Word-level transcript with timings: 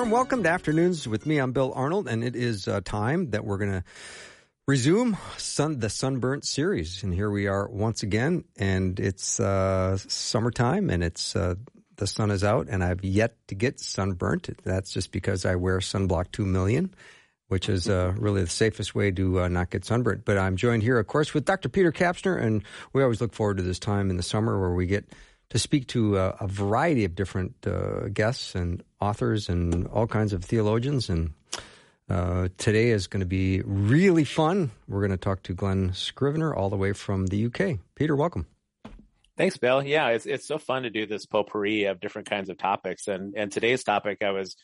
Warm 0.00 0.10
welcome 0.10 0.42
to 0.42 0.48
Afternoons 0.48 1.06
with 1.06 1.26
me. 1.26 1.36
I'm 1.36 1.52
Bill 1.52 1.74
Arnold, 1.76 2.08
and 2.08 2.24
it 2.24 2.34
is 2.34 2.66
uh, 2.66 2.80
time 2.82 3.32
that 3.32 3.44
we're 3.44 3.58
going 3.58 3.72
to 3.72 3.84
resume 4.66 5.18
sun, 5.36 5.78
the 5.78 5.90
Sunburnt 5.90 6.46
series. 6.46 7.02
And 7.02 7.12
here 7.12 7.30
we 7.30 7.48
are 7.48 7.68
once 7.68 8.02
again, 8.02 8.44
and 8.56 8.98
it's 8.98 9.38
uh, 9.38 9.98
summertime, 9.98 10.88
and 10.88 11.04
it's 11.04 11.36
uh, 11.36 11.56
the 11.96 12.06
sun 12.06 12.30
is 12.30 12.42
out, 12.42 12.68
and 12.70 12.82
I've 12.82 13.04
yet 13.04 13.36
to 13.48 13.54
get 13.54 13.78
sunburnt. 13.78 14.48
That's 14.64 14.90
just 14.90 15.12
because 15.12 15.44
I 15.44 15.56
wear 15.56 15.80
Sunblock 15.80 16.32
2 16.32 16.46
million, 16.46 16.94
which 17.48 17.68
is 17.68 17.86
uh, 17.86 18.14
really 18.18 18.40
the 18.40 18.48
safest 18.48 18.94
way 18.94 19.10
to 19.10 19.40
uh, 19.42 19.48
not 19.48 19.68
get 19.68 19.84
sunburnt. 19.84 20.24
But 20.24 20.38
I'm 20.38 20.56
joined 20.56 20.82
here, 20.82 20.98
of 20.98 21.08
course, 21.08 21.34
with 21.34 21.44
Dr. 21.44 21.68
Peter 21.68 21.92
Kapsner, 21.92 22.40
and 22.40 22.62
we 22.94 23.02
always 23.02 23.20
look 23.20 23.34
forward 23.34 23.58
to 23.58 23.62
this 23.62 23.78
time 23.78 24.08
in 24.08 24.16
the 24.16 24.22
summer 24.22 24.58
where 24.58 24.72
we 24.72 24.86
get 24.86 25.04
to 25.50 25.58
speak 25.58 25.88
to 25.88 26.16
a, 26.16 26.36
a 26.40 26.46
variety 26.48 27.04
of 27.04 27.14
different 27.14 27.54
uh, 27.66 28.08
guests 28.12 28.54
and 28.54 28.82
authors 29.00 29.48
and 29.48 29.86
all 29.88 30.06
kinds 30.06 30.32
of 30.32 30.44
theologians. 30.44 31.10
And 31.10 31.32
uh, 32.08 32.48
today 32.56 32.90
is 32.90 33.06
going 33.06 33.20
to 33.20 33.26
be 33.26 33.60
really 33.64 34.24
fun. 34.24 34.70
We're 34.88 35.00
going 35.00 35.10
to 35.10 35.16
talk 35.16 35.42
to 35.44 35.54
Glen 35.54 35.92
Scrivener 35.92 36.54
all 36.54 36.70
the 36.70 36.76
way 36.76 36.92
from 36.92 37.26
the 37.26 37.46
UK. 37.46 37.78
Peter, 37.94 38.16
welcome. 38.16 38.46
Thanks, 39.36 39.56
Bill. 39.56 39.82
Yeah, 39.82 40.08
it's 40.08 40.26
it's 40.26 40.46
so 40.46 40.58
fun 40.58 40.82
to 40.82 40.90
do 40.90 41.06
this 41.06 41.24
potpourri 41.24 41.84
of 41.84 41.98
different 41.98 42.28
kinds 42.28 42.50
of 42.50 42.58
topics. 42.58 43.08
And 43.08 43.34
and 43.34 43.50
today's 43.50 43.82
topic, 43.84 44.18
I 44.22 44.32
was 44.32 44.54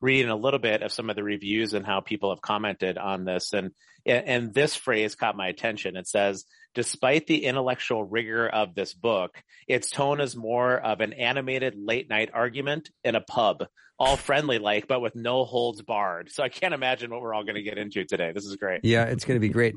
reading 0.00 0.28
a 0.28 0.36
little 0.36 0.58
bit 0.58 0.82
of 0.82 0.90
some 0.90 1.08
of 1.08 1.14
the 1.14 1.22
reviews 1.22 1.72
and 1.72 1.86
how 1.86 2.00
people 2.00 2.30
have 2.30 2.42
commented 2.42 2.98
on 2.98 3.24
this, 3.24 3.52
and 3.52 3.70
and 4.04 4.52
this 4.52 4.74
phrase 4.74 5.14
caught 5.14 5.36
my 5.36 5.46
attention. 5.46 5.94
It 5.94 6.08
says 6.08 6.46
Despite 6.74 7.26
the 7.26 7.44
intellectual 7.44 8.04
rigor 8.04 8.48
of 8.48 8.74
this 8.74 8.92
book, 8.92 9.42
its 9.68 9.90
tone 9.90 10.20
is 10.20 10.34
more 10.34 10.76
of 10.76 11.00
an 11.00 11.12
animated 11.12 11.74
late 11.76 12.08
night 12.08 12.30
argument 12.34 12.90
in 13.04 13.14
a 13.14 13.20
pub, 13.20 13.66
all 13.98 14.16
friendly 14.16 14.58
like, 14.58 14.88
but 14.88 15.00
with 15.00 15.14
no 15.14 15.44
holds 15.44 15.82
barred. 15.82 16.30
So 16.30 16.42
I 16.42 16.48
can't 16.48 16.74
imagine 16.74 17.10
what 17.10 17.20
we're 17.20 17.32
all 17.34 17.44
going 17.44 17.54
to 17.54 17.62
get 17.62 17.78
into 17.78 18.04
today. 18.04 18.32
This 18.32 18.44
is 18.44 18.56
great. 18.56 18.80
Yeah, 18.84 19.04
it's 19.04 19.24
going 19.24 19.36
to 19.36 19.40
be 19.40 19.50
great. 19.50 19.76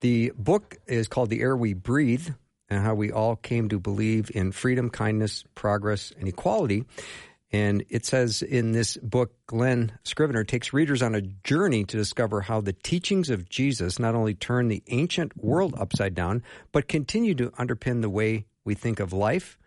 The 0.00 0.32
book 0.36 0.76
is 0.86 1.08
called 1.08 1.28
The 1.28 1.40
Air 1.40 1.56
We 1.56 1.74
Breathe 1.74 2.28
and 2.70 2.82
how 2.82 2.94
we 2.94 3.10
all 3.12 3.36
came 3.36 3.68
to 3.70 3.80
believe 3.80 4.30
in 4.34 4.52
freedom, 4.52 4.90
kindness, 4.90 5.44
progress, 5.54 6.12
and 6.18 6.28
equality. 6.28 6.84
And 7.50 7.84
it 7.88 8.04
says 8.04 8.42
in 8.42 8.72
this 8.72 8.98
book, 8.98 9.32
Glen 9.46 9.92
Scrivener 10.04 10.44
takes 10.44 10.74
readers 10.74 11.02
on 11.02 11.14
a 11.14 11.22
journey 11.22 11.84
to 11.84 11.96
discover 11.96 12.42
how 12.42 12.60
the 12.60 12.74
teachings 12.74 13.30
of 13.30 13.48
Jesus 13.48 13.98
not 13.98 14.14
only 14.14 14.34
turn 14.34 14.68
the 14.68 14.82
ancient 14.88 15.36
world 15.42 15.74
upside 15.78 16.14
down, 16.14 16.42
but 16.72 16.88
continue 16.88 17.34
to 17.36 17.50
underpin 17.52 18.02
the 18.02 18.10
way 18.10 18.44
we 18.64 18.74
think 18.74 19.00
of 19.00 19.14
life, 19.14 19.58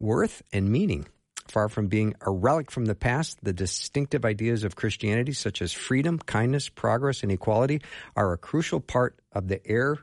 worth, 0.00 0.42
and 0.52 0.70
meaning. 0.70 1.06
Far 1.46 1.68
from 1.68 1.86
being 1.86 2.14
a 2.20 2.30
relic 2.30 2.70
from 2.70 2.86
the 2.86 2.94
past, 2.96 3.38
the 3.42 3.52
distinctive 3.52 4.24
ideas 4.24 4.64
of 4.64 4.76
Christianity, 4.76 5.32
such 5.32 5.62
as 5.62 5.72
freedom, 5.72 6.18
kindness, 6.18 6.68
progress, 6.68 7.22
and 7.22 7.30
equality, 7.30 7.80
are 8.16 8.32
a 8.32 8.38
crucial 8.38 8.80
part 8.80 9.18
of 9.32 9.46
the 9.46 9.64
air 9.66 9.98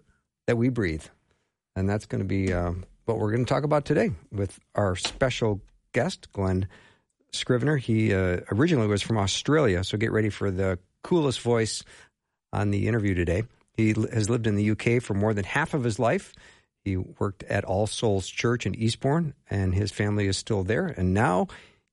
that 0.46 0.58
we 0.58 0.70
breathe. 0.70 1.04
And 1.76 1.90
that's 1.90 2.06
going 2.06 2.20
to 2.20 2.26
be 2.26 2.54
uh, 2.54 2.72
what 3.06 3.18
we're 3.18 3.32
going 3.32 3.46
to 3.46 3.54
talk 3.54 3.64
about 3.64 3.86
today 3.86 4.12
with 4.32 4.60
our 4.76 4.96
special 4.96 5.62
guest, 5.92 6.32
Glen 6.32 6.68
Scrivener. 7.38 7.78
He 7.78 8.14
uh, 8.14 8.42
originally 8.52 8.88
was 8.88 9.02
from 9.02 9.18
Australia, 9.18 9.84
so 9.84 9.98
get 9.98 10.12
ready 10.12 10.30
for 10.30 10.52
the 10.52 10.80
coolest 11.04 11.42
voice 11.42 11.84
on 12.52 12.72
the 12.72 12.88
interview 12.88 13.14
today. 13.14 13.44
He 13.74 13.90
has 14.12 14.30
lived 14.30 14.48
in 14.48 14.56
the 14.56 14.72
UK 14.72 15.02
for 15.02 15.14
more 15.14 15.34
than 15.34 15.46
half 15.46 15.74
of 15.74 15.84
his 15.84 16.00
life. 16.00 16.34
He 16.84 16.98
worked 16.98 17.44
at 17.44 17.66
All 17.66 17.86
Souls 17.86 18.28
Church 18.28 18.66
in 18.66 18.74
Eastbourne, 18.76 19.34
and 19.50 19.74
his 19.74 19.92
family 19.92 20.28
is 20.28 20.38
still 20.38 20.64
there. 20.64 20.88
And 20.88 21.14
now 21.14 21.48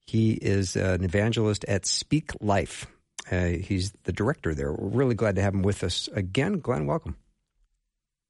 he 0.06 0.32
is 0.32 0.76
an 0.76 1.04
evangelist 1.04 1.64
at 1.66 1.84
Speak 1.86 2.32
Life. 2.40 2.86
Uh, 3.30 3.46
he's 3.46 3.92
the 4.04 4.12
director 4.12 4.54
there. 4.54 4.72
We're 4.72 4.98
really 4.98 5.14
glad 5.14 5.36
to 5.36 5.42
have 5.42 5.54
him 5.54 5.62
with 5.62 5.82
us 5.82 6.08
again. 6.12 6.60
Glen, 6.60 6.86
welcome. 6.86 7.16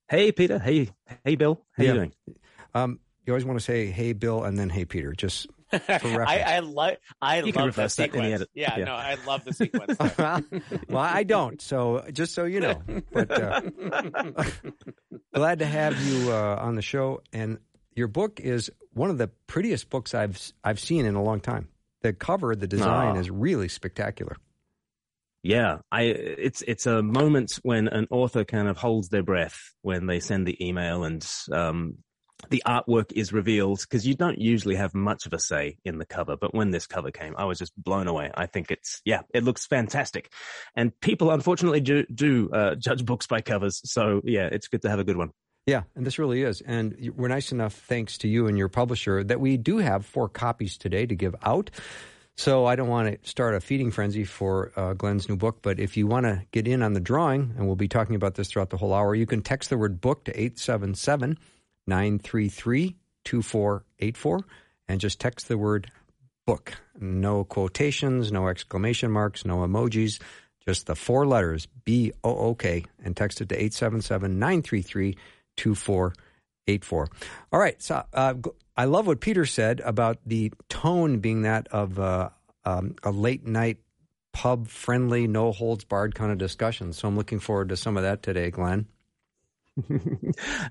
Hey, 0.08 0.32
Peter. 0.32 0.58
Hey, 0.58 0.91
hey, 1.24 1.34
Bill. 1.34 1.60
How 1.72 1.82
yeah. 1.82 1.88
you 1.88 1.94
doing? 1.94 2.12
Um, 2.74 3.00
you 3.26 3.32
always 3.32 3.44
want 3.44 3.58
to 3.58 3.64
say 3.64 3.86
"Hey, 3.86 4.12
Bill" 4.12 4.44
and 4.44 4.58
then 4.58 4.69
"Hey, 4.69 4.84
Peter." 4.84 5.12
Just 5.12 5.48
I, 5.88 6.40
I 6.46 6.58
love 6.60 6.96
I 7.20 7.40
love 7.40 7.74
the 7.74 7.88
sequence. 7.88 8.44
Yeah, 8.54 8.78
yeah, 8.78 8.84
no, 8.84 8.94
I 8.94 9.16
love 9.26 9.44
the 9.44 9.52
sequence. 9.52 9.96
well, 10.88 11.02
I 11.02 11.22
don't. 11.24 11.60
So 11.60 12.04
just 12.12 12.34
so 12.34 12.44
you 12.44 12.60
know, 12.60 12.82
but 13.12 13.30
uh, 13.30 13.60
glad 15.34 15.58
to 15.60 15.66
have 15.66 16.00
you 16.06 16.32
uh, 16.32 16.58
on 16.60 16.76
the 16.76 16.82
show. 16.82 17.22
And 17.32 17.58
your 17.94 18.08
book 18.08 18.40
is 18.40 18.70
one 18.92 19.10
of 19.10 19.18
the 19.18 19.28
prettiest 19.46 19.90
books 19.90 20.14
I've 20.14 20.40
I've 20.62 20.80
seen 20.80 21.06
in 21.06 21.14
a 21.14 21.22
long 21.22 21.40
time. 21.40 21.68
The 22.02 22.12
cover, 22.12 22.54
the 22.54 22.66
design 22.66 23.16
is 23.16 23.30
really 23.30 23.68
spectacular. 23.68 24.36
Yeah, 25.42 25.78
I 25.92 26.02
it's 26.02 26.62
it's 26.62 26.86
a 26.86 27.02
moment 27.02 27.58
when 27.62 27.88
an 27.88 28.06
author 28.10 28.44
kind 28.44 28.66
of 28.66 28.78
holds 28.78 29.10
their 29.10 29.22
breath 29.22 29.74
when 29.82 30.06
they 30.06 30.18
send 30.20 30.46
the 30.46 30.66
email 30.66 31.04
and 31.04 31.26
um, 31.52 31.98
the 32.50 32.62
artwork 32.66 33.12
is 33.12 33.32
revealed 33.32 33.81
because 33.81 34.06
you 34.06 34.15
don't 34.15 34.38
usually 34.38 34.77
have 34.77 34.94
much 34.94 35.27
of 35.27 35.32
a 35.32 35.38
say 35.38 35.78
in 35.84 35.99
the 35.99 36.06
cover. 36.06 36.37
But 36.37 36.55
when 36.55 36.71
this 36.71 36.87
cover 36.87 37.10
came, 37.10 37.34
I 37.37 37.44
was 37.44 37.59
just 37.59 37.72
blown 37.77 38.09
away. 38.09 38.31
I 38.34 38.47
think 38.47 38.71
it's, 38.71 39.00
yeah, 39.05 39.22
it 39.32 39.44
looks 39.44 39.66
fantastic. 39.66 40.31
And 40.75 40.99
people 41.00 41.31
unfortunately 41.31 41.81
do, 41.81 42.04
do 42.12 42.50
uh, 42.50 42.75
judge 42.75 43.04
books 43.04 43.27
by 43.27 43.41
covers. 43.41 43.81
So 43.84 44.21
yeah, 44.25 44.49
it's 44.50 44.69
good 44.69 44.83
to 44.83 44.91
have 44.91 44.99
a 44.99 45.04
good 45.04 45.16
one. 45.16 45.31
Yeah, 45.66 45.83
and 45.94 46.04
this 46.04 46.19
really 46.19 46.43
is. 46.43 46.60
And 46.60 47.12
we're 47.16 47.28
nice 47.28 47.50
enough, 47.50 47.75
thanks 47.75 48.19
to 48.19 48.28
you 48.28 48.49
and 48.49 48.59
your 48.59 48.69
publisher, 48.69 49.25
that 49.25 49.41
we 49.41 49.56
do 49.56 49.78
have 49.78 50.04
four 50.04 50.28
copies 50.28 50.77
today 50.77 51.06
to 51.06 51.15
give 51.15 51.34
out. 51.43 51.71
So 52.37 52.66
I 52.66 52.77
don't 52.77 52.88
want 52.88 53.22
to 53.22 53.28
start 53.28 53.54
a 53.54 53.60
feeding 53.60 53.91
frenzy 53.91 54.25
for 54.25 54.72
uh, 54.77 54.93
Glen's 54.93 55.28
new 55.28 55.37
book, 55.37 55.60
but 55.62 55.78
if 55.78 55.97
you 55.97 56.06
want 56.06 56.27
to 56.27 56.43
get 56.50 56.66
in 56.66 56.83
on 56.83 56.93
the 56.93 57.00
drawing, 57.00 57.54
and 57.56 57.66
we'll 57.66 57.77
be 57.77 57.88
talking 57.88 58.16
about 58.16 58.34
this 58.34 58.49
throughout 58.49 58.71
the 58.71 58.77
whole 58.77 58.93
hour, 58.93 59.15
you 59.15 59.25
can 59.25 59.41
text 59.41 59.71
the 59.71 59.78
word 59.78 60.00
book 60.00 60.25
to 60.25 60.33
877- 60.33 61.38
933 61.87 62.97
2484 63.25 64.41
and 64.89 65.00
just 65.00 65.21
text 65.21 65.49
the 65.49 65.59
word 65.59 65.91
book. 66.47 66.75
No 66.99 67.45
quotations, 67.45 68.31
no 68.31 68.49
exclamation 68.49 69.11
marks, 69.11 69.45
no 69.45 69.59
emojis, 69.59 70.21
just 70.67 70.87
the 70.87 70.95
four 70.95 71.27
letters 71.27 71.67
B 71.84 72.12
O 72.22 72.37
O 72.37 72.55
K 72.55 72.84
and 73.03 73.17
text 73.17 73.41
it 73.41 73.49
to 73.50 73.55
877 73.55 74.39
933 74.39 75.17
2484. 75.56 77.09
All 77.53 77.61
right. 77.61 77.81
So 77.83 78.05
uh, 78.12 78.34
I 78.77 78.87
love 78.87 79.06
what 79.06 79.21
Peter 79.21 79.45
said 79.45 79.81
about 79.81 80.19
the 80.27 80.53
tone 80.69 81.19
being 81.19 81.43
that 81.43 81.69
of 81.69 81.99
uh, 81.99 82.31
um, 82.65 82.97
a 83.03 83.11
late 83.11 83.47
night 83.47 83.78
pub 84.33 84.69
friendly, 84.69 85.27
no 85.27 85.53
holds 85.53 85.84
barred 85.84 86.15
kind 86.15 86.33
of 86.33 86.39
discussion. 86.39 86.93
So 86.93 87.09
I'm 87.09 87.16
looking 87.16 87.39
forward 87.39 87.69
to 87.69 87.77
some 87.77 87.97
of 87.97 88.03
that 88.03 88.22
today, 88.22 88.51
Glen. 88.51 88.87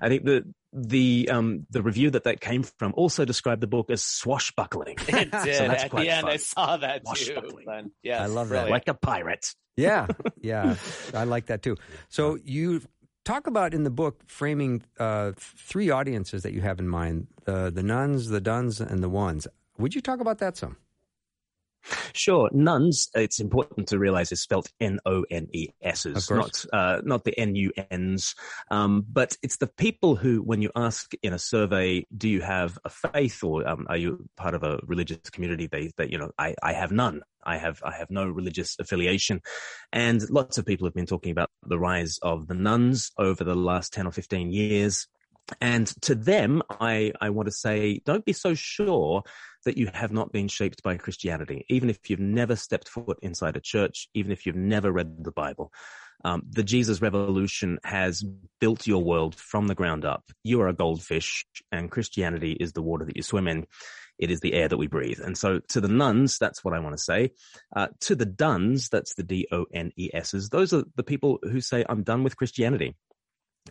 I 0.00 0.08
think 0.08 0.24
the 0.24 0.44
the 0.74 1.28
um 1.30 1.66
the 1.70 1.80
review 1.82 2.10
that 2.10 2.24
that 2.24 2.40
came 2.40 2.64
from 2.64 2.92
also 2.96 3.24
described 3.24 3.60
the 3.60 3.68
book 3.68 3.90
as 3.90 4.02
swashbuckling. 4.02 4.96
It 5.08 5.30
did. 5.30 5.56
so 5.56 5.64
At 5.66 5.90
the 5.90 6.10
end, 6.10 6.22
fun. 6.22 6.30
I 6.30 6.36
saw 6.36 6.76
that 6.76 7.02
too. 7.14 7.58
Yeah, 8.02 8.22
I 8.22 8.26
love 8.26 8.48
that. 8.48 8.68
Like 8.68 8.88
a 8.88 8.94
pirate. 8.94 9.54
Yeah, 9.76 10.08
yeah, 10.40 10.76
I 11.14 11.24
like 11.24 11.46
that 11.46 11.62
too. 11.62 11.76
So 12.08 12.38
you 12.44 12.82
talk 13.24 13.46
about 13.46 13.72
in 13.72 13.84
the 13.84 13.90
book 13.90 14.20
framing 14.26 14.82
uh, 14.98 15.32
three 15.36 15.90
audiences 15.90 16.42
that 16.42 16.52
you 16.52 16.60
have 16.60 16.80
in 16.80 16.88
mind: 16.88 17.28
the 17.44 17.70
the 17.70 17.82
nones, 17.82 18.28
the 18.28 18.40
dones, 18.40 18.80
and 18.80 19.02
the 19.02 19.08
ones. 19.08 19.46
Would 19.78 19.94
you 19.94 20.00
talk 20.00 20.20
about 20.20 20.38
that 20.38 20.56
some? 20.56 20.76
Sure. 22.12 22.48
Nones, 22.52 23.08
it's 23.14 23.40
important 23.40 23.88
to 23.88 23.98
realize 23.98 24.32
is 24.32 24.42
spelled 24.42 24.68
N-O-N-E-S, 24.80 26.06
not, 26.30 26.64
uh, 26.72 27.00
not 27.04 27.24
the 27.24 27.38
N-U-Ns. 27.38 28.34
Um, 28.70 29.04
but 29.10 29.36
it's 29.42 29.58
the 29.58 29.66
people 29.66 30.16
who, 30.16 30.42
when 30.42 30.62
you 30.62 30.70
ask 30.74 31.12
in 31.22 31.32
a 31.32 31.38
survey, 31.38 32.06
do 32.16 32.28
you 32.28 32.40
have 32.40 32.78
a 32.84 32.90
faith 32.90 33.42
or 33.42 33.66
um, 33.68 33.86
are 33.88 33.96
you 33.96 34.28
part 34.36 34.54
of 34.54 34.62
a 34.62 34.80
religious 34.86 35.30
community? 35.30 35.66
They, 35.66 35.90
they 35.96 36.08
you 36.08 36.18
know, 36.18 36.30
I, 36.38 36.54
I 36.62 36.72
have 36.72 36.92
none. 36.92 37.22
I 37.46 37.58
have 37.58 37.82
I 37.84 37.92
have 37.92 38.10
no 38.10 38.26
religious 38.26 38.76
affiliation, 38.78 39.42
and 39.92 40.22
lots 40.30 40.58
of 40.58 40.64
people 40.64 40.86
have 40.86 40.94
been 40.94 41.06
talking 41.06 41.30
about 41.30 41.50
the 41.62 41.78
rise 41.78 42.18
of 42.22 42.46
the 42.48 42.54
nones 42.54 43.10
over 43.18 43.44
the 43.44 43.54
last 43.54 43.92
ten 43.92 44.06
or 44.06 44.12
fifteen 44.12 44.50
years. 44.50 45.06
And 45.60 45.86
to 46.02 46.14
them, 46.14 46.62
I, 46.70 47.12
I 47.20 47.30
want 47.30 47.46
to 47.46 47.52
say, 47.52 48.00
don't 48.04 48.24
be 48.24 48.32
so 48.32 48.54
sure 48.54 49.22
that 49.64 49.76
you 49.76 49.90
have 49.92 50.12
not 50.12 50.32
been 50.32 50.48
shaped 50.48 50.82
by 50.82 50.96
Christianity, 50.96 51.64
even 51.68 51.90
if 51.90 52.08
you've 52.08 52.20
never 52.20 52.56
stepped 52.56 52.88
foot 52.88 53.18
inside 53.22 53.56
a 53.56 53.60
church, 53.60 54.08
even 54.14 54.32
if 54.32 54.46
you've 54.46 54.56
never 54.56 54.90
read 54.90 55.24
the 55.24 55.32
Bible. 55.32 55.72
Um, 56.24 56.42
the 56.48 56.62
Jesus 56.62 57.02
revolution 57.02 57.78
has 57.84 58.24
built 58.58 58.86
your 58.86 59.02
world 59.02 59.34
from 59.34 59.66
the 59.66 59.74
ground 59.74 60.06
up. 60.06 60.24
You 60.42 60.62
are 60.62 60.68
a 60.68 60.74
goldfish 60.74 61.44
and 61.70 61.90
Christianity 61.90 62.52
is 62.52 62.72
the 62.72 62.82
water 62.82 63.04
that 63.04 63.16
you 63.16 63.22
swim 63.22 63.46
in. 63.46 63.66
It 64.18 64.30
is 64.30 64.40
the 64.40 64.54
air 64.54 64.68
that 64.68 64.76
we 64.76 64.86
breathe. 64.86 65.20
And 65.22 65.36
so 65.36 65.60
to 65.70 65.80
the 65.80 65.88
nones, 65.88 66.38
that's 66.38 66.64
what 66.64 66.72
I 66.72 66.78
want 66.78 66.96
to 66.96 67.02
say. 67.02 67.32
Uh, 67.74 67.88
to 68.02 68.14
the 68.14 68.24
dones, 68.24 68.88
that's 68.88 69.14
the 69.14 69.24
D-O-N-E-S's. 69.24 70.48
Those 70.48 70.72
are 70.72 70.84
the 70.94 71.02
people 71.02 71.40
who 71.42 71.60
say, 71.60 71.84
I'm 71.86 72.04
done 72.04 72.22
with 72.22 72.36
Christianity 72.36 72.94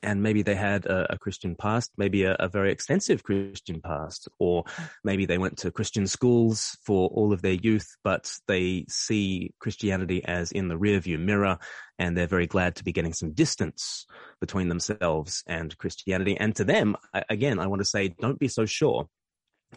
and 0.01 0.23
maybe 0.23 0.41
they 0.41 0.55
had 0.55 0.85
a, 0.85 1.13
a 1.13 1.17
Christian 1.17 1.55
past, 1.55 1.91
maybe 1.97 2.23
a, 2.23 2.35
a, 2.39 2.47
very 2.49 2.71
extensive 2.71 3.23
Christian 3.23 3.79
past, 3.79 4.27
or 4.39 4.63
maybe 5.03 5.25
they 5.25 5.37
went 5.37 5.59
to 5.59 5.71
Christian 5.71 6.07
schools 6.07 6.77
for 6.83 7.09
all 7.09 7.31
of 7.31 7.41
their 7.41 7.53
youth, 7.53 7.95
but 8.03 8.33
they 8.47 8.85
see 8.89 9.53
Christianity 9.59 10.25
as 10.25 10.51
in 10.51 10.67
the 10.67 10.77
rearview 10.77 11.19
mirror, 11.19 11.59
and 11.99 12.17
they're 12.17 12.25
very 12.25 12.47
glad 12.47 12.75
to 12.77 12.83
be 12.83 12.91
getting 12.91 13.13
some 13.13 13.33
distance 13.33 14.07
between 14.41 14.69
themselves 14.69 15.43
and 15.45 15.77
Christianity. 15.77 16.37
And 16.37 16.55
to 16.55 16.63
them, 16.63 16.95
again, 17.29 17.59
I 17.59 17.67
want 17.67 17.81
to 17.81 17.85
say, 17.85 18.07
don't 18.19 18.39
be 18.39 18.47
so 18.47 18.65
sure 18.65 19.07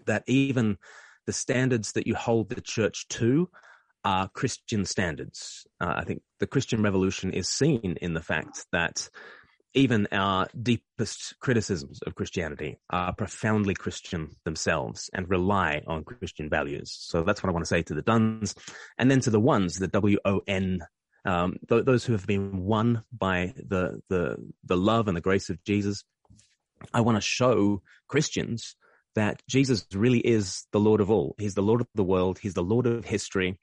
that 0.07 0.25
even 0.27 0.79
the 1.27 1.33
standards 1.33 1.93
that 1.93 2.07
you 2.07 2.15
hold 2.15 2.49
the 2.49 2.61
church 2.61 3.07
to 3.09 3.51
are 4.05 4.29
Christian 4.29 4.85
standards. 4.85 5.67
Uh, 5.81 5.95
I 5.97 6.05
think 6.05 6.23
the 6.39 6.47
Christian 6.47 6.81
revolution 6.81 7.33
is 7.33 7.49
seen 7.49 7.97
in 8.01 8.15
the 8.15 8.23
fact 8.23 8.65
that 8.71 9.09
even 9.77 10.09
our 10.11 10.49
deepest 10.61 11.39
criticisms 11.39 12.01
of 12.07 12.15
Christianity 12.15 12.79
are 12.91 13.15
profoundly 13.15 13.75
Christian 13.75 14.31
themselves 14.45 15.11
and 15.13 15.29
rely 15.29 15.83
on 15.87 16.03
Christian 16.03 16.49
values. 16.49 16.97
So 16.99 17.23
that's 17.23 17.43
what 17.43 17.51
I 17.51 17.53
want 17.53 17.67
to 17.67 17.69
say 17.69 17.83
to 17.83 17.95
the 17.95 18.03
Dones. 18.03 18.55
And 18.99 19.11
then 19.11 19.21
to 19.21 19.31
the 19.31 19.39
ones, 19.39 19.79
the 19.79 19.87
W-O-N, 19.87 20.81
um, 21.27 21.57
th- 21.69 21.85
those 21.85 22.07
who 22.07 22.15
have 22.15 22.27
been 22.27 22.65
won 22.65 23.03
by 23.17 23.53
the, 23.57 24.01
the, 24.09 24.37
the 24.65 24.77
love 24.77 25.09
and 25.09 25.17
the 25.17 25.21
grace 25.21 25.51
of 25.51 25.63
Jesus. 25.63 26.03
I 26.95 27.03
want 27.03 27.17
to 27.17 27.23
show 27.23 27.83
Christians 28.09 28.77
that 29.15 29.43
Jesus 29.49 29.87
really 29.93 30.21
is 30.21 30.67
the 30.73 30.81
Lord 30.81 31.03
of 31.03 31.11
all. 31.11 31.35
He's 31.39 31.55
the 31.55 31.63
Lord 31.63 31.83
of 31.83 31.89
the 31.95 32.05
world. 32.05 32.39
He's 32.39 32.55
the 32.55 32.63
Lord 32.63 32.87
of 32.87 33.05
history. 33.05 33.59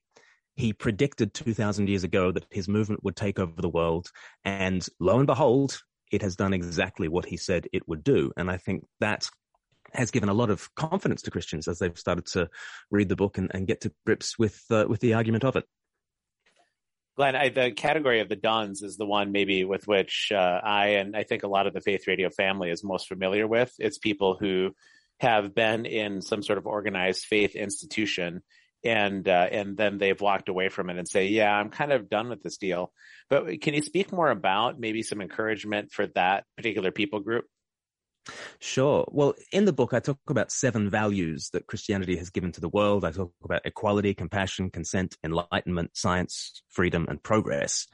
He 0.56 0.74
predicted 0.74 1.34
2000 1.34 1.90
years 1.90 2.04
ago 2.04 2.32
that 2.32 2.46
his 2.52 2.68
movement 2.68 3.04
would 3.04 3.16
take 3.16 3.40
over 3.40 3.60
the 3.60 3.70
world. 3.70 4.12
And 4.46 4.86
lo 5.00 5.18
and 5.18 5.26
behold, 5.26 5.82
it 6.14 6.22
has 6.22 6.36
done 6.36 6.54
exactly 6.54 7.08
what 7.08 7.26
he 7.26 7.38
said 7.38 7.68
it 7.74 7.88
would 7.88 8.04
do. 8.04 8.32
And 8.38 8.50
I 8.50 8.58
think 8.58 8.86
that 9.00 9.28
has 9.94 10.12
given 10.12 10.30
a 10.30 10.34
lot 10.34 10.52
of 10.52 10.74
confidence 10.76 11.24
to 11.24 11.32
Christians 11.32 11.68
as 11.68 11.80
they've 11.80 11.98
started 11.98 12.28
to 12.28 12.50
read 12.92 13.10
the 13.10 13.16
book 13.16 13.40
and, 13.40 13.50
and 13.54 13.66
get 13.66 13.82
to 13.82 13.92
grips 14.06 14.38
with 14.38 14.64
uh, 14.70 14.86
with 14.88 15.02
the 15.02 15.16
argument 15.16 15.44
of 15.44 15.56
it. 15.56 15.66
Glen, 17.16 17.36
I, 17.36 17.50
the 17.50 17.72
category 17.72 18.22
of 18.22 18.30
the 18.30 18.36
Dones 18.36 18.82
is 18.84 18.98
the 18.98 19.06
one 19.06 19.32
maybe 19.32 19.66
with 19.66 19.88
which 19.88 20.32
uh, 20.32 20.62
I 20.64 20.88
and 21.00 21.16
I 21.16 21.24
think 21.24 21.42
a 21.42 21.48
lot 21.48 21.66
of 21.66 21.74
the 21.74 21.82
Faith 21.82 22.08
Radio 22.08 22.30
family 22.30 22.70
is 22.70 22.84
most 22.84 23.08
familiar 23.08 23.48
with. 23.48 23.74
It's 23.80 23.98
people 23.98 24.38
who 24.40 24.76
have 25.20 25.56
been 25.56 25.86
in 25.88 26.22
some 26.22 26.44
sort 26.44 26.60
of 26.60 26.68
organized 26.68 27.26
faith 27.26 27.56
institution 27.56 28.44
and 28.84 29.28
uh, 29.28 29.48
and 29.52 29.78
then 29.78 29.98
they've 29.98 30.20
walked 30.20 30.50
away 30.50 30.70
from 30.70 30.90
it 30.90 30.98
and 30.98 31.08
say, 31.08 31.28
"Yeah, 31.28 31.52
I'm 31.52 31.70
kind 31.70 31.92
of 31.92 32.10
done 32.10 32.30
with 32.30 32.44
this 32.44 32.58
deal." 32.58 32.92
But 33.30 33.62
can 33.62 33.74
you 33.74 33.82
speak 33.82 34.12
more 34.12 34.30
about 34.30 34.80
maybe 34.80 35.04
some 35.04 35.22
encouragement 35.22 35.92
for 35.92 36.08
that 36.08 36.46
particular 36.58 36.92
people 36.92 37.20
group? 37.20 37.46
Sure. 38.60 39.06
Well, 39.10 39.34
in 39.52 39.66
the 39.66 39.74
book, 39.74 39.94
I 39.94 40.00
talk 40.00 40.20
about 40.28 40.52
seven 40.52 40.90
values 40.90 41.50
that 41.52 41.68
Christianity 41.68 42.16
has 42.18 42.30
given 42.30 42.52
to 42.54 42.62
the 42.62 42.70
world. 42.70 43.04
I 43.04 43.12
talk 43.12 43.34
about 43.44 43.66
equality, 43.66 44.14
compassion, 44.14 44.70
consent, 44.70 45.18
enlightenment, 45.24 45.92
science, 45.94 46.64
freedom, 46.70 47.06
and 47.10 47.22
progress. 47.22 47.88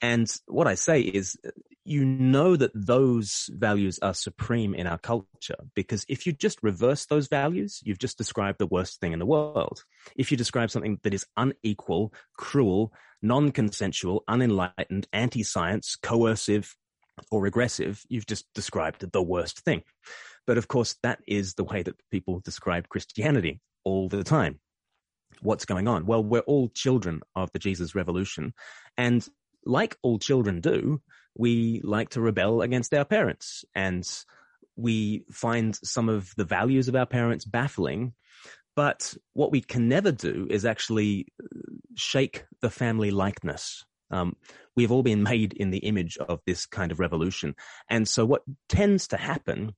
And 0.00 0.32
what 0.46 0.66
I 0.66 0.74
say 0.74 1.00
is, 1.00 1.36
you 1.84 2.04
know 2.04 2.54
that 2.54 2.70
those 2.74 3.48
values 3.50 3.98
are 4.00 4.12
supreme 4.12 4.74
in 4.74 4.86
our 4.86 4.98
culture 4.98 5.56
because 5.74 6.04
if 6.06 6.26
you 6.26 6.32
just 6.32 6.62
reverse 6.62 7.06
those 7.06 7.28
values, 7.28 7.80
you've 7.82 7.98
just 7.98 8.18
described 8.18 8.58
the 8.58 8.66
worst 8.66 9.00
thing 9.00 9.14
in 9.14 9.18
the 9.18 9.26
world. 9.26 9.82
If 10.14 10.30
you 10.30 10.36
describe 10.36 10.70
something 10.70 11.00
that 11.02 11.14
is 11.14 11.24
unequal, 11.36 12.12
cruel, 12.36 12.92
non-consensual, 13.22 14.22
unenlightened, 14.28 15.08
anti-science, 15.14 15.96
coercive, 15.96 16.76
or 17.30 17.40
regressive, 17.40 18.04
you've 18.08 18.26
just 18.26 18.44
described 18.54 19.10
the 19.10 19.22
worst 19.22 19.60
thing. 19.60 19.82
But 20.46 20.58
of 20.58 20.68
course, 20.68 20.94
that 21.02 21.20
is 21.26 21.54
the 21.54 21.64
way 21.64 21.82
that 21.82 22.00
people 22.10 22.40
describe 22.40 22.88
Christianity 22.88 23.60
all 23.82 24.08
the 24.08 24.24
time. 24.24 24.60
What's 25.40 25.64
going 25.64 25.88
on? 25.88 26.06
Well, 26.06 26.22
we're 26.22 26.40
all 26.40 26.68
children 26.68 27.20
of 27.34 27.50
the 27.52 27.58
Jesus 27.58 27.94
revolution. 27.94 28.54
And 28.96 29.26
like 29.64 29.96
all 30.02 30.18
children 30.18 30.60
do, 30.60 31.00
we 31.36 31.80
like 31.84 32.10
to 32.10 32.20
rebel 32.20 32.62
against 32.62 32.92
our 32.92 33.04
parents 33.04 33.64
and 33.74 34.06
we 34.76 35.24
find 35.30 35.76
some 35.82 36.08
of 36.08 36.32
the 36.36 36.44
values 36.44 36.88
of 36.88 36.96
our 36.96 37.06
parents 37.06 37.44
baffling. 37.44 38.12
But 38.76 39.14
what 39.32 39.50
we 39.50 39.60
can 39.60 39.88
never 39.88 40.12
do 40.12 40.46
is 40.50 40.64
actually 40.64 41.26
shake 41.96 42.44
the 42.60 42.70
family 42.70 43.10
likeness. 43.10 43.84
Um, 44.10 44.36
we've 44.76 44.92
all 44.92 45.02
been 45.02 45.22
made 45.22 45.52
in 45.52 45.70
the 45.70 45.78
image 45.78 46.16
of 46.16 46.40
this 46.46 46.66
kind 46.66 46.92
of 46.92 47.00
revolution. 47.00 47.54
And 47.90 48.08
so 48.08 48.24
what 48.24 48.42
tends 48.68 49.08
to 49.08 49.16
happen 49.16 49.74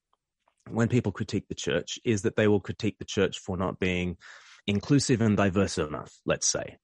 when 0.69 0.89
people 0.89 1.13
critique 1.13 1.49
the 1.49 1.55
church 1.55 1.99
is 2.05 2.23
that 2.23 2.37
they 2.37 2.47
will 2.47 2.61
critique 2.61 2.99
the 2.99 3.05
church 3.05 3.39
for 3.39 3.57
not 3.57 3.79
being 3.79 4.19
inclusive 4.67 5.21
and 5.21 5.37
diverse 5.37 5.79
enough, 5.79 6.13
let's 6.27 6.47
say 6.47 6.77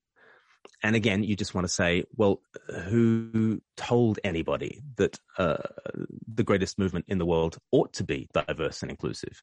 and 0.83 0.97
again, 0.97 1.23
you 1.23 1.37
just 1.37 1.55
want 1.55 1.67
to 1.67 1.73
say, 1.73 2.05
well, 2.15 2.41
who 2.85 3.61
told 3.77 4.19
anybody 4.25 4.83
that 4.97 5.19
uh, 5.39 5.57
the 6.33 6.45
greatest 6.45 6.79
movement 6.79 7.07
in 7.09 7.19
the 7.19 7.27
world 7.27 7.59
ought 7.73 7.93
to 7.95 8.05
be 8.05 8.29
diverse 8.33 8.83
and 8.83 8.91
inclusive? 8.91 9.41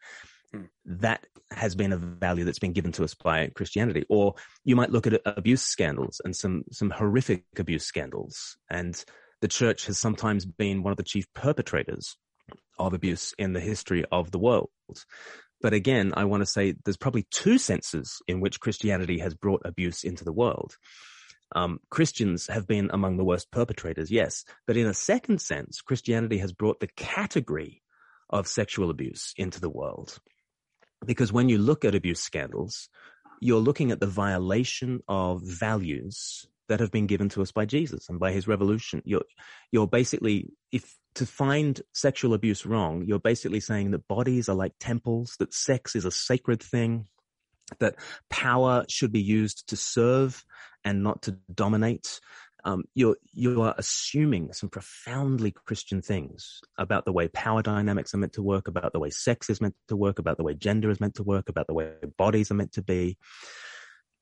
Hmm. 0.52 0.64
That 0.86 1.26
has 1.52 1.76
been 1.76 1.94
a 1.94 1.98
value 1.98 2.46
that's 2.46 2.60
been 2.60 2.74
given 2.74 2.92
to 2.94 3.04
us 3.04 3.14
by 3.14 3.48
Christianity. 3.56 4.06
Or 4.10 4.36
you 4.64 4.76
might 4.76 4.92
look 4.92 5.08
at 5.08 5.22
abuse 5.26 5.64
scandals 5.64 6.22
and 6.24 6.36
some 6.36 6.64
some 6.72 6.92
horrific 6.92 7.46
abuse 7.58 7.84
scandals, 7.84 8.58
and 8.70 9.04
the 9.42 9.48
church 9.48 9.88
has 9.88 9.98
sometimes 9.98 10.46
been 10.46 10.84
one 10.84 10.92
of 10.92 10.98
the 10.98 11.04
chief 11.04 11.26
perpetrators 11.34 12.16
of 12.80 12.94
abuse 12.94 13.34
in 13.38 13.54
the 13.54 13.60
history 13.60 14.06
of 14.12 14.32
the 14.32 14.40
world. 14.40 14.70
But 15.62 15.74
again, 15.74 16.14
I 16.16 16.26
want 16.26 16.42
to 16.42 16.46
say 16.46 16.76
there's 16.84 16.98
probably 16.98 17.26
two 17.32 17.58
senses 17.58 18.22
in 18.28 18.42
which 18.42 18.60
Christianity 18.60 19.20
has 19.20 19.34
brought 19.34 19.62
abuse 19.66 20.04
into 20.04 20.26
the 20.26 20.34
world. 20.34 20.76
Um, 21.54 21.80
Christians 21.90 22.48
have 22.48 22.68
been 22.68 22.90
among 22.94 23.18
the 23.18 23.24
worst 23.24 23.52
perpetrators, 23.52 24.12
yes, 24.12 24.44
but 24.66 24.78
in 24.78 24.88
a 24.88 24.94
second 24.94 25.40
sense, 25.40 25.82
Christianity 25.82 26.40
has 26.40 26.52
brought 26.52 26.80
the 26.80 26.88
category 26.88 27.82
of 28.30 28.48
sexual 28.48 28.90
abuse 28.90 29.34
into 29.38 29.62
the 29.62 29.70
world. 29.70 30.20
Because 31.06 31.32
when 31.32 31.50
you 31.50 31.58
look 31.58 31.86
at 31.86 31.96
abuse 31.96 32.22
scandals, 32.22 32.90
you're 33.40 33.60
looking 33.60 33.92
at 33.92 34.00
the 34.00 34.08
violation 34.08 35.02
of 35.08 35.42
values 35.44 36.48
that 36.70 36.80
have 36.80 36.92
been 36.92 37.08
given 37.08 37.30
to 37.30 37.42
us 37.42 37.52
by 37.52 37.66
Jesus 37.66 38.10
and 38.10 38.20
by 38.20 38.32
his 38.32 38.48
revolution. 38.48 39.02
You're, 39.06 39.26
you're 39.72 39.88
basically, 39.88 40.50
if 40.72 40.96
to 41.16 41.26
find 41.26 41.80
sexual 41.94 42.34
abuse 42.34 42.66
wrong, 42.66 43.04
you're 43.06 43.20
basically 43.20 43.60
saying 43.60 43.92
that 43.92 44.08
bodies 44.08 44.50
are 44.50 44.56
like 44.56 44.74
temples, 44.80 45.36
that 45.40 45.54
sex 45.54 45.96
is 45.96 46.06
a 46.06 46.12
sacred 46.12 46.64
thing, 46.64 47.08
that 47.80 47.96
power 48.30 48.86
should 48.90 49.12
be 49.12 49.22
used 49.22 49.68
to 49.70 49.76
serve 49.76 50.44
and 50.84 51.04
not 51.04 51.24
to 51.24 51.38
dominate. 51.54 52.20
Um, 52.66 52.86
you're 52.96 53.18
you 53.34 53.62
are 53.62 53.76
assuming 53.78 54.54
some 54.54 54.70
profoundly 54.70 55.52
Christian 55.52 56.02
things 56.02 56.62
about 56.78 57.04
the 57.04 57.12
way 57.12 57.28
power 57.28 57.62
dynamics 57.62 58.14
are 58.14 58.18
meant 58.18 58.34
to 58.34 58.42
work, 58.42 58.70
about 58.70 58.94
the 58.94 59.00
way 59.00 59.10
sex 59.10 59.50
is 59.50 59.60
meant 59.60 59.76
to 59.90 59.98
work, 59.98 60.18
about 60.18 60.38
the 60.38 60.44
way 60.44 60.54
gender 60.54 60.90
is 60.90 61.02
meant 61.02 61.16
to 61.16 61.24
work, 61.24 61.50
about 61.50 61.68
the 61.68 61.74
way 61.74 61.92
bodies 62.18 62.52
are 62.52 62.56
meant 62.56 62.74
to 62.74 62.82
be. 62.82 63.18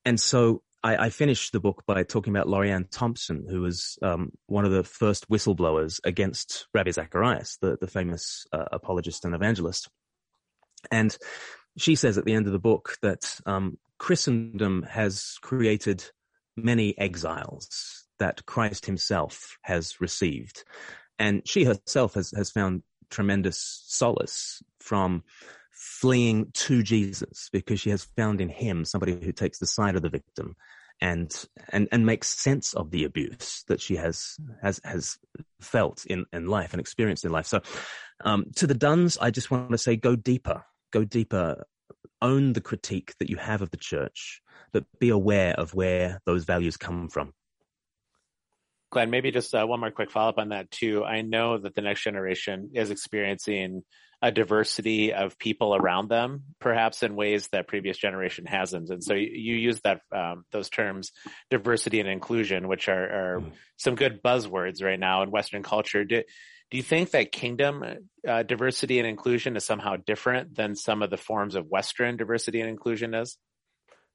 And 0.04 0.18
so 0.18 0.62
I, 0.82 1.06
I 1.06 1.10
finished 1.10 1.52
the 1.52 1.60
book 1.60 1.84
by 1.86 2.02
talking 2.02 2.34
about 2.34 2.48
Lori 2.48 2.72
Anne 2.72 2.88
Thompson, 2.90 3.46
who 3.48 3.60
was 3.60 3.96
um, 4.02 4.32
one 4.46 4.64
of 4.64 4.72
the 4.72 4.82
first 4.82 5.28
whistleblowers 5.28 6.00
against 6.02 6.66
Ravi 6.74 6.90
Zacharias, 6.90 7.58
the 7.60 7.76
the 7.80 7.86
famous 7.86 8.44
uh, 8.52 8.64
apologist 8.72 9.24
and 9.24 9.34
evangelist. 9.34 9.88
And 10.90 11.16
she 11.78 11.94
says 11.94 12.18
at 12.18 12.24
the 12.24 12.34
end 12.34 12.46
of 12.46 12.52
the 12.52 12.58
book 12.58 12.96
that 13.02 13.38
um, 13.46 13.78
Christendom 13.98 14.82
has 14.82 15.38
created 15.42 16.04
many 16.56 16.96
exiles 16.98 18.04
that 18.18 18.44
Christ 18.46 18.86
himself 18.86 19.56
has 19.62 20.00
received. 20.00 20.64
And 21.18 21.42
she 21.46 21.64
herself 21.64 22.14
has, 22.14 22.32
has 22.36 22.50
found 22.50 22.82
tremendous 23.10 23.82
solace 23.86 24.62
from 24.80 25.22
fleeing 25.72 26.50
to 26.52 26.82
Jesus 26.82 27.48
because 27.52 27.80
she 27.80 27.90
has 27.90 28.04
found 28.16 28.40
in 28.40 28.48
him 28.48 28.84
somebody 28.84 29.18
who 29.22 29.32
takes 29.32 29.58
the 29.58 29.66
side 29.66 29.96
of 29.96 30.02
the 30.02 30.08
victim 30.08 30.56
and 31.00 31.44
and 31.70 31.88
and 31.90 32.06
makes 32.06 32.28
sense 32.28 32.74
of 32.74 32.92
the 32.92 33.04
abuse 33.04 33.64
that 33.66 33.80
she 33.80 33.96
has 33.96 34.36
has 34.62 34.80
has 34.84 35.18
felt 35.60 36.04
in, 36.06 36.24
in 36.32 36.46
life 36.46 36.72
and 36.72 36.80
experienced 36.80 37.24
in 37.24 37.32
life. 37.32 37.46
So, 37.46 37.60
um, 38.24 38.46
to 38.56 38.68
the 38.68 38.74
Dones, 38.74 39.18
I 39.18 39.32
just 39.32 39.50
want 39.50 39.70
to 39.72 39.78
say 39.78 39.96
go 39.96 40.14
deeper, 40.14 40.64
go 40.92 41.04
deeper, 41.04 41.64
own 42.22 42.54
the 42.54 42.60
critique 42.60 43.14
that 43.18 43.28
you 43.28 43.36
have 43.36 43.60
of 43.60 43.70
the 43.70 43.76
church, 43.76 44.40
but 44.72 44.84
be 44.98 45.10
aware 45.10 45.54
of 45.54 45.74
where 45.74 46.20
those 46.24 46.44
values 46.44 46.76
come 46.76 47.08
from. 47.08 47.32
Glen, 48.90 49.10
maybe 49.10 49.30
just 49.30 49.54
uh, 49.54 49.66
one 49.66 49.80
more 49.80 49.90
quick 49.90 50.10
follow 50.10 50.28
up 50.28 50.38
on 50.38 50.50
that 50.50 50.70
too. 50.70 51.02
I 51.04 51.22
know 51.22 51.58
that 51.58 51.74
the 51.74 51.80
next 51.80 52.04
generation 52.04 52.70
is 52.74 52.90
experiencing 52.90 53.82
a 54.20 54.30
diversity 54.30 55.12
of 55.12 55.36
people 55.36 55.74
around 55.74 56.08
them, 56.08 56.44
perhaps 56.60 57.02
in 57.02 57.16
ways 57.16 57.48
that 57.50 57.66
previous 57.66 57.98
generation 57.98 58.46
hasn't. 58.46 58.88
And 58.88 59.02
so 59.02 59.14
you, 59.14 59.28
you 59.32 59.54
use 59.56 59.80
that 59.80 60.02
um, 60.14 60.44
those 60.52 60.70
terms, 60.70 61.10
diversity 61.50 61.98
and 61.98 62.08
inclusion, 62.08 62.68
which 62.68 62.88
are, 62.88 63.34
are 63.34 63.40
mm. 63.40 63.50
some 63.76 63.96
good 63.96 64.22
buzzwords 64.22 64.80
right 64.82 65.00
now 65.00 65.22
in 65.22 65.32
Western 65.32 65.64
culture. 65.64 66.04
Do, 66.04 66.22
do 66.72 66.78
you 66.78 66.82
think 66.82 67.10
that 67.10 67.32
kingdom 67.32 67.84
uh, 68.26 68.42
diversity 68.44 68.98
and 68.98 69.06
inclusion 69.06 69.56
is 69.56 69.64
somehow 69.64 69.96
different 69.96 70.56
than 70.56 70.74
some 70.74 71.02
of 71.02 71.10
the 71.10 71.18
forms 71.18 71.54
of 71.54 71.66
Western 71.66 72.16
diversity 72.16 72.62
and 72.62 72.70
inclusion 72.70 73.12
is? 73.12 73.36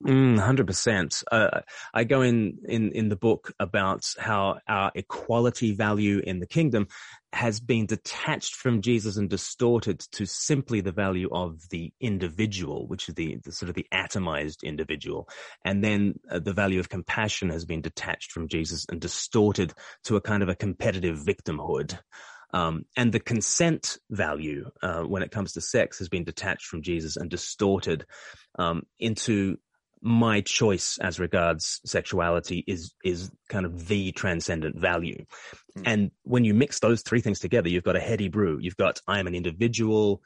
Mm, 0.04 0.40
hundred 0.40 0.64
mm, 0.64 0.68
percent. 0.68 1.22
Uh, 1.32 1.62
I 1.94 2.04
go 2.04 2.24
in, 2.24 2.58
in 2.68 2.94
in 2.94 3.10
the 3.10 3.16
book 3.16 3.54
about 3.60 4.12
how 4.18 4.58
our 4.68 4.92
equality 4.96 5.76
value 5.76 6.18
in 6.18 6.40
the 6.40 6.48
kingdom 6.48 6.88
has 7.32 7.60
been 7.60 7.86
detached 7.86 8.56
from 8.56 8.82
Jesus 8.82 9.18
and 9.18 9.30
distorted 9.30 10.00
to 10.14 10.26
simply 10.26 10.82
the 10.82 10.92
value 10.92 11.30
of 11.32 11.62
the 11.70 11.94
individual, 12.02 12.88
which 12.88 13.08
is 13.08 13.14
the, 13.14 13.38
the 13.44 13.52
sort 13.52 13.70
of 13.70 13.76
the 13.76 13.86
atomized 13.94 14.64
individual, 14.64 15.30
and 15.64 15.84
then 15.84 16.20
uh, 16.32 16.40
the 16.40 16.54
value 16.54 16.80
of 16.80 16.90
compassion 16.90 17.52
has 17.52 17.66
been 17.66 17.82
detached 17.82 18.32
from 18.32 18.48
Jesus 18.48 18.88
and 18.90 19.00
distorted 19.00 19.76
to 20.06 20.16
a 20.16 20.22
kind 20.22 20.42
of 20.42 20.50
a 20.50 20.56
competitive 20.56 21.20
victimhood. 21.20 22.00
Um, 22.54 22.86
and 22.96 23.12
the 23.12 23.20
consent 23.20 23.98
value 24.10 24.72
uh, 24.82 25.02
when 25.02 25.22
it 25.22 25.32
comes 25.32 25.54
to 25.54 25.62
sex 25.62 26.00
has 26.00 26.10
been 26.10 26.24
detached 26.24 26.66
from 26.66 26.82
Jesus 26.82 27.18
and 27.18 27.30
distorted 27.30 28.06
um, 28.58 28.84
into 29.00 29.58
my 30.02 30.42
choice 30.42 30.98
as 31.00 31.20
regards 31.20 31.82
sexuality 31.86 32.64
is 32.68 32.94
is 33.04 33.32
kind 33.50 33.66
of 33.66 33.88
the 33.88 34.12
transcendent 34.12 34.80
value. 34.80 35.26
Mm. 35.78 35.84
And 35.86 36.12
when 36.24 36.46
you 36.46 36.54
mix 36.54 36.80
those 36.80 37.02
three 37.02 37.22
things 37.22 37.40
together, 37.40 37.68
you've 37.68 37.84
got 37.84 37.96
a 37.96 38.02
heady 38.02 38.30
brew. 38.30 38.60
You've 38.62 38.78
got 38.78 39.02
I 39.08 39.20
am 39.20 39.28
an 39.28 39.36
individual. 39.36 40.22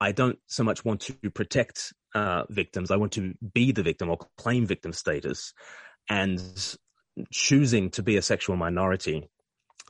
I 0.00 0.12
don't 0.12 0.38
so 0.46 0.64
much 0.64 0.84
want 0.84 1.02
to 1.02 1.30
protect 1.30 1.92
uh, 2.14 2.44
victims. 2.48 2.90
I 2.90 2.96
want 2.96 3.12
to 3.12 3.34
be 3.52 3.72
the 3.72 3.82
victim 3.82 4.08
or 4.08 4.18
claim 4.38 4.66
victim 4.66 4.92
status. 4.92 5.52
And 6.08 6.40
choosing 7.30 7.90
to 7.90 8.02
be 8.02 8.16
a 8.16 8.22
sexual 8.22 8.56
minority 8.56 9.28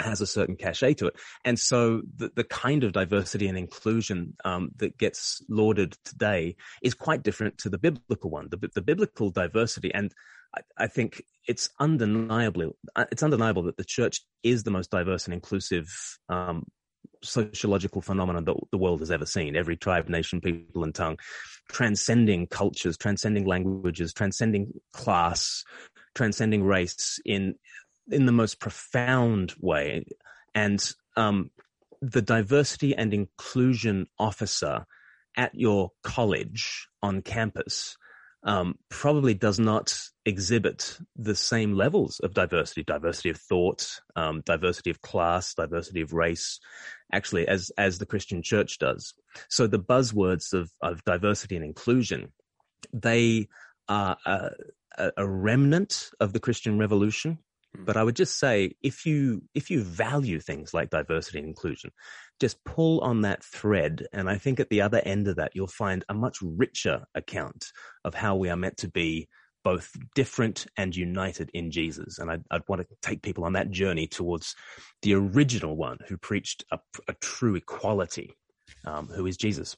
has 0.00 0.20
a 0.20 0.26
certain 0.26 0.56
cachet 0.56 0.94
to 0.94 1.06
it. 1.06 1.14
And 1.44 1.58
so 1.58 2.02
the, 2.16 2.30
the 2.34 2.44
kind 2.44 2.84
of 2.84 2.92
diversity 2.92 3.48
and 3.48 3.58
inclusion 3.58 4.34
um, 4.44 4.70
that 4.76 4.98
gets 4.98 5.42
lauded 5.48 5.96
today 6.04 6.56
is 6.82 6.94
quite 6.94 7.22
different 7.22 7.58
to 7.58 7.68
the 7.68 7.78
biblical 7.78 8.30
one. 8.30 8.48
The, 8.50 8.70
the 8.74 8.82
biblical 8.82 9.30
diversity, 9.30 9.92
and 9.92 10.12
I, 10.54 10.60
I, 10.84 10.86
think 10.86 11.22
it's 11.46 11.70
undeniably 11.78 12.70
uh, 12.96 13.04
it's 13.12 13.22
undeniable 13.22 13.62
that 13.64 13.76
the 13.76 13.84
church 13.84 14.20
is 14.42 14.62
the 14.62 14.70
most 14.70 14.90
diverse 14.90 15.26
and 15.26 15.34
inclusive 15.34 15.86
um, 16.28 16.64
sociological 17.22 18.00
phenomenon 18.02 18.44
that 18.44 18.56
the 18.72 18.78
world 18.78 19.00
has 19.00 19.10
ever 19.10 19.26
seen. 19.26 19.56
Every 19.56 19.76
tribe, 19.76 20.08
nation, 20.08 20.40
people, 20.40 20.84
and 20.84 20.94
tongue, 20.94 21.18
transcending 21.70 22.46
cultures, 22.46 22.96
transcending 22.96 23.46
languages, 23.46 24.12
transcending 24.12 24.72
class, 24.92 25.64
transcending 26.14 26.64
race 26.64 27.18
in 27.24 27.54
in 28.10 28.26
the 28.26 28.32
most 28.32 28.60
profound 28.60 29.54
way. 29.60 30.04
And 30.54 30.82
um, 31.16 31.50
the 32.00 32.22
diversity 32.22 32.94
and 32.94 33.12
inclusion 33.12 34.06
officer 34.18 34.86
at 35.36 35.54
your 35.54 35.90
college 36.02 36.88
on 37.02 37.22
campus 37.22 37.96
um, 38.42 38.78
probably 38.88 39.34
does 39.34 39.58
not 39.58 39.98
exhibit 40.24 40.98
the 41.14 41.34
same 41.34 41.74
levels 41.74 42.20
of 42.20 42.32
diversity, 42.32 42.82
diversity 42.82 43.30
of 43.30 43.36
thought, 43.36 44.00
um, 44.16 44.42
diversity 44.46 44.90
of 44.90 45.02
class, 45.02 45.54
diversity 45.54 46.00
of 46.00 46.12
race, 46.12 46.58
actually, 47.12 47.46
as 47.46 47.70
as 47.76 47.98
the 47.98 48.06
Christian 48.06 48.42
Church 48.42 48.78
does. 48.78 49.12
So 49.50 49.66
the 49.66 49.78
buzzwords 49.78 50.54
of 50.54 50.70
of 50.80 51.04
diversity 51.04 51.56
and 51.56 51.64
inclusion, 51.64 52.32
they 52.94 53.48
are 53.88 54.16
a, 54.24 54.50
a 55.16 55.28
remnant 55.28 56.10
of 56.18 56.32
the 56.32 56.40
Christian 56.40 56.78
Revolution. 56.78 57.38
Hmm. 57.76 57.84
But 57.84 57.96
I 57.96 58.02
would 58.02 58.16
just 58.16 58.38
say 58.38 58.72
if 58.82 59.06
you 59.06 59.42
if 59.54 59.70
you 59.70 59.82
value 59.82 60.40
things 60.40 60.74
like 60.74 60.90
diversity 60.90 61.38
and 61.38 61.48
inclusion, 61.48 61.90
just 62.40 62.62
pull 62.64 63.00
on 63.00 63.22
that 63.22 63.44
thread. 63.44 64.06
And 64.12 64.28
I 64.28 64.36
think 64.38 64.60
at 64.60 64.70
the 64.70 64.82
other 64.82 65.02
end 65.04 65.28
of 65.28 65.36
that, 65.36 65.52
you'll 65.54 65.66
find 65.66 66.04
a 66.08 66.14
much 66.14 66.38
richer 66.42 67.04
account 67.14 67.66
of 68.04 68.14
how 68.14 68.36
we 68.36 68.48
are 68.48 68.56
meant 68.56 68.78
to 68.78 68.88
be 68.88 69.28
both 69.62 69.92
different 70.14 70.66
and 70.76 70.96
united 70.96 71.50
in 71.52 71.70
Jesus. 71.70 72.18
And 72.18 72.30
I'd, 72.30 72.44
I'd 72.50 72.68
want 72.68 72.82
to 72.82 72.88
take 73.02 73.22
people 73.22 73.44
on 73.44 73.52
that 73.52 73.70
journey 73.70 74.06
towards 74.06 74.56
the 75.02 75.14
original 75.14 75.76
one 75.76 75.98
who 76.08 76.16
preached 76.16 76.64
a, 76.72 76.78
a 77.08 77.12
true 77.14 77.56
equality, 77.56 78.32
um, 78.86 79.08
who 79.08 79.26
is 79.26 79.36
Jesus. 79.36 79.76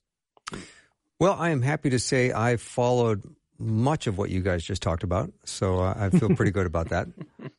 Well, 1.19 1.35
I 1.39 1.51
am 1.51 1.63
happy 1.63 1.91
to 1.91 1.99
say 1.99 2.33
I 2.33 2.57
followed 2.57 3.23
much 3.59 4.07
of 4.07 4.19
what 4.19 4.31
you 4.31 4.41
guys 4.41 4.65
just 4.65 4.83
talked 4.83 5.03
about. 5.03 5.33
So 5.45 5.81
I 5.81 6.11
feel 6.11 6.35
pretty 6.35 6.51
good 6.53 6.67
about 6.67 6.89
that. 6.91 7.09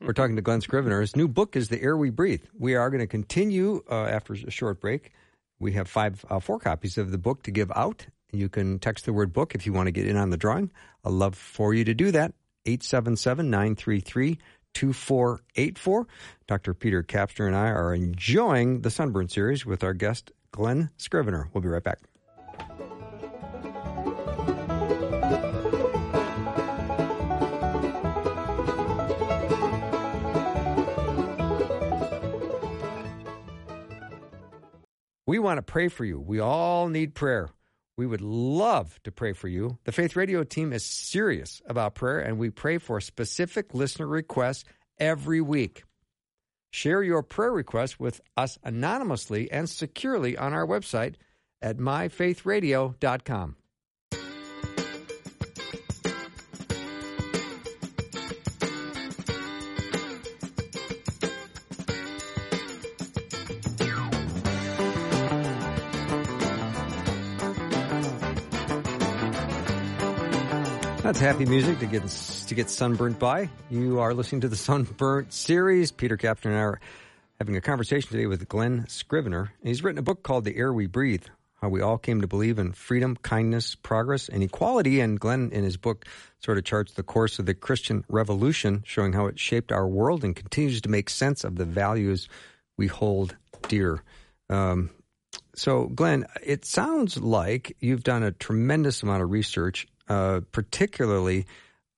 We're 0.03 0.12
talking 0.12 0.36
to 0.36 0.41
Glen 0.41 0.60
Scrivener. 0.60 1.00
His 1.00 1.15
new 1.15 1.29
book 1.29 1.55
is 1.55 1.69
The 1.69 1.81
Air 1.81 1.95
We 1.95 2.10
Breathe. 2.10 2.43
We 2.60 2.75
are 2.75 2.89
going 2.89 3.00
to 3.00 3.07
continue 3.07 3.81
uh, 3.89 4.03
after 4.03 4.33
a 4.33 4.51
short 4.51 4.81
break. 4.81 5.13
We 5.60 5.72
have 5.74 5.88
five, 5.88 6.25
uh, 6.29 6.41
four 6.41 6.60
copies 6.60 6.98
of 6.98 7.12
the 7.12 7.17
book 7.17 7.43
to 7.43 7.51
give 7.51 7.72
out. 7.74 8.05
You 8.33 8.50
can 8.50 8.79
text 8.79 9.05
the 9.05 9.13
word 9.13 9.31
book 9.31 9.55
if 9.55 9.65
you 9.65 9.72
want 9.72 9.88
to 9.88 9.91
get 9.91 10.05
in 10.05 10.17
on 10.17 10.29
the 10.29 10.36
drawing. 10.36 10.72
I'd 11.05 11.13
love 11.13 11.36
for 11.36 11.74
you 11.74 11.86
to 11.86 11.93
do 11.93 12.12
that. 12.12 12.33
877 12.65 13.50
933 13.50 14.39
2484. 14.74 16.07
Dr. 16.48 16.74
Peter 16.74 17.01
Kapsner 17.01 17.48
and 17.48 17.55
I 17.55 17.69
are 17.69 17.93
enjoying 17.93 18.81
the 18.81 18.91
Sunburn 18.91 19.29
series 19.29 19.65
with 19.65 19.86
our 19.86 19.93
guest, 19.93 20.33
Glen 20.51 20.89
Scrivener. 20.98 21.50
We'll 21.53 21.62
be 21.62 21.69
right 21.69 21.83
back. 21.83 22.00
We 35.34 35.40
want 35.40 35.58
to 35.58 35.63
pray 35.63 35.88
for 35.88 36.06
you. 36.06 36.20
We 36.20 36.40
all 36.40 36.90
need 36.90 37.16
prayer. 37.16 37.50
We 37.98 38.06
would 38.06 38.22
love 38.22 39.00
to 39.04 39.12
pray 39.12 39.34
for 39.34 39.48
you. 39.48 39.80
The 39.84 39.92
Faith 39.92 40.16
Radio 40.16 40.44
team 40.44 40.72
is 40.72 40.86
serious 40.86 41.60
about 41.66 41.96
prayer, 41.96 42.20
and 42.20 42.38
we 42.38 42.52
pray 42.52 42.78
for 42.78 43.02
specific 43.02 43.74
listener 43.74 44.06
requests 44.06 44.63
every 45.00 45.42
week. 45.42 45.86
Share 46.70 47.02
your 47.02 47.24
prayer 47.24 47.52
requests 47.52 48.00
with 48.00 48.22
us 48.38 48.60
anonymously 48.63 49.52
and 49.52 49.68
securely 49.68 50.38
on 50.38 50.54
our 50.54 50.68
website 50.68 51.16
at 51.63 51.78
myfaithradio.com. 51.78 53.56
Happy 71.20 71.46
music 71.46 71.79
to 71.79 71.86
get 71.86 72.05
to 72.08 72.55
get 72.55 72.70
sunburnt 72.70 73.17
by. 73.17 73.50
You 73.70 74.00
are 74.00 74.13
listening 74.13 74.41
to 74.41 74.50
the 74.50 74.58
Sunburnt 74.58 75.32
series. 75.32 75.91
Peter 75.91 76.17
Kapsner 76.17 76.48
and 76.48 76.55
I 76.55 76.60
are 76.60 76.82
having 77.39 77.55
a 77.55 77.62
conversation 77.62 78.10
today 78.10 78.25
with 78.25 78.46
Glen 78.50 78.86
Scrivener. 78.89 79.53
He's 79.63 79.84
written 79.84 80.00
a 80.00 80.03
book 80.03 80.24
called 80.24 80.43
The 80.43 80.58
Air 80.58 80.74
We 80.74 80.88
Breathe: 80.88 81.24
How 81.62 81.70
We 81.70 81.82
All 81.82 81.98
Came 81.98 82.20
to 82.22 82.27
Believe 82.27 82.60
in 82.60 82.74
Freedom, 82.74 83.15
Kindness, 83.15 83.75
Progress, 83.75 84.27
and 84.27 84.43
Equality. 84.43 85.00
And 85.00 85.17
Glen, 85.17 85.50
in 85.53 85.63
his 85.63 85.77
book, 85.77 86.05
sort 86.39 86.58
of 86.58 86.65
charts 86.65 86.93
the 86.93 87.03
course 87.03 87.39
of 87.39 87.46
the 87.46 87.53
Christian 87.53 88.03
Revolution, 88.10 88.84
showing 88.86 89.13
how 89.13 89.27
it 89.27 89.39
shaped 89.39 89.72
our 89.72 89.88
world 89.88 90.25
and 90.25 90.36
continues 90.36 90.82
to 90.82 90.89
make 90.89 91.10
sense 91.10 91.46
of 91.46 91.55
the 91.55 91.65
values 91.65 92.27
we 92.75 92.88
hold 92.88 93.36
dear. 93.70 94.03
Um, 94.50 94.89
so, 95.55 95.86
Glen, 95.86 96.25
it 96.43 96.65
sounds 96.65 97.17
like 97.17 97.77
you've 97.79 98.03
done 98.03 98.24
a 98.24 98.32
tremendous 98.32 99.03
amount 99.03 99.24
of 99.24 99.32
research 99.32 99.88
uh, 100.07 100.41
particularly 100.51 101.45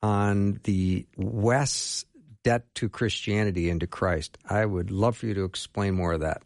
on 0.01 0.59
the 0.63 1.07
West's 1.17 2.05
debt 2.43 2.63
to 2.75 2.89
Christianity 2.89 3.69
and 3.69 3.79
to 3.79 3.87
Christ. 3.87 4.37
I 4.49 4.65
would 4.65 4.91
love 4.91 5.17
for 5.17 5.27
you 5.27 5.33
to 5.33 5.45
explain 5.45 5.95
more 5.95 6.13
of 6.13 6.21
that. 6.21 6.43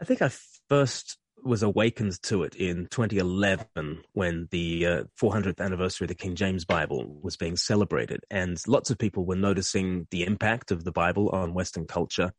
I 0.00 0.04
think 0.04 0.22
I 0.22 0.30
first 0.68 1.18
was 1.42 1.62
awakened 1.62 2.22
to 2.22 2.42
it 2.44 2.54
in 2.54 2.86
2011 2.86 4.02
when 4.12 4.48
the 4.50 4.86
uh, 4.86 5.04
400th 5.20 5.60
anniversary 5.60 6.04
of 6.04 6.08
the 6.08 6.14
King 6.14 6.34
James 6.34 6.64
Bible 6.64 7.18
was 7.22 7.36
being 7.36 7.56
celebrated. 7.56 8.20
And 8.30 8.58
lots 8.68 8.90
of 8.90 8.98
people 8.98 9.24
were 9.24 9.36
noticing 9.36 10.06
the 10.10 10.24
impact 10.24 10.70
of 10.70 10.84
the 10.84 10.92
Bible 10.92 11.30
on 11.30 11.54
Western 11.54 11.86
culture 11.86 12.32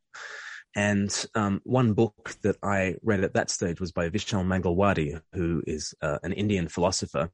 And 0.75 1.25
um, 1.35 1.61
one 1.65 1.93
book 1.93 2.35
that 2.43 2.57
I 2.63 2.95
read 3.03 3.23
at 3.23 3.33
that 3.33 3.50
stage 3.50 3.81
was 3.81 3.91
by 3.91 4.09
Vishal 4.09 4.45
Mangalwadi, 4.45 5.21
who 5.33 5.61
is 5.67 5.93
uh, 6.01 6.19
an 6.23 6.31
Indian 6.31 6.67
philosopher 6.69 7.29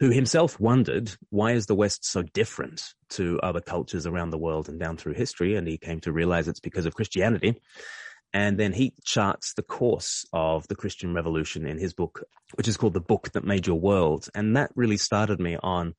who 0.00 0.10
himself 0.10 0.58
wondered 0.58 1.10
why 1.30 1.52
is 1.52 1.66
the 1.66 1.74
West 1.74 2.04
so 2.04 2.22
different 2.22 2.82
to 3.10 3.38
other 3.42 3.60
cultures 3.60 4.06
around 4.06 4.30
the 4.30 4.38
world 4.38 4.68
and 4.68 4.80
down 4.80 4.96
through 4.96 5.14
history, 5.14 5.56
and 5.56 5.66
he 5.66 5.78
came 5.78 6.00
to 6.00 6.12
realize 6.12 6.48
it's 6.48 6.60
because 6.60 6.86
of 6.86 6.94
Christianity. 6.94 7.60
And 8.34 8.58
then 8.58 8.72
he 8.72 8.92
charts 9.04 9.54
the 9.54 9.62
course 9.62 10.26
of 10.32 10.66
the 10.66 10.74
Christian 10.74 11.14
Revolution 11.14 11.66
in 11.66 11.78
his 11.78 11.94
book, 11.94 12.24
which 12.54 12.66
is 12.66 12.76
called 12.76 12.94
The 12.94 13.00
Book 13.00 13.30
That 13.32 13.44
Made 13.44 13.68
Your 13.68 13.78
World. 13.78 14.28
And 14.34 14.56
that 14.56 14.72
really 14.74 14.96
started 14.96 15.40
me 15.40 15.56
on 15.62 15.94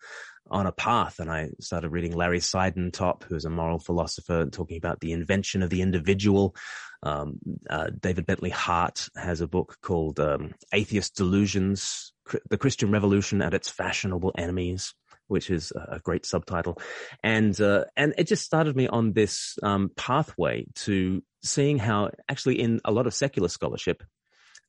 on 0.52 0.68
a 0.68 0.72
path 0.72 1.20
and 1.20 1.32
I 1.32 1.50
started 1.60 1.90
reading 1.90 2.16
Larry 2.16 2.40
Siedentop, 2.40 3.24
who's 3.24 3.46
a 3.46 3.50
moral 3.50 3.80
philosopher, 3.80 4.46
talking 4.46 4.78
about 4.78 5.00
the 5.00 5.12
invention 5.12 5.64
of 5.64 5.70
the 5.72 5.82
individual. 5.82 6.56
Um, 7.02 7.40
uh, 7.68 7.90
David 8.00 8.26
Bentley 8.26 8.52
Hart 8.52 9.10
has 9.16 9.42
a 9.42 9.48
book 9.48 9.78
called 9.82 10.20
um, 10.20 10.54
Atheist 10.72 11.16
Delusions, 11.16 12.14
The 12.50 12.58
Christian 12.58 12.92
Revolution 12.92 13.42
and 13.42 13.56
Its 13.56 13.70
Fashionable 13.70 14.34
Enemies, 14.38 14.94
which 15.28 15.50
is 15.50 15.72
a 15.76 16.00
great 16.00 16.26
subtitle. 16.26 16.80
And, 17.24 17.60
uh, 17.60 17.86
and 17.98 18.14
it 18.18 18.28
just 18.28 18.46
started 18.46 18.76
me 18.76 18.88
on 18.88 19.14
this 19.14 19.58
um, 19.64 19.90
pathway 19.96 20.66
to 20.76 21.24
seeing 21.46 21.78
how 21.78 22.10
actually 22.28 22.60
in 22.60 22.82
a 22.84 22.92
lot 22.92 23.08
of 23.08 23.14
secular 23.14 23.48
scholarship, 23.48 24.04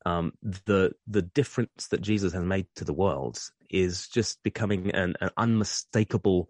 um, 0.05 0.31
the 0.41 0.91
the 1.07 1.21
difference 1.21 1.87
that 1.89 2.01
Jesus 2.01 2.33
has 2.33 2.43
made 2.43 2.67
to 2.75 2.85
the 2.85 2.93
world 2.93 3.39
is 3.69 4.07
just 4.07 4.41
becoming 4.43 4.91
an, 4.91 5.15
an 5.19 5.29
unmistakable, 5.35 6.49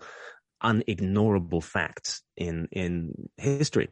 unignorable 0.63 1.63
fact 1.63 2.21
in 2.35 2.67
in 2.71 3.29
history. 3.37 3.89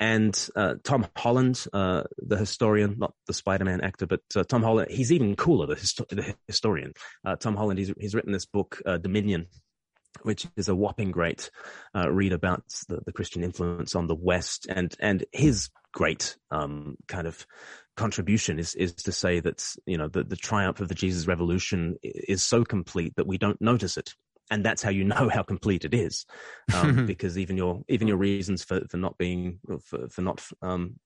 And 0.00 0.36
uh, 0.56 0.74
Tom 0.82 1.06
Holland, 1.16 1.64
uh, 1.72 2.02
the 2.18 2.36
historian, 2.36 2.96
not 2.98 3.14
the 3.28 3.34
Spider-Man 3.34 3.82
actor, 3.82 4.06
but 4.06 4.22
uh, 4.34 4.42
Tom 4.42 4.62
Holland, 4.62 4.90
he's 4.90 5.12
even 5.12 5.36
cooler, 5.36 5.66
the, 5.66 5.76
histo- 5.76 6.08
the 6.08 6.34
historian. 6.48 6.92
Uh, 7.24 7.36
Tom 7.36 7.54
Holland, 7.54 7.78
he's, 7.78 7.92
he's 8.00 8.14
written 8.14 8.32
this 8.32 8.46
book, 8.46 8.82
uh, 8.84 8.98
Dominion, 8.98 9.46
which 10.22 10.46
is 10.56 10.68
a 10.68 10.74
whopping 10.74 11.10
great 11.10 11.50
uh, 11.96 12.10
read 12.10 12.32
about 12.32 12.64
the, 12.88 13.00
the, 13.04 13.12
Christian 13.12 13.42
influence 13.42 13.94
on 13.94 14.06
the 14.06 14.14
West 14.14 14.66
and 14.68 14.94
and 15.00 15.24
his 15.32 15.70
great 15.92 16.36
um, 16.50 16.96
kind 17.08 17.26
of 17.26 17.46
contribution 17.96 18.58
is 18.58 18.74
is 18.74 18.94
to 18.94 19.12
say 19.12 19.40
that 19.40 19.64
you 19.86 19.96
know 19.96 20.08
the, 20.08 20.24
the 20.24 20.36
triumph 20.36 20.80
of 20.80 20.88
the 20.88 20.94
Jesus 20.94 21.26
Revolution 21.26 21.96
is 22.02 22.42
so 22.42 22.64
complete 22.64 23.14
that 23.16 23.26
we 23.26 23.38
don't 23.38 23.60
notice 23.60 23.96
it, 23.96 24.14
and 24.50 24.64
that's 24.64 24.82
how 24.82 24.90
you 24.90 25.04
know 25.04 25.28
how 25.28 25.42
complete 25.42 25.84
it 25.84 25.94
is, 25.94 26.26
um, 26.74 27.06
because 27.06 27.38
even 27.38 27.56
your 27.56 27.82
even 27.88 28.08
your 28.08 28.16
reasons 28.16 28.64
for 28.64 28.80
for 28.88 28.96
not 28.96 29.18
being 29.18 29.58
for 29.84 30.08
for 30.08 30.22
not 30.22 30.42
um, 30.62 30.96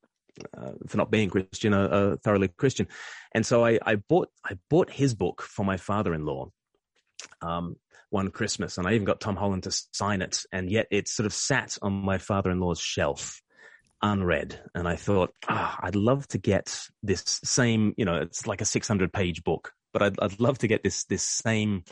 uh, 0.56 0.72
for 0.86 0.96
not 0.96 1.10
being 1.10 1.30
Christian 1.30 1.74
are, 1.74 1.92
are, 1.92 2.16
thoroughly 2.18 2.48
Christian, 2.48 2.86
and 3.32 3.44
so 3.44 3.64
I, 3.64 3.78
I 3.84 3.96
bought 3.96 4.28
I 4.44 4.58
bought 4.70 4.90
his 4.90 5.14
book 5.14 5.42
for 5.42 5.64
my 5.64 5.76
father-in-law. 5.76 6.50
Um, 7.42 7.76
one 8.10 8.30
Christmas, 8.30 8.78
and 8.78 8.86
I 8.86 8.94
even 8.94 9.04
got 9.04 9.20
Tom 9.20 9.36
Holland 9.36 9.64
to 9.64 9.70
sign 9.92 10.22
it, 10.22 10.42
and 10.52 10.70
yet 10.70 10.86
it 10.90 11.08
sort 11.08 11.26
of 11.26 11.32
sat 11.32 11.76
on 11.82 11.92
my 11.92 12.18
father-in-law's 12.18 12.80
shelf 12.80 13.40
unread. 14.02 14.60
And 14.74 14.86
I 14.86 14.96
thought, 14.96 15.32
oh, 15.48 15.74
I'd 15.80 15.96
love 15.96 16.26
to 16.28 16.38
get 16.38 16.88
this 17.02 17.40
same, 17.44 17.94
you 17.96 18.04
know, 18.04 18.16
it's 18.16 18.46
like 18.46 18.60
a 18.60 18.66
600 18.66 19.12
page 19.12 19.44
book, 19.44 19.72
but 19.92 20.02
I'd, 20.02 20.20
I'd 20.20 20.40
love 20.40 20.58
to 20.58 20.68
get 20.68 20.82
this, 20.82 21.04
this 21.04 21.22
same, 21.22 21.84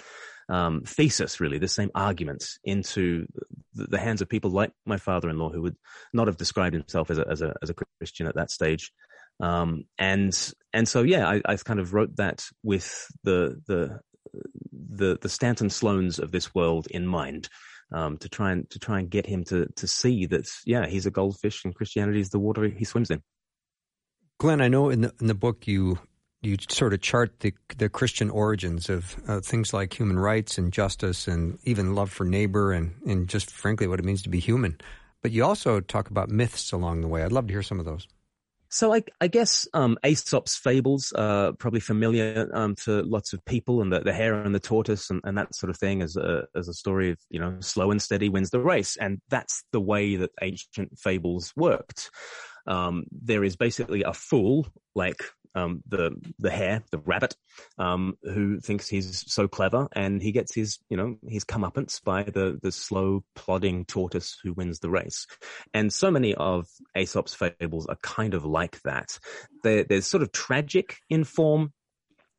um, 0.48 0.82
thesis, 0.82 1.40
really, 1.40 1.58
the 1.58 1.68
same 1.68 1.90
argument 1.94 2.44
into 2.64 3.26
the, 3.72 3.86
the, 3.86 3.98
hands 3.98 4.20
of 4.20 4.28
people 4.28 4.50
like 4.50 4.72
my 4.84 4.98
father-in-law, 4.98 5.50
who 5.50 5.62
would 5.62 5.76
not 6.12 6.26
have 6.26 6.36
described 6.36 6.74
himself 6.74 7.10
as 7.10 7.18
a, 7.18 7.26
as 7.28 7.40
a, 7.40 7.54
as 7.62 7.70
a 7.70 7.74
Christian 7.98 8.26
at 8.26 8.34
that 8.34 8.50
stage. 8.50 8.92
Um, 9.40 9.84
and, 9.98 10.54
and 10.72 10.86
so, 10.86 11.02
yeah, 11.02 11.26
I, 11.26 11.40
I 11.46 11.56
kind 11.56 11.80
of 11.80 11.94
wrote 11.94 12.16
that 12.16 12.44
with 12.62 13.06
the, 13.24 13.60
the, 13.66 14.00
the, 14.72 15.18
the 15.20 15.28
Stanton 15.28 15.68
Sloans 15.68 16.18
of 16.18 16.32
this 16.32 16.54
world 16.54 16.86
in 16.90 17.06
mind 17.06 17.48
um, 17.92 18.18
to 18.18 18.28
try 18.28 18.52
and 18.52 18.68
to 18.70 18.78
try 18.78 18.98
and 18.98 19.10
get 19.10 19.26
him 19.26 19.44
to 19.44 19.66
to 19.76 19.86
see 19.86 20.26
that 20.26 20.48
yeah 20.64 20.86
he's 20.86 21.06
a 21.06 21.10
goldfish 21.10 21.64
and 21.64 21.74
Christianity 21.74 22.20
is 22.20 22.30
the 22.30 22.38
water 22.38 22.68
he 22.68 22.84
swims 22.84 23.10
in. 23.10 23.22
Glen, 24.38 24.60
I 24.60 24.68
know 24.68 24.90
in 24.90 25.02
the 25.02 25.12
in 25.20 25.26
the 25.26 25.34
book 25.34 25.66
you 25.66 25.98
you 26.42 26.56
sort 26.68 26.92
of 26.92 27.00
chart 27.00 27.40
the 27.40 27.54
the 27.76 27.88
Christian 27.88 28.30
origins 28.30 28.88
of 28.88 29.16
uh, 29.28 29.40
things 29.40 29.72
like 29.72 29.98
human 29.98 30.18
rights 30.18 30.58
and 30.58 30.72
justice 30.72 31.28
and 31.28 31.58
even 31.64 31.94
love 31.94 32.10
for 32.10 32.24
neighbor 32.24 32.72
and 32.72 32.94
and 33.06 33.28
just 33.28 33.50
frankly 33.50 33.86
what 33.86 33.98
it 33.98 34.04
means 34.04 34.22
to 34.22 34.28
be 34.28 34.40
human. 34.40 34.78
But 35.22 35.32
you 35.32 35.44
also 35.44 35.80
talk 35.80 36.10
about 36.10 36.28
myths 36.28 36.72
along 36.72 37.00
the 37.00 37.08
way. 37.08 37.22
I'd 37.22 37.32
love 37.32 37.46
to 37.46 37.52
hear 37.52 37.62
some 37.62 37.80
of 37.80 37.86
those. 37.86 38.06
So 38.74 38.92
I, 38.92 39.04
I 39.20 39.28
guess 39.28 39.68
um, 39.72 39.96
Aesop's 40.04 40.56
fables 40.56 41.12
are 41.12 41.52
probably 41.52 41.78
familiar 41.78 42.50
um, 42.52 42.74
to 42.82 43.02
lots 43.04 43.32
of 43.32 43.44
people, 43.44 43.80
and 43.80 43.92
the, 43.92 44.00
the 44.00 44.12
hare 44.12 44.34
and 44.34 44.52
the 44.52 44.58
tortoise 44.58 45.10
and, 45.10 45.20
and, 45.22 45.38
that 45.38 45.54
sort 45.54 45.70
of 45.70 45.78
thing 45.78 46.02
as 46.02 46.16
a 46.16 46.48
as 46.56 46.66
a 46.66 46.74
story 46.74 47.12
of 47.12 47.18
you 47.30 47.38
know 47.38 47.56
slow 47.60 47.92
and 47.92 48.02
steady 48.02 48.28
wins 48.28 48.50
the 48.50 48.58
race, 48.58 48.96
and 48.96 49.20
that's 49.28 49.62
the 49.70 49.80
way 49.80 50.16
that 50.16 50.32
ancient 50.42 50.98
fables 50.98 51.52
worked. 51.54 52.10
Um, 52.66 53.04
there 53.12 53.44
is 53.44 53.54
basically 53.54 54.02
a 54.02 54.12
fool 54.12 54.66
like 54.96 55.22
um, 55.54 55.82
the 55.86 56.12
the 56.38 56.50
hare, 56.50 56.82
the 56.90 56.98
rabbit, 56.98 57.36
um, 57.78 58.16
who 58.22 58.60
thinks 58.60 58.88
he's 58.88 59.24
so 59.32 59.48
clever, 59.48 59.88
and 59.92 60.22
he 60.22 60.32
gets 60.32 60.54
his 60.54 60.78
you 60.88 60.96
know 60.96 61.16
his 61.28 61.44
comeuppance 61.44 62.02
by 62.02 62.24
the 62.24 62.58
the 62.62 62.72
slow 62.72 63.24
plodding 63.34 63.84
tortoise 63.84 64.36
who 64.42 64.52
wins 64.52 64.80
the 64.80 64.90
race. 64.90 65.26
And 65.72 65.92
so 65.92 66.10
many 66.10 66.34
of 66.34 66.66
Aesop's 66.96 67.34
fables 67.34 67.86
are 67.86 67.98
kind 68.02 68.34
of 68.34 68.44
like 68.44 68.80
that. 68.82 69.18
They're, 69.62 69.84
they're 69.84 70.00
sort 70.00 70.22
of 70.22 70.32
tragic 70.32 70.98
in 71.08 71.24
form, 71.24 71.72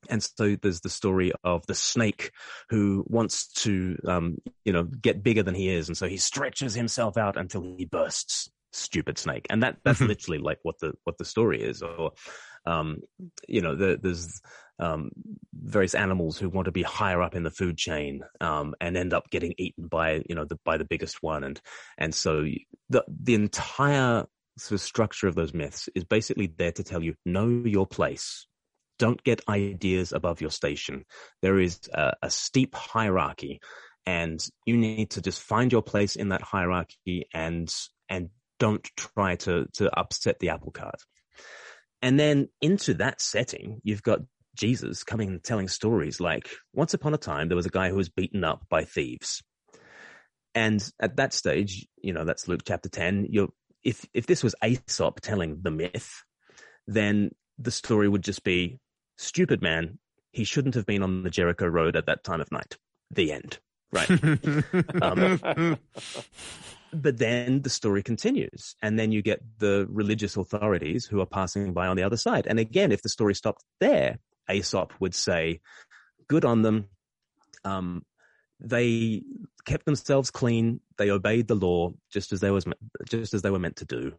and 0.10 0.22
so 0.22 0.56
there's 0.62 0.82
the 0.82 0.90
story 0.90 1.32
of 1.44 1.66
the 1.68 1.76
snake 1.76 2.32
who 2.70 3.06
wants 3.08 3.48
to, 3.64 3.98
um, 4.08 4.38
you 4.64 4.74
know, 4.74 4.84
get 4.84 5.24
bigger 5.24 5.44
than 5.44 5.56
he 5.56 5.70
is, 5.70 5.88
and 5.88 5.98
so 5.98 6.08
he 6.08 6.18
stretches 6.18 6.74
himself 6.74 7.18
out 7.18 7.38
until 7.38 7.62
he 7.78 7.86
bursts. 7.86 8.50
Stupid 8.74 9.18
snake, 9.18 9.48
and 9.50 9.64
that 9.64 9.78
that's 9.86 10.02
literally 10.02 10.38
like 10.38 10.60
what 10.64 10.80
the 10.80 10.92
what 11.06 11.18
the 11.18 11.24
story 11.24 11.64
is. 11.64 11.82
Or 11.82 12.12
um, 12.66 13.00
you 13.48 13.62
know, 13.62 13.76
the, 13.76 14.00
there's 14.02 14.42
um, 14.80 15.12
various 15.54 15.96
animals 15.96 16.38
who 16.38 16.50
want 16.50 16.66
to 16.66 16.72
be 16.72 16.84
higher 16.84 17.22
up 17.22 17.36
in 17.36 17.44
the 17.44 17.52
food 17.52 17.78
chain 17.78 18.22
um, 18.42 18.76
and 18.82 18.98
end 18.98 19.14
up 19.14 19.30
getting 19.30 19.54
eaten 19.58 19.88
by 19.88 20.24
you 20.28 20.36
know 20.36 20.46
the, 20.46 20.58
by 20.66 20.78
the 20.78 20.86
biggest 20.86 21.24
one, 21.24 21.44
and 21.44 21.62
and 21.98 22.14
so 22.14 22.46
the 22.90 23.04
the 23.08 23.36
entire 23.36 24.26
sort 24.58 24.80
of 24.80 24.82
structure 24.82 25.28
of 25.28 25.36
those 25.36 25.54
myths 25.54 25.90
is 25.96 26.04
basically 26.04 26.48
there 26.48 26.72
to 26.72 26.84
tell 26.84 27.04
you 27.04 27.16
know 27.26 27.48
your 27.48 27.88
place. 27.88 28.48
Don't 28.98 29.22
get 29.24 29.42
ideas 29.50 30.14
above 30.14 30.40
your 30.40 30.52
station. 30.52 31.04
There 31.42 31.60
is 31.60 31.80
a, 31.94 32.14
a 32.22 32.30
steep 32.30 32.74
hierarchy, 32.76 33.60
and 34.06 34.46
you 34.66 34.78
need 34.78 35.12
to 35.12 35.22
just 35.22 35.42
find 35.42 35.72
your 35.72 35.82
place 35.82 36.16
in 36.16 36.30
that 36.30 36.42
hierarchy 36.42 37.28
and 37.34 37.74
and 38.10 38.30
don't 38.60 38.84
try 38.98 39.36
to 39.38 39.68
to 39.74 39.98
upset 39.98 40.40
the 40.40 40.50
apple 40.50 40.72
cart. 40.72 41.02
And 42.06 42.20
then 42.20 42.50
into 42.62 42.94
that 42.94 43.20
setting, 43.20 43.82
you've 43.84 44.04
got 44.04 44.20
Jesus 44.56 45.04
coming 45.04 45.28
and 45.28 45.44
telling 45.44 45.68
stories 45.68 46.20
like 46.20 46.48
once 46.72 46.94
upon 46.94 47.16
a 47.16 47.18
time, 47.18 47.48
there 47.48 47.56
was 47.56 47.66
a 47.66 47.72
guy 47.72 47.90
who 47.90 47.96
was 47.96 48.10
beaten 48.10 48.44
up 48.44 48.64
by 48.70 48.84
thieves. 48.84 49.42
And 50.54 50.88
at 51.00 51.18
that 51.18 51.34
stage, 51.34 51.88
you 51.98 52.14
know, 52.14 52.24
that's 52.24 52.48
Luke 52.48 52.62
chapter 52.64 52.90
10. 52.90 53.30
You're, 53.32 53.50
if, 53.84 54.06
if 54.14 54.28
this 54.28 54.44
was 54.44 54.54
Aesop 54.64 55.20
telling 55.20 55.62
the 55.64 55.72
myth, 55.72 56.12
then 56.86 57.32
the 57.58 57.72
story 57.72 58.08
would 58.08 58.24
just 58.24 58.44
be 58.44 58.78
stupid 59.18 59.64
man. 59.64 59.98
He 60.32 60.44
shouldn't 60.44 60.76
have 60.76 60.86
been 60.86 61.02
on 61.02 61.24
the 61.24 61.32
Jericho 61.32 61.66
road 61.66 61.96
at 61.96 62.06
that 62.06 62.24
time 62.24 62.40
of 62.40 62.52
night. 62.52 62.78
The 63.10 63.32
end. 63.32 63.58
Right. 63.92 64.12
um, 65.02 65.40
but 67.02 67.18
then 67.18 67.62
the 67.62 67.70
story 67.70 68.04
continues 68.04 68.76
and 68.82 68.98
then 68.98 69.12
you 69.12 69.22
get 69.22 69.42
the 69.60 69.88
religious 69.90 70.38
authorities 70.38 71.06
who 71.06 71.20
are 71.22 71.26
passing 71.26 71.74
by 71.74 71.88
on 71.88 71.98
the 71.98 72.04
other 72.04 72.18
side. 72.18 72.48
And 72.48 72.60
again 72.60 72.92
if 72.92 73.02
the 73.02 73.10
story 73.10 73.36
stopped 73.36 73.64
there 73.80 74.20
aesop 74.50 74.94
would 75.00 75.16
say 75.16 75.62
good 76.28 76.46
on 76.46 76.62
them. 76.62 76.90
Um, 77.64 78.04
they 78.60 79.24
kept 79.66 79.86
themselves 79.86 80.32
clean. 80.32 80.80
They 80.98 81.10
obeyed 81.10 81.48
the 81.48 81.56
law 81.56 81.94
just 82.12 82.32
as 82.32 82.40
they 82.40 82.52
was 82.52 82.66
just 83.10 83.34
as 83.34 83.42
they 83.42 83.50
were 83.50 83.60
meant 83.60 83.78
to 83.78 83.86
do. 83.86 84.14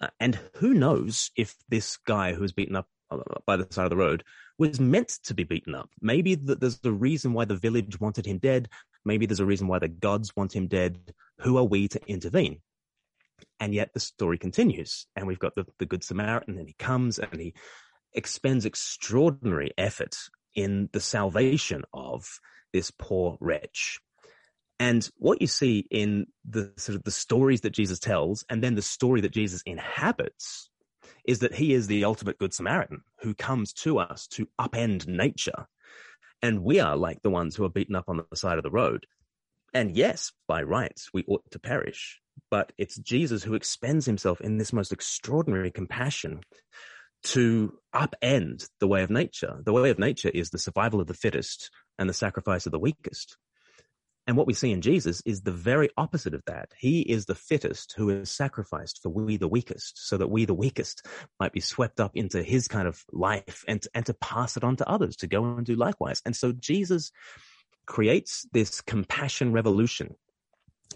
Uh, 0.00 0.08
and 0.18 0.38
who 0.56 0.74
knows 0.74 1.30
if 1.36 1.54
this 1.68 1.96
guy 1.98 2.32
who 2.32 2.42
was 2.42 2.52
beaten 2.52 2.76
up 2.76 2.88
uh, 3.10 3.18
by 3.46 3.56
the 3.56 3.66
side 3.70 3.84
of 3.84 3.90
the 3.90 3.96
road 3.96 4.24
was 4.60 4.78
meant 4.78 5.08
to 5.24 5.32
be 5.32 5.42
beaten 5.42 5.74
up. 5.74 5.88
Maybe 6.02 6.34
there's 6.34 6.78
a 6.84 6.92
reason 6.92 7.32
why 7.32 7.46
the 7.46 7.56
village 7.56 7.98
wanted 7.98 8.26
him 8.26 8.36
dead. 8.36 8.68
Maybe 9.06 9.24
there's 9.24 9.40
a 9.40 9.46
reason 9.46 9.68
why 9.68 9.78
the 9.78 9.88
gods 9.88 10.36
want 10.36 10.54
him 10.54 10.66
dead. 10.66 11.14
Who 11.40 11.56
are 11.56 11.64
we 11.64 11.88
to 11.88 12.00
intervene? 12.06 12.60
And 13.58 13.72
yet 13.72 13.94
the 13.94 14.00
story 14.00 14.36
continues. 14.36 15.06
And 15.16 15.26
we've 15.26 15.38
got 15.38 15.54
the, 15.54 15.64
the 15.78 15.86
Good 15.86 16.04
Samaritan, 16.04 16.58
and 16.58 16.68
he 16.68 16.74
comes 16.78 17.18
and 17.18 17.40
he 17.40 17.54
expends 18.12 18.66
extraordinary 18.66 19.72
effort 19.78 20.14
in 20.54 20.90
the 20.92 21.00
salvation 21.00 21.84
of 21.94 22.28
this 22.74 22.90
poor 22.90 23.38
wretch. 23.40 23.98
And 24.78 25.08
what 25.16 25.40
you 25.40 25.46
see 25.46 25.86
in 25.90 26.26
the 26.46 26.72
sort 26.76 26.96
of 26.96 27.04
the 27.04 27.10
stories 27.10 27.62
that 27.62 27.72
Jesus 27.72 27.98
tells, 27.98 28.44
and 28.50 28.62
then 28.62 28.74
the 28.74 28.82
story 28.82 29.22
that 29.22 29.32
Jesus 29.32 29.62
inhabits, 29.64 30.69
is 31.30 31.38
that 31.38 31.54
he 31.54 31.72
is 31.72 31.86
the 31.86 32.04
ultimate 32.04 32.38
good 32.38 32.52
Samaritan 32.52 33.02
who 33.20 33.34
comes 33.34 33.72
to 33.72 34.00
us 34.00 34.26
to 34.26 34.48
upend 34.60 35.06
nature. 35.06 35.68
And 36.42 36.64
we 36.64 36.80
are 36.80 36.96
like 36.96 37.22
the 37.22 37.30
ones 37.30 37.54
who 37.54 37.64
are 37.64 37.70
beaten 37.70 37.94
up 37.94 38.08
on 38.08 38.20
the 38.28 38.36
side 38.36 38.58
of 38.58 38.64
the 38.64 38.70
road. 38.70 39.06
And 39.72 39.96
yes, 39.96 40.32
by 40.48 40.64
rights, 40.64 41.10
we 41.14 41.22
ought 41.28 41.48
to 41.52 41.60
perish. 41.60 42.18
But 42.50 42.72
it's 42.76 42.98
Jesus 42.98 43.44
who 43.44 43.54
expends 43.54 44.06
himself 44.06 44.40
in 44.40 44.58
this 44.58 44.72
most 44.72 44.90
extraordinary 44.90 45.70
compassion 45.70 46.40
to 47.22 47.78
upend 47.94 48.68
the 48.80 48.88
way 48.88 49.04
of 49.04 49.10
nature. 49.10 49.60
The 49.64 49.72
way 49.72 49.90
of 49.90 50.00
nature 50.00 50.30
is 50.30 50.50
the 50.50 50.58
survival 50.58 51.00
of 51.00 51.06
the 51.06 51.14
fittest 51.14 51.70
and 51.96 52.08
the 52.08 52.14
sacrifice 52.14 52.66
of 52.66 52.72
the 52.72 52.80
weakest. 52.80 53.36
And 54.30 54.36
what 54.36 54.46
we 54.46 54.54
see 54.54 54.70
in 54.70 54.80
Jesus 54.80 55.20
is 55.22 55.40
the 55.40 55.50
very 55.50 55.90
opposite 55.96 56.34
of 56.34 56.44
that. 56.46 56.68
He 56.78 57.00
is 57.00 57.26
the 57.26 57.34
fittest 57.34 57.94
who 57.96 58.10
is 58.10 58.30
sacrificed 58.30 59.00
for 59.02 59.08
we 59.08 59.36
the 59.36 59.48
weakest, 59.48 60.06
so 60.06 60.16
that 60.18 60.30
we 60.30 60.44
the 60.44 60.54
weakest 60.54 61.04
might 61.40 61.52
be 61.52 61.58
swept 61.58 61.98
up 61.98 62.12
into 62.14 62.40
his 62.40 62.68
kind 62.68 62.86
of 62.86 63.02
life 63.10 63.64
and, 63.66 63.84
and 63.92 64.06
to 64.06 64.14
pass 64.14 64.56
it 64.56 64.62
on 64.62 64.76
to 64.76 64.88
others 64.88 65.16
to 65.16 65.26
go 65.26 65.56
and 65.56 65.66
do 65.66 65.74
likewise. 65.74 66.22
And 66.24 66.36
so 66.36 66.52
Jesus 66.52 67.10
creates 67.86 68.46
this 68.52 68.80
compassion 68.80 69.52
revolution. 69.52 70.14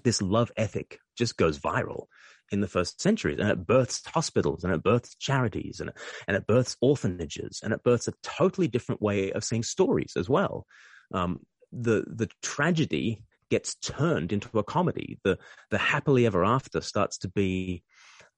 This 0.05 0.23
love 0.23 0.53
ethic 0.57 1.01
just 1.19 1.37
goes 1.37 1.59
viral 1.59 2.07
in 2.53 2.61
the 2.61 2.69
first 2.69 3.01
centuries 3.01 3.41
and 3.41 3.51
it 3.51 3.67
births 3.67 4.01
hospitals 4.07 4.63
and 4.63 4.73
it 4.73 4.85
births 4.85 5.17
charities 5.17 5.81
and, 5.81 5.91
and 6.29 6.37
it 6.37 6.47
births 6.47 6.77
orphanages 6.81 7.63
and 7.65 7.73
it 7.73 7.83
births 7.83 8.07
a 8.07 8.15
totally 8.23 8.69
different 8.69 9.03
way 9.03 9.33
of 9.33 9.43
seeing 9.43 9.65
stories 9.65 10.13
as 10.17 10.29
well. 10.29 10.69
Um, 11.13 11.41
the, 11.83 12.05
the 12.07 12.29
tragedy 12.43 13.23
gets 13.51 13.75
turned 13.77 14.33
into 14.33 14.59
a 14.59 14.65
comedy. 14.65 15.19
The, 15.25 15.39
the 15.71 15.79
happily 15.79 16.27
ever 16.27 16.45
after 16.45 16.81
starts 16.81 17.19
to 17.19 17.29
be, 17.29 17.83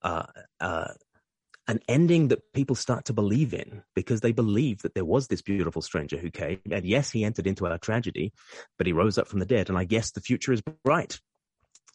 uh, 0.01 0.25
uh, 0.59 0.89
an 1.67 1.79
ending 1.89 2.29
that 2.29 2.53
people 2.53 2.75
start 2.75 3.05
to 3.05 3.13
believe 3.13 3.53
in 3.53 3.83
because 3.93 4.21
they 4.21 4.31
believe 4.31 4.81
that 4.83 4.93
there 4.93 5.05
was 5.05 5.27
this 5.27 5.41
beautiful 5.41 5.81
stranger 5.81 6.17
who 6.17 6.31
came. 6.31 6.59
And 6.71 6.85
yes, 6.85 7.11
he 7.11 7.25
entered 7.25 7.45
into 7.45 7.67
our 7.67 7.77
tragedy, 7.77 8.31
but 8.77 8.87
he 8.87 8.93
rose 8.93 9.17
up 9.17 9.27
from 9.27 9.39
the 9.39 9.45
dead. 9.45 9.67
And 9.69 9.77
I 9.77 9.83
guess 9.83 10.11
the 10.11 10.21
future 10.21 10.53
is 10.53 10.61
bright. 10.83 11.19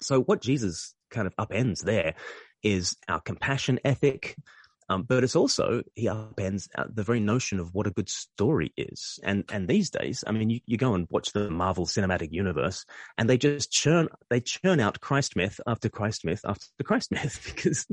So 0.00 0.20
what 0.20 0.42
Jesus 0.42 0.94
kind 1.10 1.26
of 1.26 1.34
upends 1.36 1.84
there 1.84 2.14
is 2.62 2.96
our 3.08 3.20
compassion 3.20 3.80
ethic, 3.84 4.36
um, 4.92 5.04
but 5.04 5.24
it's 5.24 5.36
also 5.36 5.82
he 5.94 6.06
upends 6.06 6.68
the 6.92 7.02
very 7.02 7.20
notion 7.20 7.58
of 7.58 7.72
what 7.72 7.86
a 7.86 7.90
good 7.90 8.08
story 8.08 8.72
is. 8.76 9.18
And 9.22 9.44
and 9.50 9.66
these 9.66 9.90
days, 9.90 10.22
I 10.26 10.32
mean, 10.32 10.50
you, 10.50 10.60
you 10.66 10.76
go 10.76 10.94
and 10.94 11.06
watch 11.10 11.32
the 11.32 11.50
Marvel 11.50 11.86
Cinematic 11.86 12.28
Universe, 12.30 12.84
and 13.16 13.28
they 13.28 13.38
just 13.38 13.70
churn 13.70 14.08
they 14.28 14.40
churn 14.40 14.80
out 14.80 15.00
Christ 15.00 15.34
myth 15.34 15.60
after 15.66 15.88
Christ 15.88 16.24
myth 16.24 16.42
after 16.46 16.66
Christ 16.84 17.10
myth 17.10 17.52
because 17.54 17.86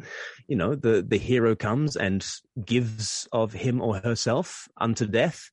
you 0.48 0.58
know 0.58 0.76
the 0.76 1.06
the 1.08 1.18
hero 1.18 1.56
comes 1.56 1.96
and 1.96 2.26
gives 2.66 3.28
of 3.32 3.54
him 3.54 3.82
or 3.82 3.98
herself 3.98 4.68
unto 4.78 5.06
death. 5.06 5.50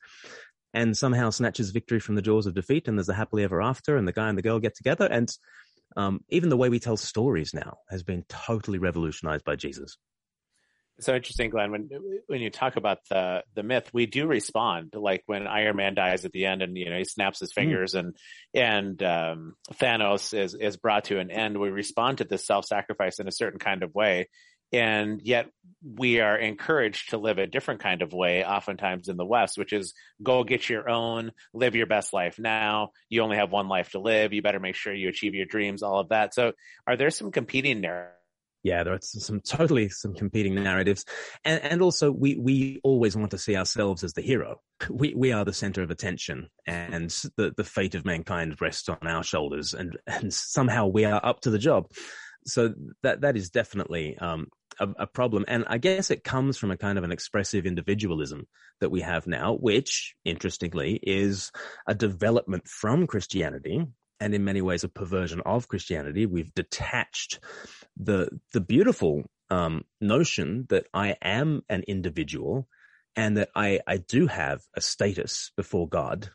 And 0.75 0.95
somehow 0.95 1.31
snatches 1.31 1.71
victory 1.71 2.01
from 2.01 2.17
the 2.17 2.23
jaws 2.23 2.45
of 2.45 2.55
defeat, 2.55 2.87
and 2.87 2.99
there's 2.99 3.09
a 3.09 3.15
happily 3.15 3.45
ever 3.45 3.63
after, 3.63 3.97
and 3.97 4.07
the 4.07 4.13
guy 4.13 4.29
and 4.29 4.37
the 4.37 4.43
girl 4.43 4.59
get 4.59 4.75
together, 4.75 5.07
and 5.07 5.31
um, 5.97 6.21
even 6.29 6.51
the 6.51 6.57
way 6.57 6.69
we 6.69 6.79
tell 6.79 6.99
stories 6.99 7.55
now 7.55 7.79
has 7.89 8.03
been 8.03 8.25
totally 8.29 8.79
revolutionized 8.79 9.45
by 9.45 9.57
Jesus. 9.57 9.97
So 10.99 11.15
interesting, 11.15 11.51
Glen. 11.51 11.71
When 11.71 11.91
when 12.27 12.41
you 12.41 12.49
talk 12.49 12.77
about 12.77 12.99
the 13.11 13.45
the 13.55 13.63
myth, 13.63 13.91
we 13.93 14.07
do 14.07 14.27
respond. 14.27 14.95
Like 14.95 15.23
when 15.27 15.47
Iron 15.47 15.77
Man 15.77 15.95
dies 15.95 16.25
at 16.25 16.33
the 16.33 16.47
end, 16.47 16.63
and 16.63 16.77
you 16.77 16.89
know 16.89 16.97
he 16.97 17.05
snaps 17.05 17.41
his 17.41 17.51
mm. 17.51 17.55
fingers, 17.55 17.93
mm. 17.93 17.99
and 17.99 18.17
and 18.55 19.03
um, 19.03 19.55
Thanos 19.75 20.33
is 20.37 20.55
is 20.55 20.79
brought 20.79 21.05
to 21.05 21.19
an 21.19 21.31
end. 21.31 21.59
We 21.59 21.69
respond 21.69 22.19
to 22.19 22.25
this 22.25 22.47
self 22.47 22.65
sacrifice 22.65 23.19
in 23.19 23.29
a 23.29 23.33
certain 23.33 23.59
kind 23.59 23.83
of 23.83 23.95
way, 23.95 24.29
and 24.73 25.21
yet 25.23 25.49
we 25.85 26.21
are 26.21 26.37
encouraged 26.37 27.11
to 27.11 27.19
live 27.19 27.39
a 27.39 27.47
different 27.47 27.81
kind 27.81 28.03
of 28.03 28.13
way 28.13 28.45
oftentimes 28.45 29.09
in 29.09 29.17
the 29.17 29.25
west 29.25 29.57
which 29.57 29.73
is 29.73 29.95
go 30.23 30.43
get 30.43 30.69
your 30.69 30.89
own 30.89 31.31
live 31.55 31.77
your 31.77 31.87
best 31.87 32.13
life 32.13 32.39
now 32.39 32.91
you 33.09 33.23
only 33.23 33.37
have 33.37 33.53
one 33.53 33.69
life 33.69 33.91
to 33.91 34.01
live 34.01 34.33
you 34.33 34.43
better 34.43 34.59
make 34.59 34.75
sure 34.75 34.93
you 34.93 35.09
achieve 35.09 35.35
your 35.35 35.47
dreams 35.47 35.83
all 35.83 36.01
of 36.01 36.09
that 36.09 36.35
so 36.35 36.53
are 36.87 36.97
there 36.97 37.11
some 37.11 37.31
competing 37.31 37.81
narratives 37.81 38.17
yeah, 38.67 38.83
there 38.83 38.95
are 38.95 38.99
some 39.01 39.41
totally 39.41 39.89
some 39.89 40.13
competing 40.13 40.57
narratives, 40.57 41.05
and 41.45 41.63
and 41.63 41.81
also 41.81 42.11
we 42.11 42.37
we 42.37 42.81
always 42.83 43.17
want 43.17 43.31
to 43.31 43.39
see 43.39 43.57
ourselves 43.57 44.03
as 44.03 44.15
the 44.15 44.23
hero. 44.23 44.61
We 44.91 45.15
we 45.15 45.31
are 45.31 45.45
the 45.45 45.53
center 45.53 45.85
of 45.85 45.93
attention, 45.93 46.49
and 46.67 47.11
the 47.37 47.53
the 47.57 47.63
fate 47.63 47.95
of 47.95 48.05
mankind 48.05 48.61
rests 48.61 48.89
on 48.89 49.07
our 49.07 49.23
shoulders, 49.23 49.73
and 49.73 49.97
and 50.09 50.35
somehow 50.35 50.89
we 50.89 51.05
are 51.05 51.25
up 51.25 51.43
to 51.43 51.51
the 51.51 51.61
job. 51.61 51.93
So 52.45 52.75
that 53.05 53.21
that 53.21 53.37
is 53.37 53.51
definitely 53.51 54.19
um, 54.19 54.49
a, 54.81 54.89
a, 54.99 55.07
problem, 55.07 55.45
and 55.47 55.65
I 55.69 55.79
guess 55.79 56.11
it 56.11 56.25
comes 56.25 56.59
from 56.59 56.73
a 56.73 56.77
kind 56.77 56.99
of 56.99 57.05
an 57.05 57.13
expressive 57.13 57.67
individualism 57.67 58.49
that 58.81 58.91
we 58.91 59.01
have 59.01 59.29
now, 59.29 59.55
which, 59.55 60.17
interestingly, 60.25 60.99
is 61.03 61.53
a 61.87 61.95
development 61.95 62.67
from 62.67 63.07
Christianity, 63.07 63.87
and 64.21 64.35
in 64.35 64.45
many 64.45 64.63
ways 64.63 64.85
a 64.85 64.89
perversion 64.89 65.41
of 65.45 65.69
Christianity. 65.69 66.27
We've 66.27 66.55
detached 66.55 67.41
the 67.97 68.29
the 68.53 68.61
beautiful 68.61 69.25
um, 69.51 69.85
notion 70.01 70.67
that 70.71 70.87
I 70.93 71.17
am 71.23 71.63
an 71.69 71.85
individual 71.87 72.69
and 73.15 73.37
that 73.37 73.51
I 73.55 73.81
I 73.87 73.99
do 73.99 74.27
have 74.27 74.63
a 74.77 74.81
status 74.81 75.53
before 75.57 75.89
God 75.89 76.31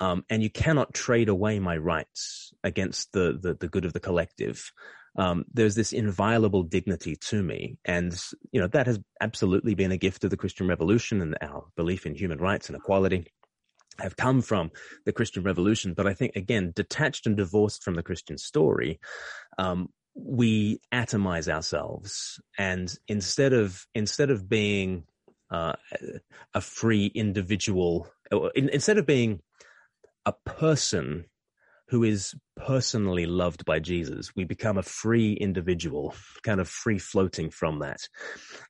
um, 0.00 0.24
and 0.28 0.42
you 0.42 0.50
cannot 0.50 0.92
trade 0.92 1.28
away 1.28 1.60
my 1.60 1.76
rights 1.76 2.52
against 2.64 3.12
the, 3.12 3.38
the, 3.40 3.54
the 3.54 3.68
good 3.68 3.84
of 3.84 3.92
the 3.92 4.00
collective 4.00 4.72
um, 5.16 5.44
there's 5.52 5.74
this 5.74 5.92
inviolable 5.92 6.64
dignity 6.64 7.16
to 7.28 7.42
me. 7.42 7.78
And, 7.84 8.18
you 8.50 8.60
know, 8.60 8.68
that 8.68 8.86
has 8.86 8.98
absolutely 9.20 9.74
been 9.74 9.92
a 9.92 9.96
gift 9.96 10.24
of 10.24 10.30
the 10.30 10.36
Christian 10.36 10.66
Revolution 10.66 11.20
and 11.20 11.36
our 11.40 11.66
belief 11.76 12.06
in 12.06 12.14
human 12.14 12.38
rights 12.38 12.68
and 12.68 12.76
equality 12.76 13.26
have 13.98 14.16
come 14.16 14.42
from 14.42 14.70
the 15.04 15.12
Christian 15.12 15.42
Revolution. 15.42 15.94
But 15.94 16.06
I 16.06 16.14
think, 16.14 16.36
again, 16.36 16.72
detached 16.74 17.26
and 17.26 17.36
divorced 17.36 17.82
from 17.82 17.94
the 17.94 18.02
Christian 18.02 18.38
story, 18.38 19.00
um, 19.58 19.88
we 20.14 20.80
atomize 20.92 21.52
ourselves. 21.52 22.40
And 22.58 22.94
instead 23.08 23.52
of, 23.52 23.86
instead 23.94 24.30
of 24.30 24.48
being, 24.48 25.04
uh, 25.50 25.74
a 26.54 26.60
free 26.60 27.06
individual, 27.14 28.08
instead 28.54 28.98
of 28.98 29.06
being 29.06 29.40
a 30.26 30.32
person 30.32 31.26
who 31.88 32.02
is 32.02 32.34
personally 32.56 33.26
loved 33.26 33.64
by 33.64 33.78
Jesus. 33.78 34.34
We 34.34 34.44
become 34.44 34.78
a 34.78 34.82
free 34.82 35.34
individual, 35.34 36.14
kind 36.42 36.60
of 36.60 36.68
free 36.68 36.98
floating 36.98 37.50
from 37.50 37.80
that. 37.80 38.08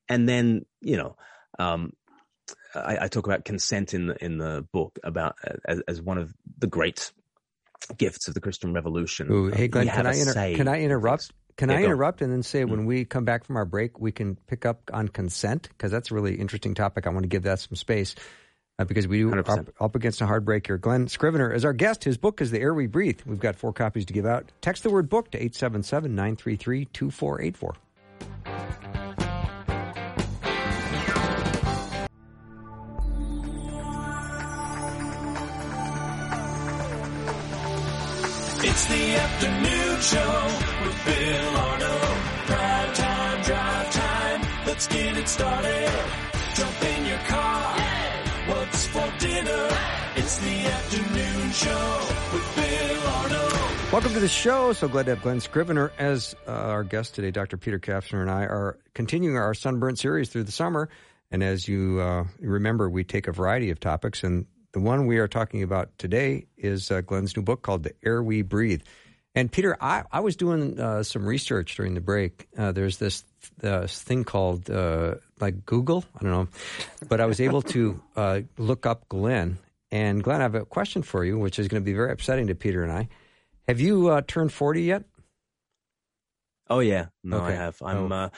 And 0.09 0.29
then, 0.29 0.67
you 0.81 0.97
know, 0.97 1.17
um, 1.59 1.93
I, 2.75 3.05
I, 3.05 3.09
talk 3.09 3.27
about 3.27 3.45
consent 3.45 3.95
in 3.95 4.09
the, 4.09 4.25
in 4.25 4.39
the 4.39 4.67
book 4.73 4.99
about 5.03 5.37
uh, 5.47 5.55
as, 5.65 5.81
as, 5.89 6.03
one 6.03 6.19
of 6.19 6.35
the 6.59 6.67
great 6.67 7.13
gifts 7.97 8.29
of 8.29 8.35
the 8.35 8.41
Christian 8.41 8.73
Revolution. 8.73 9.31
Ooh, 9.31 9.49
hey, 9.49 9.69
Glen, 9.69 9.89
can 9.89 10.07
I, 10.07 10.15
inter- 10.15 10.57
can 10.57 10.69
I 10.69 10.81
interrupt? 10.81 11.33
Can 11.57 11.71
yeah, 11.71 11.77
I 11.77 11.83
interrupt 11.83 12.21
and 12.21 12.33
then 12.33 12.43
say 12.43 12.63
mm-hmm. 12.63 12.71
when 12.71 12.87
we 12.87 13.05
come 13.05 13.25
back 13.25 13.45
from 13.45 13.57
our 13.57 13.65
break, 13.65 14.01
we 14.01 14.11
can 14.11 14.37
pick 14.47 14.67
up 14.67 14.91
on 14.93 15.09
consent? 15.09 15.69
Because 15.69 15.93
that's 15.93 16.11
a 16.11 16.15
really 16.15 16.35
interesting 16.35 16.75
topic. 16.75 17.07
I 17.07 17.11
want 17.11 17.23
to 17.23 17.29
give 17.29 17.45
that 17.45 17.61
some 17.61 17.77
space 17.77 18.17
uh, 18.79 18.85
because 18.85 19.07
we 19.07 19.19
do 19.19 19.33
are 19.33 19.39
up, 19.39 19.69
up, 19.81 19.95
against 19.95 20.21
a 20.21 20.27
hard 20.27 20.45
break 20.45 20.67
here. 20.67 20.79
Glen 20.79 21.07
Scrivener 21.07 21.53
is 21.53 21.65
our 21.65 21.73
guest. 21.73 22.05
His 22.05 22.17
book 22.17 22.41
is 22.41 22.51
The 22.51 22.61
Air 22.61 22.75
We 22.75 22.87
Breathe. 22.87 23.21
We've 23.25 23.39
got 23.39 23.57
four 23.57 23.73
copies 23.73 24.05
to 24.07 24.13
give 24.13 24.27
out. 24.27 24.51
Text 24.61 24.83
the 24.83 24.91
word 24.91 25.09
book 25.09 25.31
to 25.31 25.39
877 25.39 26.15
933 26.15 26.87
2484. 26.87 27.75
It's 38.67 38.87
the 38.87 39.15
afternoon 39.15 40.01
show 40.01 40.87
with 40.87 41.05
Bill 41.05 41.57
Arnold. 41.57 42.17
Prime 42.47 42.95
time, 42.95 43.43
drive 43.43 43.93
time. 43.93 44.41
Let's 44.67 44.87
get 44.87 45.19
it 45.19 45.29
started. 45.29 45.91
Jump 46.55 46.83
in 46.83 47.05
your 47.05 47.19
car. 47.19 47.79
What's 48.47 48.87
for 48.87 49.13
dinner? 49.19 49.69
It's 50.17 50.39
the 50.39 50.65
afternoon 50.65 51.51
show 51.53 52.09
with 52.33 52.57
Bill 52.57 53.07
Arnold. 53.07 53.93
Welcome 53.93 54.15
to 54.15 54.21
the 54.21 54.29
show. 54.29 54.73
So 54.73 54.89
glad 54.89 55.05
to 55.05 55.11
have 55.15 55.23
Glen 55.23 55.41
Scrivener 55.41 55.93
as 55.99 56.35
uh, 56.49 56.53
our 56.53 56.85
guest 56.85 57.15
today. 57.17 57.33
Dr. 57.33 57.59
Peter 57.59 57.79
Kapsner 57.79 58.23
and 58.23 58.31
I 58.31 58.45
are 58.45 58.79
continuing 58.95 59.37
our 59.37 59.53
sunburnt 59.53 59.99
series 59.99 60.31
through 60.31 60.45
the 60.45 60.53
summer. 60.53 60.89
And 61.31 61.43
as 61.43 61.69
you 61.69 62.01
uh, 62.01 62.25
remember, 62.41 62.89
we 62.89 63.05
take 63.05 63.29
a 63.29 63.33
variety 63.33 63.69
of 63.69 63.79
topics. 63.79 64.25
And 64.25 64.47
the 64.75 64.81
one 64.81 65.07
we 65.07 65.19
are 65.19 65.29
talking 65.29 65.63
about 65.63 65.97
today 65.99 66.47
is 66.59 66.91
uh, 66.91 67.01
Glen's 67.01 67.37
new 67.37 67.43
book 67.43 67.63
called 67.63 67.85
The 67.85 67.95
Air 68.05 68.21
We 68.23 68.43
Breathe. 68.43 68.83
And 69.37 69.51
Peter, 69.51 69.77
I, 69.81 70.03
I 70.11 70.19
was 70.19 70.35
doing 70.35 70.79
uh, 70.81 71.05
some 71.05 71.25
research 71.25 71.77
during 71.77 71.95
the 71.95 72.01
break. 72.01 72.49
Uh, 72.59 72.73
there's 72.73 72.99
this 72.99 73.23
uh, 73.63 73.87
thing 73.87 74.25
called 74.25 74.69
uh, 74.69 75.15
like 75.41 75.65
Google. 75.65 76.05
I 76.17 76.25
don't 76.25 76.33
know, 76.33 76.49
but 77.09 77.21
I 77.21 77.27
was 77.27 77.41
able 77.41 77.63
to 77.63 78.01
uh, 78.17 78.41
look 78.59 78.85
up 78.85 79.09
Glen. 79.09 79.59
And 79.93 80.23
Glen, 80.25 80.41
I 80.41 80.43
have 80.43 80.57
a 80.57 80.65
question 80.65 81.03
for 81.03 81.25
you, 81.25 81.39
which 81.39 81.61
is 81.61 81.69
going 81.69 81.81
to 81.81 81.85
be 81.85 81.95
very 81.95 82.11
upsetting 82.11 82.49
to 82.49 82.57
Peter 82.57 82.83
and 82.83 82.93
I. 82.93 83.09
Have 83.69 83.81
you 83.81 84.09
uh, 84.09 84.23
turned 84.27 84.53
forty 84.53 84.83
yet? 84.83 85.05
Oh 86.69 86.81
yeah, 86.81 87.07
no, 87.23 87.37
Okay. 87.39 87.47
I 87.47 87.53
have. 87.53 87.81
I'm. 87.81 88.13
Oh. 88.13 88.17
Uh, 88.17 88.29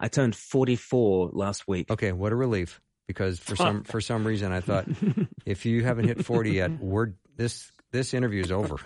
I 0.00 0.08
turned 0.08 0.34
44 0.34 1.30
last 1.32 1.68
week. 1.68 1.88
Okay, 1.90 2.12
what 2.12 2.32
a 2.32 2.36
relief. 2.36 2.80
Because 3.06 3.38
for 3.38 3.54
some 3.56 3.84
for 3.84 4.00
some 4.00 4.26
reason 4.26 4.52
I 4.52 4.60
thought 4.60 4.86
if 5.46 5.66
you 5.66 5.82
haven't 5.84 6.06
hit 6.08 6.24
forty 6.24 6.52
yet, 6.52 6.70
we're 6.80 7.12
this 7.36 7.70
this 7.92 8.14
interview 8.14 8.42
is 8.42 8.50
over. 8.52 8.76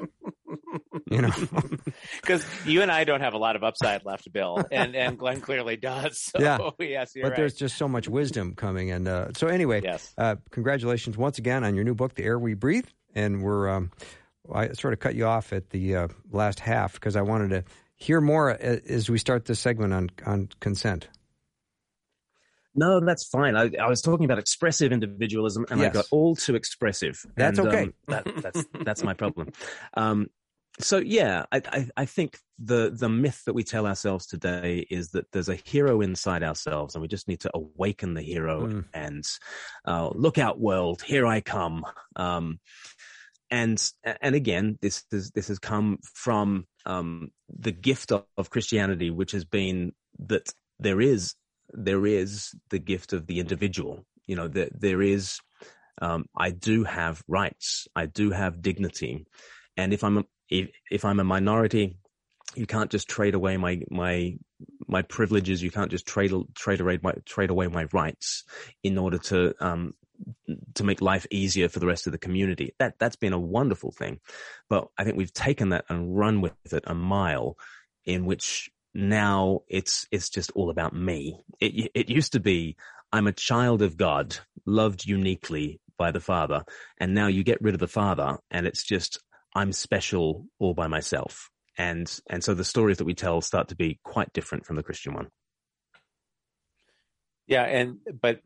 You 1.10 1.22
know. 1.22 1.30
Because 2.20 2.44
you 2.66 2.82
and 2.82 2.90
I 2.92 3.04
don't 3.04 3.20
have 3.22 3.32
a 3.32 3.38
lot 3.38 3.56
of 3.56 3.64
upside 3.64 4.04
left, 4.04 4.30
Bill, 4.32 4.62
and 4.70 4.94
and 4.94 5.18
Glen 5.18 5.40
clearly 5.40 5.76
does. 5.76 6.18
So, 6.36 6.40
Yeah. 6.40 6.58
yes, 6.78 7.12
you're 7.14 7.24
but 7.24 7.30
right. 7.30 7.36
there's 7.36 7.54
just 7.54 7.76
so 7.78 7.88
much 7.88 8.08
wisdom 8.08 8.54
coming 8.54 8.90
and 8.90 9.08
uh, 9.08 9.28
so 9.36 9.46
anyway 9.46 9.80
Yes. 9.82 10.12
uh, 10.18 10.36
congratulations 10.50 11.16
once 11.16 11.38
again 11.38 11.64
on 11.64 11.74
your 11.74 11.84
new 11.84 11.94
book 11.94 12.14
the 12.14 12.24
air 12.24 12.38
we 12.38 12.54
breathe 12.54 12.86
and 13.14 13.42
we're 13.42 13.68
um, 13.68 13.90
i 14.52 14.72
sort 14.72 14.92
of 14.92 15.00
cut 15.00 15.14
you 15.14 15.24
off 15.26 15.52
at 15.52 15.70
the 15.70 15.96
uh, 15.96 16.08
last 16.30 16.60
half 16.60 16.92
because 16.94 17.16
i 17.16 17.22
wanted 17.22 17.48
to 17.50 17.64
hear 17.96 18.20
more 18.20 18.50
as 18.50 19.08
we 19.08 19.16
start 19.18 19.46
this 19.46 19.58
segment 19.60 19.92
on 19.94 20.10
on 20.26 20.48
consent 20.60 21.08
No, 22.78 23.00
that's 23.00 23.24
fine. 23.26 23.56
I, 23.56 23.70
I 23.80 23.88
was 23.88 24.00
talking 24.00 24.24
about 24.24 24.38
expressive 24.38 24.92
individualism, 24.92 25.66
and 25.70 25.80
Yes. 25.80 25.90
I 25.90 25.92
got 25.92 26.06
all 26.10 26.36
too 26.36 26.54
expressive. 26.54 27.24
That's 27.36 27.58
And, 27.58 27.68
okay. 27.68 27.82
Um, 27.82 27.94
that, 28.08 28.24
that's 28.42 28.64
that's 28.84 29.02
my 29.02 29.14
problem. 29.14 29.52
Um, 29.94 30.28
so 30.80 30.98
yeah, 30.98 31.44
I, 31.50 31.60
I, 31.72 31.88
I 31.96 32.04
think 32.04 32.38
the 32.58 32.90
the 32.96 33.08
myth 33.08 33.42
that 33.46 33.54
we 33.54 33.64
tell 33.64 33.86
ourselves 33.86 34.26
today 34.26 34.86
is 34.88 35.10
that 35.10 35.26
there's 35.32 35.48
a 35.48 35.56
hero 35.56 36.00
inside 36.00 36.42
ourselves, 36.44 36.94
and 36.94 37.02
we 37.02 37.08
just 37.08 37.26
need 37.26 37.40
to 37.40 37.50
awaken 37.52 38.14
the 38.14 38.22
hero 38.22 38.66
Mm. 38.66 38.84
and 38.94 39.24
uh, 39.84 40.10
look 40.14 40.38
out, 40.38 40.60
world, 40.60 41.02
here 41.02 41.26
I 41.26 41.40
come. 41.40 41.84
Um, 42.14 42.60
and 43.50 43.82
and 44.22 44.34
again, 44.34 44.78
this 44.80 45.04
is 45.10 45.30
this 45.32 45.48
has 45.48 45.58
come 45.58 45.98
from 46.14 46.66
um, 46.86 47.30
the 47.48 47.72
gift 47.72 48.12
of, 48.12 48.24
of 48.36 48.50
Christianity, 48.50 49.10
which 49.10 49.32
has 49.32 49.44
been 49.44 49.92
that 50.20 50.52
there 50.78 51.00
is 51.00 51.34
there 51.72 52.06
is 52.06 52.54
the 52.70 52.78
gift 52.78 53.12
of 53.12 53.26
the 53.26 53.40
individual. 53.40 54.04
You 54.26 54.36
know, 54.36 54.48
there, 54.48 54.68
there 54.72 55.02
is, 55.02 55.40
um, 56.00 56.26
I 56.36 56.50
do 56.50 56.84
have 56.84 57.22
rights. 57.28 57.88
I 57.94 58.06
do 58.06 58.30
have 58.30 58.62
dignity. 58.62 59.26
And 59.76 59.92
if 59.92 60.04
I'm, 60.04 60.18
a, 60.18 60.24
if, 60.48 60.70
if 60.90 61.04
I'm 61.04 61.20
a 61.20 61.24
minority, 61.24 61.96
you 62.54 62.66
can't 62.66 62.90
just 62.90 63.08
trade 63.08 63.34
away 63.34 63.56
my, 63.56 63.82
my, 63.90 64.36
my 64.86 65.02
privileges. 65.02 65.62
You 65.62 65.70
can't 65.70 65.90
just 65.90 66.06
trade, 66.06 66.32
trade 66.54 66.80
away 66.80 66.98
my, 67.02 67.12
trade 67.24 67.50
away 67.50 67.68
my 67.68 67.86
rights 67.92 68.44
in 68.82 68.98
order 68.98 69.18
to, 69.18 69.54
um, 69.60 69.94
to 70.74 70.84
make 70.84 71.00
life 71.00 71.26
easier 71.30 71.68
for 71.68 71.78
the 71.78 71.86
rest 71.86 72.06
of 72.06 72.12
the 72.12 72.18
community. 72.18 72.74
That, 72.78 72.94
that's 72.98 73.16
been 73.16 73.32
a 73.32 73.38
wonderful 73.38 73.92
thing. 73.92 74.20
But 74.68 74.88
I 74.98 75.04
think 75.04 75.16
we've 75.16 75.32
taken 75.32 75.68
that 75.68 75.84
and 75.88 76.16
run 76.16 76.40
with 76.40 76.54
it 76.72 76.84
a 76.86 76.94
mile 76.94 77.56
in 78.04 78.24
which 78.24 78.70
now 78.94 79.60
it's 79.68 80.06
it's 80.10 80.30
just 80.30 80.50
all 80.52 80.70
about 80.70 80.94
me. 80.94 81.40
It 81.60 81.90
it 81.94 82.08
used 82.08 82.32
to 82.32 82.40
be 82.40 82.76
I'm 83.12 83.26
a 83.26 83.32
child 83.32 83.82
of 83.82 83.96
God, 83.96 84.36
loved 84.66 85.06
uniquely 85.06 85.80
by 85.96 86.10
the 86.10 86.20
Father, 86.20 86.64
and 86.98 87.14
now 87.14 87.26
you 87.26 87.42
get 87.42 87.62
rid 87.62 87.74
of 87.74 87.80
the 87.80 87.88
Father, 87.88 88.38
and 88.50 88.66
it's 88.66 88.84
just 88.84 89.18
I'm 89.54 89.72
special 89.72 90.46
all 90.58 90.74
by 90.74 90.86
myself. 90.86 91.50
And 91.76 92.12
and 92.28 92.42
so 92.42 92.54
the 92.54 92.64
stories 92.64 92.98
that 92.98 93.04
we 93.04 93.14
tell 93.14 93.40
start 93.40 93.68
to 93.68 93.76
be 93.76 93.98
quite 94.04 94.32
different 94.32 94.66
from 94.66 94.76
the 94.76 94.82
Christian 94.82 95.14
one. 95.14 95.28
Yeah, 97.46 97.64
and 97.64 97.98
but 98.20 98.40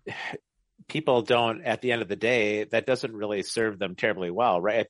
people 0.89 1.23
don't. 1.23 1.63
At 1.63 1.81
the 1.81 1.93
end 1.93 2.03
of 2.03 2.09
the 2.09 2.17
day, 2.17 2.65
that 2.65 2.87
doesn't 2.87 3.15
really 3.15 3.43
serve 3.43 3.79
them 3.79 3.95
terribly 3.95 4.31
well, 4.31 4.61
right? 4.61 4.87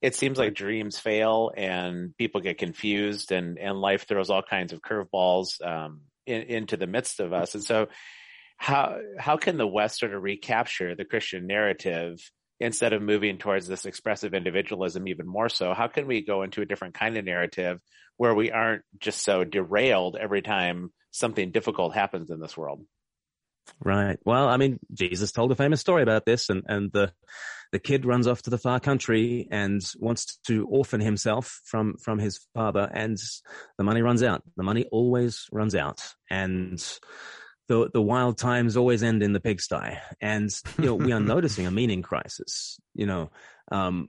It, 0.00 0.14
seems 0.14 0.38
like 0.38 0.54
dreams 0.54 0.98
fail, 0.98 1.50
and 1.56 2.16
people 2.16 2.40
get 2.40 2.58
confused, 2.58 3.32
and 3.32 3.58
and 3.58 3.80
life 3.80 4.06
throws 4.06 4.30
all 4.30 4.42
kinds 4.42 4.72
of 4.72 4.80
curveballs 4.80 5.64
um, 5.64 6.02
in, 6.26 6.42
into 6.42 6.76
the 6.76 6.86
midst 6.86 7.20
of 7.20 7.32
us. 7.32 7.54
And 7.54 7.64
so, 7.64 7.88
how 8.56 8.98
how 9.18 9.36
can 9.36 9.56
the 9.56 9.66
West 9.66 9.98
sort 9.98 10.14
of 10.14 10.22
recapture 10.22 10.94
the 10.94 11.04
Christian 11.04 11.46
narrative 11.46 12.18
instead 12.60 12.92
of 12.92 13.02
moving 13.02 13.38
towards 13.38 13.66
this 13.66 13.86
expressive 13.86 14.34
individualism 14.34 15.08
even 15.08 15.26
more 15.26 15.48
so? 15.48 15.74
How 15.74 15.88
can 15.88 16.06
we 16.06 16.24
go 16.24 16.42
into 16.42 16.62
a 16.62 16.66
different 16.66 16.94
kind 16.94 17.16
of 17.16 17.24
narrative 17.24 17.80
where 18.16 18.34
we 18.34 18.50
aren't 18.50 18.82
just 18.98 19.24
so 19.24 19.44
derailed 19.44 20.16
every 20.20 20.42
time 20.42 20.92
something 21.10 21.50
difficult 21.50 21.94
happens 21.94 22.30
in 22.30 22.40
this 22.40 22.56
world? 22.56 22.82
Right. 23.84 24.18
Well, 24.24 24.48
I 24.48 24.56
mean, 24.56 24.78
Jesus 24.92 25.32
told 25.32 25.52
a 25.52 25.56
famous 25.56 25.80
story 25.80 26.02
about 26.02 26.24
this, 26.24 26.48
and 26.48 26.62
and 26.66 26.92
the 26.92 27.12
the 27.72 27.78
kid 27.78 28.04
runs 28.04 28.26
off 28.26 28.42
to 28.42 28.50
the 28.50 28.58
far 28.58 28.78
country 28.80 29.48
and 29.50 29.80
wants 29.98 30.36
to 30.46 30.66
orphan 30.66 31.00
himself 31.00 31.60
from 31.64 31.96
from 31.96 32.18
his 32.18 32.40
father, 32.54 32.90
and 32.92 33.18
the 33.78 33.84
money 33.84 34.02
runs 34.02 34.22
out. 34.22 34.42
The 34.56 34.62
money 34.62 34.86
always 34.92 35.46
runs 35.50 35.74
out, 35.74 36.00
and 36.30 36.78
the 37.68 37.90
the 37.92 38.02
wild 38.02 38.38
times 38.38 38.76
always 38.76 39.02
end 39.02 39.22
in 39.22 39.32
the 39.32 39.40
pigsty. 39.40 39.98
And 40.20 40.50
you 40.78 40.84
know, 40.84 40.94
we 40.94 41.12
are 41.12 41.20
noticing 41.34 41.66
a 41.66 41.70
meaning 41.70 42.02
crisis. 42.02 42.78
You 42.94 43.06
know, 43.06 43.30
um, 43.70 44.08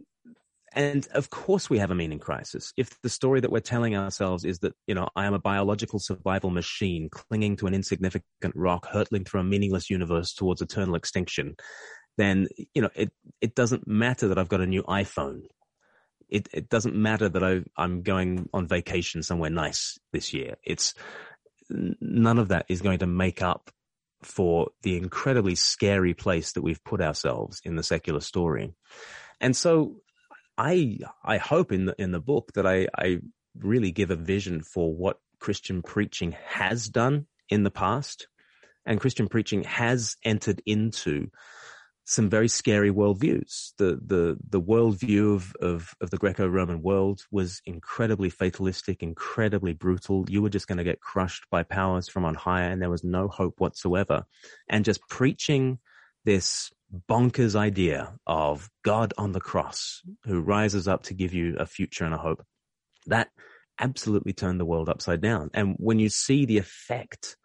and 0.76 1.08
of 1.14 1.30
course 1.30 1.70
we 1.70 1.78
have 1.78 1.92
a 1.92 1.96
meaning 1.96 2.20
crisis. 2.20 2.74
If 2.78 3.00
the 3.02 3.10
story 3.10 3.40
that 3.42 3.52
we're 3.52 3.60
telling 3.60 3.96
ourselves 3.96 4.44
is 4.44 4.60
that, 4.60 4.74
you 4.88 4.96
know, 4.96 5.10
I 5.16 5.26
am 5.26 5.34
a 5.34 5.40
biological 5.40 6.00
survival 6.00 6.50
machine 6.50 7.10
clinging 7.12 7.58
to 7.58 7.68
an 7.68 7.74
insignificant 7.74 8.56
rock, 8.56 8.88
hurtling 8.88 9.24
through 9.24 9.42
a 9.42 9.46
meaningless 9.46 9.90
universe 9.90 10.34
towards 10.34 10.62
eternal 10.62 10.96
extinction, 10.96 11.56
then, 12.18 12.48
you 12.74 12.82
know, 12.82 12.90
it, 12.96 13.12
it 13.42 13.56
doesn't 13.56 13.88
matter 13.88 14.28
that 14.28 14.38
I've 14.38 14.50
got 14.50 14.62
a 14.62 14.68
new 14.68 14.84
iPhone. 14.84 15.42
It, 16.30 16.48
it 16.54 16.70
doesn't 16.70 16.96
matter 16.96 17.30
that 17.30 17.44
I, 17.44 17.62
I'm 17.78 18.02
going 18.02 18.50
on 18.54 18.68
vacation 18.68 19.24
somewhere 19.24 19.50
nice 19.50 20.00
this 20.12 20.34
year. 20.34 20.56
It's 20.64 20.94
none 21.70 22.40
of 22.40 22.50
that 22.50 22.66
is 22.70 22.82
going 22.82 23.00
to 23.00 23.08
make 23.08 23.42
up 23.42 23.70
for 24.22 24.70
the 24.82 24.98
incredibly 24.98 25.56
scary 25.56 26.14
place 26.14 26.54
that 26.54 26.62
we've 26.62 26.84
put 26.84 27.02
ourselves 27.02 27.62
in 27.64 27.76
the 27.76 27.84
secular 27.84 28.22
story. 28.22 28.74
And 29.40 29.56
so 29.56 29.98
I 30.58 31.00
I 31.24 31.38
hope 31.38 31.72
in 31.72 31.86
the 31.86 31.96
in 31.98 32.12
the 32.12 32.20
book 32.20 32.52
that 32.54 32.68
I 32.68 32.88
I 32.98 33.20
really 33.58 33.92
give 33.92 34.12
a 34.12 34.16
vision 34.16 34.62
for 34.62 34.94
what 34.94 35.18
Christian 35.40 35.82
preaching 35.82 36.36
has 36.46 36.88
done 36.88 37.28
in 37.50 37.64
the 37.64 37.72
past, 37.72 38.28
and 38.86 39.00
Christian 39.00 39.28
preaching 39.28 39.64
has 39.64 40.16
entered 40.24 40.62
into 40.66 41.30
some 42.06 42.30
very 42.30 42.48
scary 42.48 42.92
worldviews. 42.92 43.72
The 43.78 44.00
the 44.06 44.38
the 44.50 44.62
worldview 44.62 45.36
of 45.36 45.56
of, 45.62 45.94
of 46.02 46.10
the 46.10 46.18
Greco-Roman 46.18 46.82
world 46.82 47.22
was 47.32 47.62
incredibly 47.66 48.30
fatalistic, 48.30 49.02
incredibly 49.02 49.74
brutal. 49.74 50.26
You 50.30 50.42
were 50.42 50.50
just 50.50 50.68
going 50.68 50.78
to 50.78 50.84
get 50.84 51.00
crushed 51.02 51.46
by 51.50 51.64
powers 51.64 52.10
from 52.10 52.26
on 52.26 52.36
high, 52.36 52.64
and 52.64 52.82
there 52.82 52.90
was 52.90 53.04
no 53.04 53.28
hope 53.28 53.60
whatsoever. 53.60 54.26
And 54.70 54.86
just 54.86 55.08
preaching 55.10 55.80
this 56.26 56.72
bonkers 57.10 57.56
idea 57.56 58.14
of 58.28 58.70
God 58.84 59.14
on 59.18 59.32
the 59.32 59.42
cross 59.42 60.02
who 60.26 60.42
rises 60.42 60.88
up 60.88 61.04
to 61.04 61.14
give 61.14 61.34
you 61.34 61.56
a 61.58 61.66
future 61.66 62.06
and 62.06 62.14
a 62.14 62.18
hope. 62.18 62.46
That 63.08 63.30
absolutely 63.80 64.34
turned 64.34 64.60
the 64.60 64.66
world 64.66 64.90
upside 64.90 65.22
down. 65.22 65.50
And 65.54 65.76
when 65.78 66.00
you 66.00 66.10
see 66.10 66.46
the 66.46 66.58
effect 66.58 67.36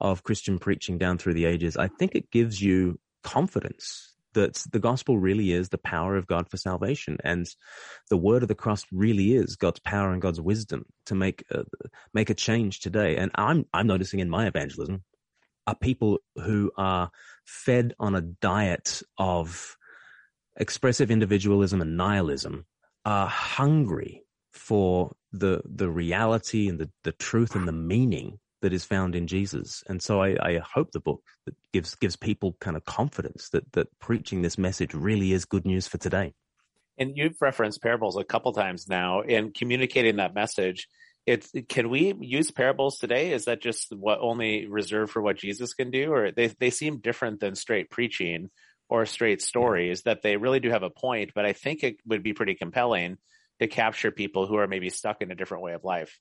of 0.00 0.24
Christian 0.24 0.58
preaching 0.58 0.98
down 0.98 1.18
through 1.18 1.34
the 1.34 1.44
ages, 1.44 1.76
I 1.76 1.88
think 1.88 2.14
it 2.14 2.30
gives 2.30 2.60
you 2.60 2.98
confidence 3.22 4.14
that 4.34 4.62
the 4.70 4.78
gospel 4.78 5.18
really 5.18 5.52
is 5.52 5.68
the 5.68 5.78
power 5.78 6.16
of 6.16 6.26
God 6.26 6.48
for 6.50 6.56
salvation. 6.56 7.18
And 7.24 7.46
the 8.10 8.16
word 8.16 8.42
of 8.42 8.48
the 8.48 8.54
cross 8.54 8.84
really 8.92 9.34
is 9.34 9.56
God's 9.56 9.80
power 9.80 10.12
and 10.12 10.20
God's 10.22 10.40
wisdom 10.40 10.84
to 11.06 11.14
make 11.14 11.44
a, 11.50 11.64
make 12.12 12.30
a 12.30 12.34
change 12.34 12.80
today. 12.80 13.16
And 13.16 13.30
I'm, 13.34 13.64
I'm 13.72 13.86
noticing 13.86 14.20
in 14.20 14.28
my 14.28 14.46
evangelism 14.46 15.02
are 15.66 15.74
people 15.74 16.18
who 16.36 16.70
are 16.76 17.10
fed 17.48 17.94
on 17.98 18.14
a 18.14 18.20
diet 18.20 19.02
of 19.16 19.76
expressive 20.58 21.10
individualism 21.10 21.80
and 21.80 21.96
nihilism 21.96 22.66
are 23.06 23.26
hungry 23.26 24.22
for 24.52 25.12
the 25.32 25.62
the 25.64 25.88
reality 25.88 26.68
and 26.68 26.78
the, 26.78 26.90
the 27.04 27.12
truth 27.12 27.54
and 27.54 27.66
the 27.66 27.72
meaning 27.72 28.38
that 28.60 28.72
is 28.72 28.84
found 28.84 29.14
in 29.14 29.26
Jesus. 29.26 29.82
And 29.88 30.02
so 30.02 30.20
I, 30.20 30.36
I 30.42 30.58
hope 30.58 30.90
the 30.90 31.00
book 31.00 31.22
that 31.46 31.54
gives 31.72 31.94
gives 31.94 32.16
people 32.16 32.56
kind 32.60 32.76
of 32.76 32.84
confidence 32.84 33.48
that 33.50 33.72
that 33.72 33.98
preaching 33.98 34.42
this 34.42 34.58
message 34.58 34.92
really 34.92 35.32
is 35.32 35.46
good 35.46 35.64
news 35.64 35.88
for 35.88 35.96
today. 35.96 36.34
And 36.98 37.16
you've 37.16 37.40
referenced 37.40 37.80
parables 37.80 38.18
a 38.18 38.24
couple 38.24 38.52
times 38.52 38.88
now 38.88 39.22
in 39.22 39.52
communicating 39.52 40.16
that 40.16 40.34
message. 40.34 40.86
It's 41.28 41.52
can 41.68 41.90
we 41.90 42.14
use 42.20 42.50
parables 42.50 42.98
today? 42.98 43.32
Is 43.32 43.44
that 43.44 43.60
just 43.60 43.94
what 43.94 44.18
only 44.20 44.66
reserved 44.66 45.12
for 45.12 45.20
what 45.20 45.36
Jesus 45.36 45.74
can 45.74 45.90
do, 45.90 46.10
or 46.10 46.32
they 46.32 46.46
they 46.46 46.70
seem 46.70 47.00
different 47.00 47.40
than 47.40 47.54
straight 47.54 47.90
preaching 47.90 48.48
or 48.88 49.04
straight 49.04 49.42
stories? 49.42 50.02
That 50.02 50.22
they 50.22 50.38
really 50.38 50.58
do 50.58 50.70
have 50.70 50.82
a 50.82 50.88
point, 50.88 51.32
but 51.34 51.44
I 51.44 51.52
think 51.52 51.84
it 51.84 51.96
would 52.06 52.22
be 52.22 52.32
pretty 52.32 52.54
compelling 52.54 53.18
to 53.60 53.66
capture 53.66 54.10
people 54.10 54.46
who 54.46 54.56
are 54.56 54.66
maybe 54.66 54.88
stuck 54.88 55.20
in 55.20 55.30
a 55.30 55.34
different 55.34 55.64
way 55.64 55.74
of 55.74 55.84
life. 55.84 56.18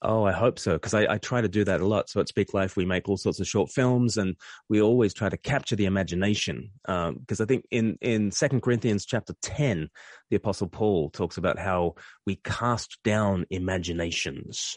Oh, 0.00 0.22
I 0.22 0.30
hope 0.30 0.60
so, 0.60 0.74
because 0.74 0.94
I, 0.94 1.14
I, 1.14 1.18
try 1.18 1.40
to 1.40 1.48
do 1.48 1.64
that 1.64 1.80
a 1.80 1.86
lot. 1.86 2.08
So 2.08 2.20
at 2.20 2.28
Speak 2.28 2.54
Life, 2.54 2.76
we 2.76 2.84
make 2.84 3.08
all 3.08 3.16
sorts 3.16 3.40
of 3.40 3.48
short 3.48 3.68
films, 3.70 4.16
and 4.16 4.36
we 4.68 4.80
always 4.80 5.12
try 5.12 5.28
to 5.28 5.36
capture 5.36 5.74
the 5.74 5.86
imagination. 5.86 6.70
Because 6.86 7.40
um, 7.40 7.44
I 7.44 7.44
think 7.44 7.64
in 7.72 7.98
in 8.00 8.30
Second 8.30 8.62
Corinthians 8.62 9.04
chapter 9.04 9.34
ten, 9.42 9.88
the 10.30 10.36
Apostle 10.36 10.68
Paul 10.68 11.10
talks 11.10 11.36
about 11.36 11.58
how 11.58 11.94
we 12.26 12.36
cast 12.36 12.98
down 13.02 13.44
imaginations, 13.50 14.76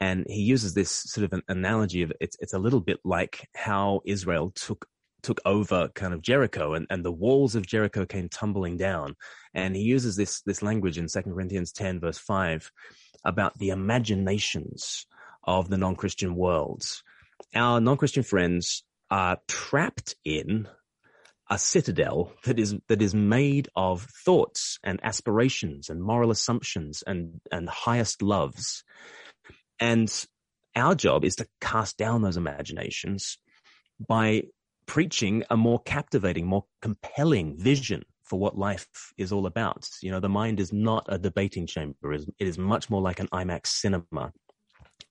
And 0.00 0.24
he 0.28 0.42
uses 0.42 0.74
this 0.74 0.90
sort 0.90 1.24
of 1.24 1.32
an 1.32 1.42
analogy 1.48 2.02
of 2.02 2.12
it's, 2.20 2.36
it's 2.38 2.54
a 2.54 2.58
little 2.58 2.80
bit 2.80 3.00
like 3.04 3.48
how 3.56 4.02
Israel 4.06 4.52
took 4.54 4.86
took 5.22 5.40
over 5.44 5.88
kind 5.88 6.14
of 6.14 6.22
Jericho 6.22 6.74
and, 6.74 6.86
and 6.90 7.04
the 7.04 7.12
walls 7.12 7.54
of 7.54 7.66
Jericho 7.66 8.06
came 8.06 8.28
tumbling 8.28 8.76
down. 8.76 9.16
And 9.54 9.74
he 9.74 9.82
uses 9.82 10.16
this 10.16 10.42
this 10.42 10.62
language 10.62 10.98
in 10.98 11.06
2 11.08 11.22
Corinthians 11.22 11.72
10 11.72 12.00
verse 12.00 12.18
5 12.18 12.70
about 13.24 13.58
the 13.58 13.70
imaginations 13.70 15.06
of 15.44 15.68
the 15.68 15.78
non-Christian 15.78 16.34
worlds. 16.34 17.02
Our 17.54 17.80
non-Christian 17.80 18.22
friends 18.22 18.84
are 19.10 19.38
trapped 19.48 20.14
in 20.24 20.68
a 21.50 21.58
citadel 21.58 22.32
that 22.44 22.58
is 22.60 22.76
that 22.88 23.02
is 23.02 23.14
made 23.14 23.68
of 23.74 24.06
thoughts 24.24 24.78
and 24.84 25.00
aspirations 25.02 25.88
and 25.88 26.00
moral 26.00 26.30
assumptions 26.30 27.02
and 27.04 27.40
and 27.50 27.68
highest 27.68 28.22
loves 28.22 28.84
and 29.80 30.26
our 30.76 30.94
job 30.94 31.24
is 31.24 31.36
to 31.36 31.48
cast 31.60 31.96
down 31.96 32.22
those 32.22 32.36
imaginations 32.36 33.38
by 33.98 34.44
preaching 34.90 35.44
a 35.50 35.56
more 35.56 35.78
captivating 35.84 36.44
more 36.44 36.64
compelling 36.82 37.56
vision 37.56 38.02
for 38.24 38.40
what 38.40 38.58
life 38.58 38.88
is 39.16 39.30
all 39.30 39.46
about. 39.46 39.88
You 40.02 40.10
know 40.10 40.18
the 40.18 40.28
mind 40.28 40.58
is 40.58 40.72
not 40.72 41.06
a 41.08 41.16
debating 41.16 41.68
chamber. 41.68 42.12
It 42.12 42.26
is 42.40 42.58
much 42.58 42.90
more 42.90 43.00
like 43.00 43.20
an 43.20 43.28
IMAX 43.28 43.68
cinema. 43.68 44.32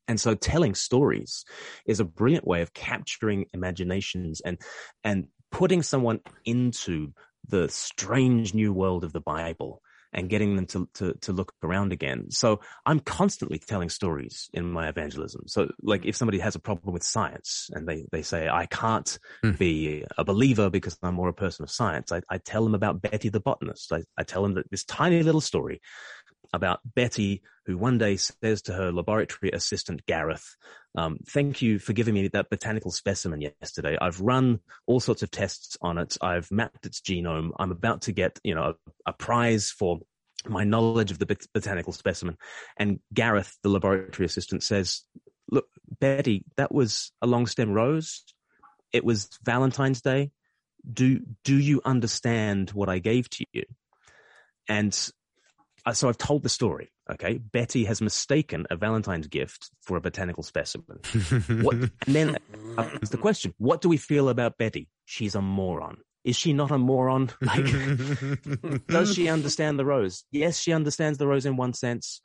And 0.09 0.19
so 0.19 0.35
telling 0.35 0.75
stories 0.75 1.45
is 1.85 2.01
a 2.01 2.03
brilliant 2.03 2.45
way 2.45 2.61
of 2.61 2.73
capturing 2.73 3.45
imaginations 3.53 4.41
and 4.41 4.59
and 5.05 5.27
putting 5.49 5.81
someone 5.81 6.19
into 6.43 7.13
the 7.47 7.69
strange 7.69 8.53
new 8.53 8.73
world 8.73 9.05
of 9.05 9.13
the 9.13 9.21
Bible 9.21 9.81
and 10.13 10.29
getting 10.29 10.55
them 10.55 10.65
to, 10.65 10.89
to, 10.95 11.13
to 11.21 11.33
look 11.33 11.53
around 11.63 11.91
again. 11.91 12.31
So 12.31 12.61
I'm 12.85 12.99
constantly 12.99 13.59
telling 13.59 13.89
stories 13.89 14.49
in 14.53 14.71
my 14.71 14.89
evangelism. 14.89 15.43
So 15.47 15.69
like 15.81 16.05
if 16.05 16.15
somebody 16.15 16.39
has 16.39 16.55
a 16.55 16.59
problem 16.59 16.93
with 16.93 17.03
science 17.03 17.69
and 17.73 17.87
they, 17.87 18.05
they 18.11 18.21
say, 18.21 18.49
I 18.49 18.65
can't 18.65 19.19
mm. 19.43 19.57
be 19.57 20.03
a 20.17 20.23
believer 20.23 20.69
because 20.69 20.97
I'm 21.03 21.15
more 21.15 21.29
a 21.29 21.33
person 21.33 21.63
of 21.63 21.71
science, 21.71 22.11
I, 22.11 22.21
I 22.29 22.39
tell 22.39 22.63
them 22.63 22.75
about 22.75 23.01
Betty 23.01 23.29
the 23.29 23.39
botanist. 23.39 23.91
I, 23.93 24.03
I 24.17 24.23
tell 24.23 24.41
them 24.41 24.55
that 24.55 24.69
this 24.71 24.83
tiny 24.83 25.21
little 25.21 25.41
story 25.41 25.81
about 26.53 26.79
Betty, 26.95 27.43
who 27.69 27.77
one 27.77 27.99
day 27.99 28.17
says 28.17 28.63
to 28.63 28.73
her 28.73 28.91
laboratory 28.91 29.51
assistant, 29.51 30.03
Gareth, 30.08 30.55
um, 30.97 31.19
thank 31.27 31.62
you 31.62 31.77
for 31.77 31.93
giving 31.93 32.15
me 32.15 32.27
that 32.29 32.49
botanical 32.49 32.89
specimen 32.89 33.41
yesterday. 33.41 33.95
I've 34.01 34.19
run 34.21 34.60
all 34.88 34.99
sorts 34.99 35.21
of 35.21 35.29
tests 35.29 35.77
on 35.79 35.99
it. 35.99 36.17
I've 36.19 36.49
mapped 36.49 36.88
its 36.88 36.99
genome. 36.99 37.51
I'm 37.60 37.71
about 37.71 38.01
to 38.03 38.12
get, 38.12 38.39
you 38.43 38.55
know, 38.55 38.73
a, 38.73 39.10
a 39.12 39.13
prize 39.13 39.69
for 39.69 39.99
my 40.47 40.63
knowledge 40.63 41.12
of 41.12 41.19
the 41.19 41.38
botanical 41.53 41.93
specimen. 41.93 42.38
And 42.75 43.01
Gareth, 43.13 43.55
the 43.62 43.69
laboratory 43.69 44.25
assistant 44.25 44.63
says, 44.63 45.03
look, 45.51 45.67
Betty, 45.99 46.45
that 46.58 46.73
was 46.73 47.12
a 47.21 47.27
long 47.27 47.45
stem 47.45 47.71
rose. 47.71 48.23
It 48.91 49.05
was 49.05 49.29
Valentine's 49.43 50.01
Day. 50.01 50.32
Do, 50.91 51.19
do 51.43 51.55
you 51.55 51.82
understand 51.86 52.71
what 52.71 52.89
I 52.89 52.97
gave 52.97 53.29
to 53.29 53.45
you? 53.53 53.63
And 54.67 54.97
uh, 55.86 55.93
so 55.93 56.10
I've 56.10 56.17
told 56.17 56.41
the 56.41 56.49
story. 56.49 56.89
Okay, 57.09 57.39
Betty 57.39 57.85
has 57.85 58.01
mistaken 58.01 58.67
a 58.69 58.75
Valentine's 58.75 59.27
gift 59.27 59.71
for 59.81 59.97
a 59.97 60.01
botanical 60.01 60.43
specimen. 60.43 60.99
what, 61.61 61.75
and 61.75 61.91
then 62.07 62.37
uh, 62.77 62.87
the 63.09 63.17
question: 63.17 63.53
What 63.57 63.81
do 63.81 63.89
we 63.89 63.97
feel 63.97 64.29
about 64.29 64.57
Betty? 64.57 64.87
She's 65.05 65.33
a 65.33 65.41
moron. 65.41 65.97
Is 66.23 66.35
she 66.35 66.53
not 66.53 66.69
a 66.69 66.77
moron? 66.77 67.31
Like, 67.41 68.87
does 68.87 69.15
she 69.15 69.29
understand 69.29 69.79
the 69.79 69.85
rose? 69.85 70.23
Yes, 70.31 70.59
she 70.59 70.73
understands 70.73 71.17
the 71.17 71.27
rose 71.27 71.45
in 71.45 71.55
one 71.55 71.73
sense. 71.73 72.21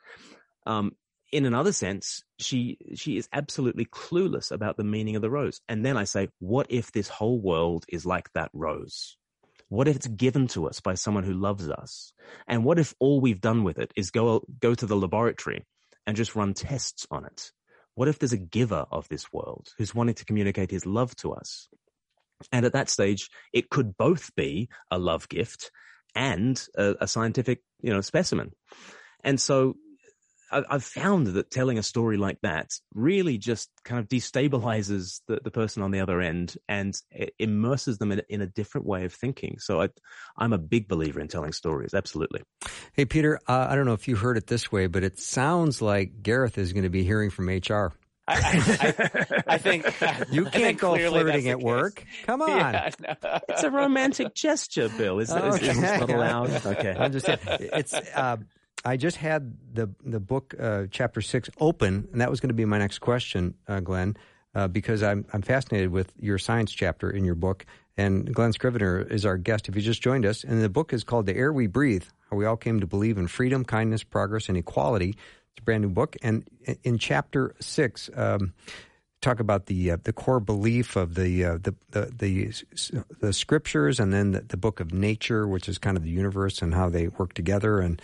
Um, 0.66 0.92
in 1.32 1.46
another 1.46 1.72
sense, 1.72 2.22
she 2.38 2.76
she 2.94 3.16
is 3.16 3.28
absolutely 3.32 3.86
clueless 3.86 4.52
about 4.52 4.76
the 4.76 4.84
meaning 4.84 5.16
of 5.16 5.22
the 5.22 5.30
rose. 5.30 5.60
And 5.68 5.84
then 5.84 5.96
I 5.96 6.04
say, 6.04 6.28
what 6.40 6.66
if 6.68 6.92
this 6.92 7.08
whole 7.08 7.40
world 7.40 7.86
is 7.88 8.04
like 8.04 8.30
that 8.34 8.50
rose? 8.52 9.16
What 9.68 9.88
if 9.88 9.96
it's 9.96 10.06
given 10.06 10.46
to 10.48 10.68
us 10.68 10.80
by 10.80 10.94
someone 10.94 11.24
who 11.24 11.32
loves 11.32 11.68
us? 11.68 12.12
And 12.46 12.64
what 12.64 12.78
if 12.78 12.94
all 12.98 13.20
we've 13.20 13.40
done 13.40 13.64
with 13.64 13.78
it 13.78 13.92
is 13.96 14.10
go, 14.10 14.44
go 14.60 14.74
to 14.74 14.86
the 14.86 14.96
laboratory 14.96 15.64
and 16.06 16.16
just 16.16 16.36
run 16.36 16.54
tests 16.54 17.06
on 17.10 17.24
it? 17.24 17.50
What 17.94 18.08
if 18.08 18.18
there's 18.18 18.32
a 18.32 18.38
giver 18.38 18.86
of 18.90 19.08
this 19.08 19.32
world 19.32 19.68
who's 19.78 19.94
wanting 19.94 20.16
to 20.16 20.24
communicate 20.24 20.70
his 20.70 20.84
love 20.84 21.14
to 21.16 21.32
us? 21.32 21.68
And 22.52 22.66
at 22.66 22.72
that 22.72 22.88
stage, 22.88 23.30
it 23.52 23.70
could 23.70 23.96
both 23.96 24.34
be 24.34 24.68
a 24.90 24.98
love 24.98 25.28
gift 25.28 25.70
and 26.14 26.62
a, 26.76 26.94
a 27.00 27.08
scientific, 27.08 27.62
you 27.80 27.92
know, 27.92 28.00
specimen. 28.00 28.52
And 29.22 29.40
so 29.40 29.74
I've 30.50 30.84
found 30.84 31.28
that 31.28 31.50
telling 31.50 31.78
a 31.78 31.82
story 31.82 32.16
like 32.16 32.38
that 32.42 32.70
really 32.94 33.38
just 33.38 33.70
kind 33.84 33.98
of 33.98 34.08
destabilizes 34.08 35.20
the, 35.26 35.40
the 35.42 35.50
person 35.50 35.82
on 35.82 35.90
the 35.90 36.00
other 36.00 36.20
end 36.20 36.56
and 36.68 36.96
immerses 37.38 37.98
them 37.98 38.12
in, 38.12 38.22
in 38.28 38.40
a 38.40 38.46
different 38.46 38.86
way 38.86 39.04
of 39.04 39.12
thinking. 39.12 39.58
So 39.58 39.82
I, 39.82 39.88
am 40.38 40.52
a 40.52 40.58
big 40.58 40.88
believer 40.88 41.20
in 41.20 41.28
telling 41.28 41.52
stories. 41.52 41.94
Absolutely. 41.94 42.42
Hey, 42.92 43.04
Peter, 43.04 43.40
uh, 43.48 43.66
I 43.68 43.74
don't 43.74 43.86
know 43.86 43.94
if 43.94 44.06
you 44.06 44.16
heard 44.16 44.36
it 44.36 44.46
this 44.46 44.70
way, 44.70 44.86
but 44.86 45.02
it 45.02 45.18
sounds 45.18 45.82
like 45.82 46.22
Gareth 46.22 46.58
is 46.58 46.72
going 46.72 46.84
to 46.84 46.90
be 46.90 47.04
hearing 47.04 47.30
from 47.30 47.48
HR. 47.48 47.92
I, 48.26 48.36
I, 48.36 49.42
I, 49.48 49.58
think 49.58 49.84
you 50.30 50.46
can't 50.46 50.78
go 50.78 50.96
flirting 50.96 51.48
at 51.48 51.60
work. 51.60 52.04
Come 52.24 52.40
on, 52.42 52.48
yeah, 52.48 52.90
no. 53.00 53.38
it's 53.48 53.64
a 53.64 53.70
romantic 53.70 54.34
gesture, 54.34 54.88
Bill. 54.88 55.18
Is, 55.18 55.30
okay. 55.30 55.68
is, 55.68 55.76
is 55.76 55.78
not 55.78 56.10
allowed? 56.10 56.50
Okay, 56.64 56.96
I'm 56.98 57.12
just 57.12 57.26
saying 57.26 57.38
it's. 57.44 57.92
Uh, 57.92 58.38
I 58.84 58.96
just 58.96 59.16
had 59.16 59.56
the 59.72 59.90
the 60.04 60.20
book 60.20 60.54
uh, 60.58 60.84
chapter 60.90 61.22
six 61.22 61.48
open, 61.58 62.08
and 62.12 62.20
that 62.20 62.30
was 62.30 62.40
going 62.40 62.48
to 62.48 62.54
be 62.54 62.64
my 62.64 62.78
next 62.78 62.98
question, 62.98 63.54
uh, 63.66 63.80
Glen, 63.80 64.16
uh, 64.54 64.68
because 64.68 65.02
I'm 65.02 65.24
I'm 65.32 65.42
fascinated 65.42 65.90
with 65.90 66.12
your 66.18 66.38
science 66.38 66.72
chapter 66.72 67.10
in 67.10 67.24
your 67.24 67.34
book. 67.34 67.64
And 67.96 68.34
Glen 68.34 68.52
Scrivener 68.52 69.00
is 69.00 69.24
our 69.24 69.36
guest. 69.36 69.68
If 69.68 69.76
you 69.76 69.82
just 69.82 70.02
joined 70.02 70.26
us, 70.26 70.44
and 70.44 70.62
the 70.62 70.68
book 70.68 70.92
is 70.92 71.04
called 71.04 71.26
"The 71.26 71.36
Air 71.36 71.52
We 71.52 71.66
Breathe: 71.66 72.04
How 72.30 72.36
We 72.36 72.44
All 72.44 72.56
Came 72.56 72.80
to 72.80 72.86
Believe 72.86 73.16
in 73.16 73.28
Freedom, 73.28 73.64
Kindness, 73.64 74.04
Progress, 74.04 74.48
and 74.48 74.58
Equality." 74.58 75.10
It's 75.10 75.60
a 75.60 75.62
brand 75.62 75.82
new 75.82 75.90
book, 75.90 76.16
and 76.22 76.44
in 76.82 76.98
chapter 76.98 77.54
six. 77.60 78.10
Um, 78.14 78.52
talk 79.20 79.40
about 79.40 79.66
the 79.66 79.92
uh, 79.92 79.96
the 80.02 80.12
core 80.12 80.40
belief 80.40 80.96
of 80.96 81.14
the, 81.14 81.44
uh, 81.44 81.58
the, 81.62 81.74
the 81.92 82.12
the 82.14 82.52
the 83.20 83.32
scriptures, 83.32 83.98
and 83.98 84.12
then 84.12 84.32
the, 84.32 84.40
the, 84.42 84.56
book 84.58 84.80
of 84.80 84.92
nature, 84.92 85.48
which 85.48 85.66
is 85.66 85.78
kind 85.78 85.96
of 85.96 86.02
the 86.02 86.10
universe 86.10 86.60
and 86.60 86.74
how 86.74 86.90
they 86.90 87.08
work 87.08 87.32
together, 87.32 87.80
and 87.80 88.02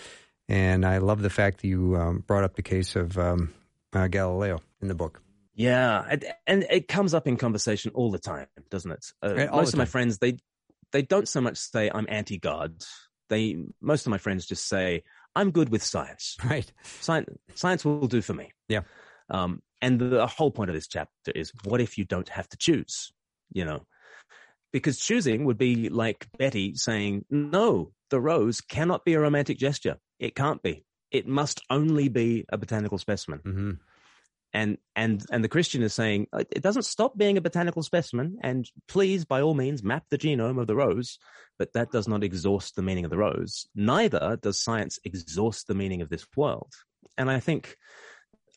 and 0.50 0.84
I 0.84 0.98
love 0.98 1.22
the 1.22 1.30
fact 1.30 1.62
that 1.62 1.68
you 1.68 1.96
um, 1.96 2.24
brought 2.26 2.42
up 2.42 2.56
the 2.56 2.62
case 2.62 2.96
of 2.96 3.16
um, 3.16 3.54
uh, 3.92 4.08
Galileo 4.08 4.60
in 4.82 4.88
the 4.88 4.94
book. 4.94 5.22
Yeah, 5.54 6.04
and, 6.10 6.24
and, 6.46 6.66
it 6.70 6.88
comes 6.88 7.14
up 7.14 7.28
in 7.28 7.36
conversation 7.36 7.92
all 7.94 8.10
the 8.10 8.18
time, 8.18 8.46
doesn't 8.68 8.90
it? 8.90 9.06
Uh, 9.22 9.34
right, 9.34 9.50
most 9.50 9.72
of 9.72 9.78
my 9.78 9.84
friends 9.84 10.18
they 10.18 10.38
they 10.92 11.02
don't 11.02 11.28
so 11.28 11.40
much 11.40 11.56
say 11.56 11.90
I'm 11.94 12.06
anti-God. 12.08 12.82
They 13.28 13.58
most 13.80 14.06
of 14.06 14.10
my 14.10 14.18
friends 14.18 14.44
just 14.46 14.66
say 14.68 15.04
I'm 15.36 15.52
good 15.52 15.68
with 15.68 15.84
science. 15.84 16.36
Right, 16.44 16.70
science 16.82 17.28
science 17.54 17.84
will 17.84 18.08
do 18.08 18.20
for 18.20 18.34
me. 18.34 18.50
Yeah. 18.68 18.82
Um, 19.28 19.62
and 19.80 20.00
the 20.00 20.26
whole 20.26 20.50
point 20.50 20.70
of 20.70 20.74
this 20.74 20.88
chapter 20.88 21.30
is 21.32 21.52
what 21.64 21.80
if 21.80 21.96
you 21.96 22.04
don't 22.04 22.28
have 22.28 22.48
to 22.48 22.56
choose? 22.56 23.12
You 23.52 23.64
know, 23.64 23.86
because 24.72 24.98
choosing 24.98 25.44
would 25.44 25.58
be 25.58 25.88
like 25.90 26.26
Betty 26.38 26.74
saying, 26.74 27.24
no, 27.30 27.92
the 28.10 28.20
rose 28.20 28.60
cannot 28.60 29.04
be 29.04 29.14
a 29.14 29.20
romantic 29.20 29.58
gesture. 29.58 29.98
It 30.20 30.37
can't 30.37 30.62
be. 30.62 30.85
It 31.11 31.26
must 31.26 31.62
only 31.70 32.09
be 32.09 32.44
a 32.52 32.59
botanical 32.59 32.98
specimen. 32.98 33.40
Mm-hmm. 33.40 33.70
And 34.52 34.78
and 34.94 35.24
and 35.30 35.44
the 35.44 35.48
Christian 35.48 35.83
is 35.83 35.94
saying 35.94 36.26
it 36.33 36.62
doesn't 36.62 36.85
stop 36.85 37.16
being 37.16 37.37
a 37.37 37.40
botanical 37.40 37.83
specimen. 37.83 38.38
And 38.42 38.68
please, 38.88 39.24
by 39.24 39.40
all 39.42 39.54
means, 39.54 39.83
map 39.83 40.04
the 40.11 40.18
genome 40.18 40.61
of 40.61 40.66
the 40.66 40.76
rose. 40.76 41.18
But 41.59 41.72
that 41.72 41.90
does 41.90 42.09
not 42.09 42.24
exhaust 42.24 42.76
the 42.76 42.83
meaning 42.83 43.04
of 43.04 43.11
the 43.11 43.18
rose. 43.18 43.66
Neither 43.74 44.38
does 44.40 44.62
science 44.62 44.98
exhaust 45.04 45.66
the 45.66 45.74
meaning 45.74 46.02
of 46.02 46.09
this 46.09 46.26
world. 46.37 46.72
And 47.16 47.30
I 47.30 47.40
think 47.40 47.76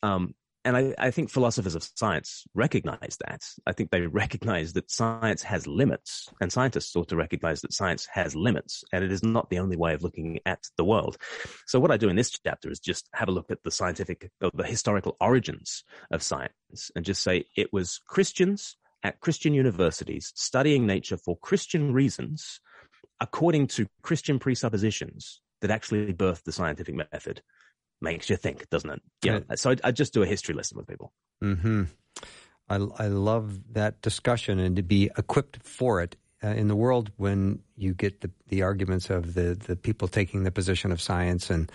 um, 0.02 0.34
and 0.64 0.76
I, 0.76 0.94
I, 0.98 1.10
think 1.10 1.30
philosophers 1.30 1.74
of 1.74 1.88
science 1.96 2.44
recognize 2.54 3.18
that. 3.26 3.42
I 3.66 3.72
think 3.72 3.90
they 3.90 4.02
recognize 4.06 4.72
that 4.72 4.90
science 4.90 5.42
has 5.42 5.66
limits, 5.66 6.28
and 6.40 6.52
scientists 6.52 6.96
ought 6.96 7.08
to 7.08 7.16
recognize 7.16 7.60
that 7.60 7.72
science 7.72 8.06
has 8.12 8.34
limits, 8.34 8.82
and 8.92 9.04
it 9.04 9.12
is 9.12 9.22
not 9.22 9.50
the 9.50 9.58
only 9.58 9.76
way 9.76 9.92
of 9.92 10.02
looking 10.02 10.40
at 10.46 10.60
the 10.76 10.84
world. 10.84 11.18
So, 11.66 11.78
what 11.78 11.90
I 11.90 11.96
do 11.96 12.08
in 12.08 12.16
this 12.16 12.30
chapter 12.30 12.70
is 12.70 12.80
just 12.80 13.08
have 13.12 13.28
a 13.28 13.32
look 13.32 13.50
at 13.50 13.62
the 13.62 13.70
scientific, 13.70 14.30
the 14.40 14.64
historical 14.64 15.16
origins 15.20 15.84
of 16.10 16.22
science, 16.22 16.90
and 16.96 17.04
just 17.04 17.22
say 17.22 17.44
it 17.56 17.72
was 17.72 18.00
Christians 18.06 18.76
at 19.02 19.20
Christian 19.20 19.52
universities 19.52 20.32
studying 20.34 20.86
nature 20.86 21.18
for 21.18 21.36
Christian 21.36 21.92
reasons, 21.92 22.60
according 23.20 23.66
to 23.68 23.86
Christian 24.02 24.38
presuppositions, 24.38 25.40
that 25.60 25.70
actually 25.70 26.12
birthed 26.12 26.44
the 26.44 26.52
scientific 26.52 26.94
method 26.94 27.42
makes 28.04 28.30
you 28.30 28.36
think, 28.36 28.68
doesn't 28.70 28.90
it? 28.90 29.02
Yeah. 29.22 29.40
So 29.56 29.70
I, 29.70 29.76
I, 29.88 29.90
just 29.90 30.14
do 30.14 30.22
a 30.22 30.26
history 30.26 30.54
lesson 30.54 30.78
with 30.78 30.86
people. 30.86 31.12
Hmm. 31.40 31.84
I 32.68 32.76
I 32.76 33.08
love 33.08 33.46
that 33.72 34.00
discussion 34.02 34.60
and 34.60 34.76
to 34.76 34.82
be 34.82 35.10
equipped 35.18 35.56
for 35.66 36.02
it 36.04 36.16
uh, 36.44 36.48
in 36.60 36.68
the 36.68 36.76
world 36.76 37.10
when 37.16 37.60
you 37.76 37.94
get 37.94 38.20
the 38.20 38.30
the 38.48 38.62
arguments 38.62 39.10
of 39.10 39.34
the 39.34 39.56
the 39.66 39.76
people 39.76 40.08
taking 40.08 40.44
the 40.44 40.52
position 40.52 40.92
of 40.92 41.00
science 41.00 41.50
and 41.50 41.72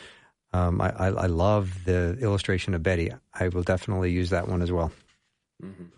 Um, 0.52 0.82
I, 0.82 0.90
I, 0.90 1.08
I 1.08 1.28
love 1.28 1.86
the 1.86 2.18
illustration 2.18 2.74
of 2.74 2.82
Betty. 2.82 3.12
I 3.42 3.50
will 3.54 3.62
definitely 3.62 4.10
use 4.20 4.32
that 4.32 4.48
one 4.48 4.64
as 4.64 4.72
well. 4.72 4.90
Mm-hmm. 5.62 5.94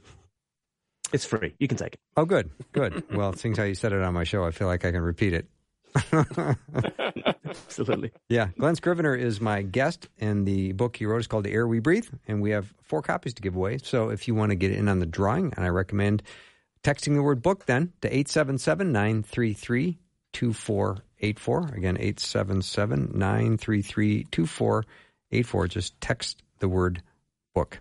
It's 1.14 1.24
free. 1.24 1.56
You 1.58 1.68
can 1.68 1.78
take 1.78 1.94
it. 1.94 2.00
Oh, 2.18 2.26
good, 2.26 2.50
good. 2.74 3.04
well, 3.16 3.32
seeing 3.32 3.56
how 3.56 3.64
you 3.64 3.76
said 3.76 3.94
it 3.94 4.02
on 4.04 4.14
my 4.14 4.26
show, 4.26 4.44
I 4.44 4.52
feel 4.52 4.68
like 4.68 4.84
I 4.84 4.92
can 4.92 5.04
repeat 5.04 5.34
it. 5.34 5.48
Absolutely. 7.46 8.12
Yeah. 8.30 8.48
Glen 8.58 8.76
Scrivener 8.76 9.16
is 9.16 9.42
my 9.42 9.62
guest, 9.62 10.08
and 10.20 10.46
the 10.46 10.72
book 10.74 10.96
he 10.98 11.06
wrote 11.06 11.20
is 11.20 11.28
called 11.28 11.44
The 11.44 11.52
Air 11.52 11.68
We 11.68 11.80
Breathe, 11.80 12.08
and 12.28 12.42
we 12.42 12.52
have 12.52 12.74
four 12.84 13.02
copies 13.02 13.34
to 13.36 13.42
give 13.42 13.56
away. 13.56 13.80
So 13.80 14.10
if 14.10 14.28
you 14.28 14.36
want 14.36 14.52
to 14.52 14.56
get 14.56 14.72
in 14.72 14.88
on 14.88 15.00
the 15.00 15.06
drawing, 15.06 15.54
and 15.56 15.66
I 15.66 15.70
recommend 15.70 16.24
texting 16.84 17.16
the 17.16 17.24
word 17.24 17.42
book 17.42 17.66
then 17.66 17.94
to 18.02 18.08
877 18.08 18.92
933 18.92 20.00
2484. 20.34 21.60
Again, 21.76 21.98
877 21.98 23.12
933 23.14 24.24
2484. 24.32 25.68
Just 25.68 26.00
text 26.02 26.42
the 26.60 26.70
word 26.70 27.02
book. 27.54 27.80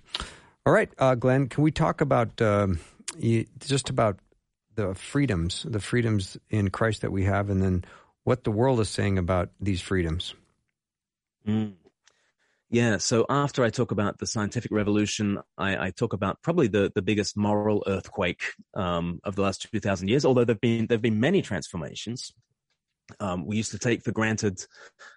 All 0.66 0.72
right, 0.72 0.90
uh, 0.98 1.14
Glen, 1.14 1.48
can 1.48 1.64
we 1.64 1.70
talk 1.70 2.00
about 2.00 2.40
um, 2.42 2.80
just 3.60 3.90
about 3.90 4.18
the 4.74 4.94
freedoms, 4.94 5.64
the 5.68 5.80
freedoms 5.80 6.36
in 6.48 6.70
Christ 6.70 7.02
that 7.02 7.12
we 7.12 7.24
have, 7.24 7.50
and 7.50 7.62
then 7.62 7.84
what 8.24 8.44
the 8.44 8.50
world 8.50 8.80
is 8.80 8.88
saying 8.88 9.18
about 9.18 9.50
these 9.60 9.80
freedoms? 9.80 10.34
Mm. 11.46 11.74
Yeah, 12.72 12.98
so 12.98 13.26
after 13.28 13.64
I 13.64 13.70
talk 13.70 13.90
about 13.90 14.18
the 14.18 14.26
scientific 14.26 14.70
revolution, 14.70 15.40
I, 15.58 15.86
I 15.86 15.90
talk 15.90 16.12
about 16.12 16.40
probably 16.40 16.68
the, 16.68 16.92
the 16.94 17.02
biggest 17.02 17.36
moral 17.36 17.82
earthquake 17.86 18.42
um, 18.74 19.18
of 19.24 19.34
the 19.34 19.42
last 19.42 19.66
two 19.72 19.80
thousand 19.80 20.06
years. 20.06 20.24
Although 20.24 20.44
there've 20.44 20.60
been 20.60 20.86
there've 20.86 21.02
been 21.02 21.18
many 21.18 21.42
transformations. 21.42 22.32
Um, 23.18 23.44
we 23.44 23.56
used 23.56 23.72
to 23.72 23.78
take 23.80 24.04
for 24.04 24.12
granted 24.12 24.64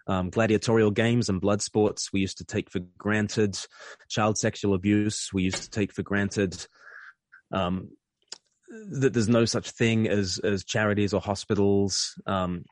um, 0.08 0.32
gladiatorial 0.32 0.90
games 0.90 1.30
and 1.30 1.40
blood 1.40 1.62
sports. 1.62 2.12
We 2.12 2.22
used 2.22 2.40
to 2.40 2.44
take 2.44 2.72
for 2.72 2.80
granted 2.98 3.56
child 4.10 4.40
sexual 4.40 4.74
abuse. 4.74 5.30
We 5.32 5.44
used 5.44 5.62
to 5.62 5.70
take 5.70 5.94
for 5.94 6.02
granted 6.02 6.66
um, 7.52 7.90
that 9.00 9.14
there's 9.14 9.30
no 9.30 9.46
such 9.46 9.70
thing 9.70 10.08
as 10.08 10.40
as 10.44 10.64
charities 10.64 11.14
or 11.14 11.22
hospitals. 11.22 12.20
Um, 12.26 12.66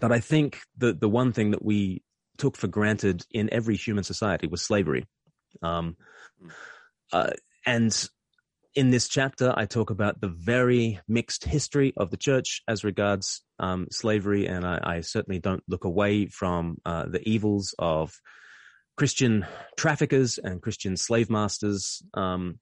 but 0.00 0.12
I 0.12 0.20
think 0.20 0.60
the 0.76 0.92
the 0.92 1.08
one 1.08 1.32
thing 1.32 1.52
that 1.52 1.64
we 1.64 2.02
took 2.38 2.56
for 2.56 2.68
granted 2.68 3.24
in 3.30 3.52
every 3.52 3.76
human 3.76 4.04
society 4.04 4.46
was 4.46 4.62
slavery. 4.62 5.06
Um, 5.62 5.96
uh, 7.12 7.30
and 7.66 8.08
in 8.74 8.90
this 8.90 9.08
chapter, 9.08 9.52
I 9.54 9.66
talk 9.66 9.90
about 9.90 10.20
the 10.20 10.28
very 10.28 11.00
mixed 11.08 11.44
history 11.44 11.92
of 11.96 12.10
the 12.10 12.16
church 12.16 12.62
as 12.68 12.84
regards 12.84 13.42
um, 13.58 13.88
slavery, 13.90 14.46
and 14.46 14.64
I, 14.64 14.80
I, 14.82 15.00
certainly 15.00 15.40
don't 15.40 15.62
look 15.68 15.84
away 15.84 16.26
from 16.26 16.78
uh, 16.86 17.06
the 17.06 17.20
evils 17.28 17.74
of 17.78 18.14
Christian 18.96 19.44
traffickers 19.76 20.38
and 20.38 20.62
Christian 20.62 20.96
slave 20.96 21.28
masters, 21.28 22.02
um, 22.14 22.60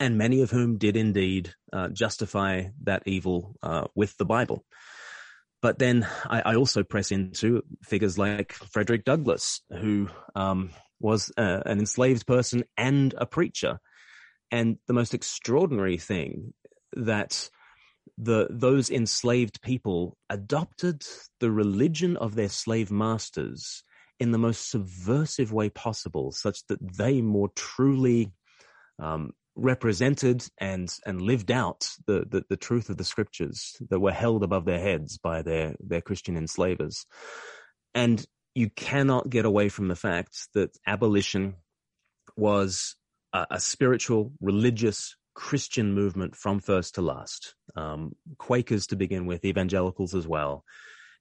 and 0.00 0.16
many 0.16 0.40
of 0.40 0.50
whom 0.50 0.78
did 0.78 0.96
indeed 0.96 1.54
uh, 1.72 1.88
justify 1.88 2.64
that 2.84 3.02
evil 3.06 3.54
uh, 3.62 3.84
with 3.94 4.16
the 4.16 4.24
Bible. 4.24 4.64
But 5.62 5.78
then 5.78 6.06
I, 6.28 6.42
I, 6.44 6.54
also 6.56 6.82
press 6.82 7.12
into 7.12 7.62
figures 7.84 8.18
like 8.18 8.52
Frederick 8.52 9.04
Douglass, 9.04 9.62
who 9.70 10.08
um, 10.34 10.70
was 11.00 11.30
uh, 11.38 11.60
an 11.64 11.78
enslaved 11.78 12.26
person 12.26 12.64
and 12.76 13.14
a 13.16 13.26
preacher. 13.26 13.78
And 14.50 14.78
the 14.88 14.92
most 14.92 15.14
extraordinary 15.14 15.98
thing 15.98 16.52
that 16.94 17.48
the 18.18 18.48
those 18.50 18.90
enslaved 18.90 19.62
people 19.62 20.18
adopted 20.28 21.02
the 21.40 21.50
religion 21.50 22.16
of 22.16 22.34
their 22.34 22.48
slave 22.48 22.90
masters 22.90 23.82
in 24.20 24.32
the 24.32 24.38
most 24.38 24.70
subversive 24.70 25.52
way 25.52 25.68
possible, 25.70 26.32
such 26.32 26.66
that 26.66 26.96
they 26.96 27.22
more 27.22 27.48
truly 27.56 28.32
um, 28.98 29.32
represented 29.54 30.46
and 30.58 30.94
and 31.04 31.20
lived 31.20 31.50
out 31.50 31.88
the, 32.06 32.24
the, 32.28 32.44
the 32.48 32.56
truth 32.56 32.88
of 32.88 32.96
the 32.96 33.04
scriptures 33.04 33.76
that 33.90 34.00
were 34.00 34.12
held 34.12 34.42
above 34.42 34.64
their 34.64 34.80
heads 34.80 35.18
by 35.18 35.42
their 35.42 35.74
their 35.80 36.00
Christian 36.00 36.36
enslavers, 36.36 37.06
and 37.94 38.24
you 38.54 38.70
cannot 38.70 39.30
get 39.30 39.44
away 39.44 39.68
from 39.68 39.88
the 39.88 39.96
fact 39.96 40.48
that 40.54 40.76
abolition 40.86 41.54
was 42.36 42.96
a, 43.32 43.46
a 43.52 43.60
spiritual, 43.60 44.32
religious, 44.40 45.16
Christian 45.34 45.94
movement 45.94 46.36
from 46.36 46.60
first 46.60 46.96
to 46.96 47.02
last. 47.02 47.54
Um, 47.74 48.14
Quakers 48.38 48.86
to 48.88 48.96
begin 48.96 49.26
with, 49.26 49.44
evangelicals 49.44 50.14
as 50.14 50.26
well, 50.26 50.64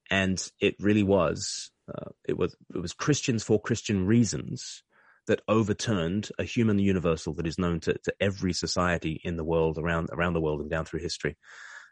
and 0.10 0.42
it 0.60 0.76
really 0.80 1.04
was. 1.04 1.72
Uh, 1.94 2.10
it 2.28 2.38
was 2.38 2.56
it 2.74 2.80
was 2.82 2.94
Christians 2.94 3.44
for 3.44 3.60
Christian 3.60 4.06
reasons 4.06 4.84
that 5.32 5.42
overturned 5.48 6.28
a 6.38 6.44
human 6.44 6.78
universal 6.78 7.34
that 7.34 7.48
is 7.48 7.58
known 7.58 7.80
to, 7.80 7.94
to 8.04 8.14
every 8.20 8.52
society 8.52 9.22
in 9.24 9.38
the 9.38 9.46
world 9.46 9.78
around 9.78 10.10
around 10.12 10.34
the 10.34 10.42
world 10.42 10.60
and 10.60 10.70
down 10.70 10.84
through 10.84 11.00
history. 11.00 11.38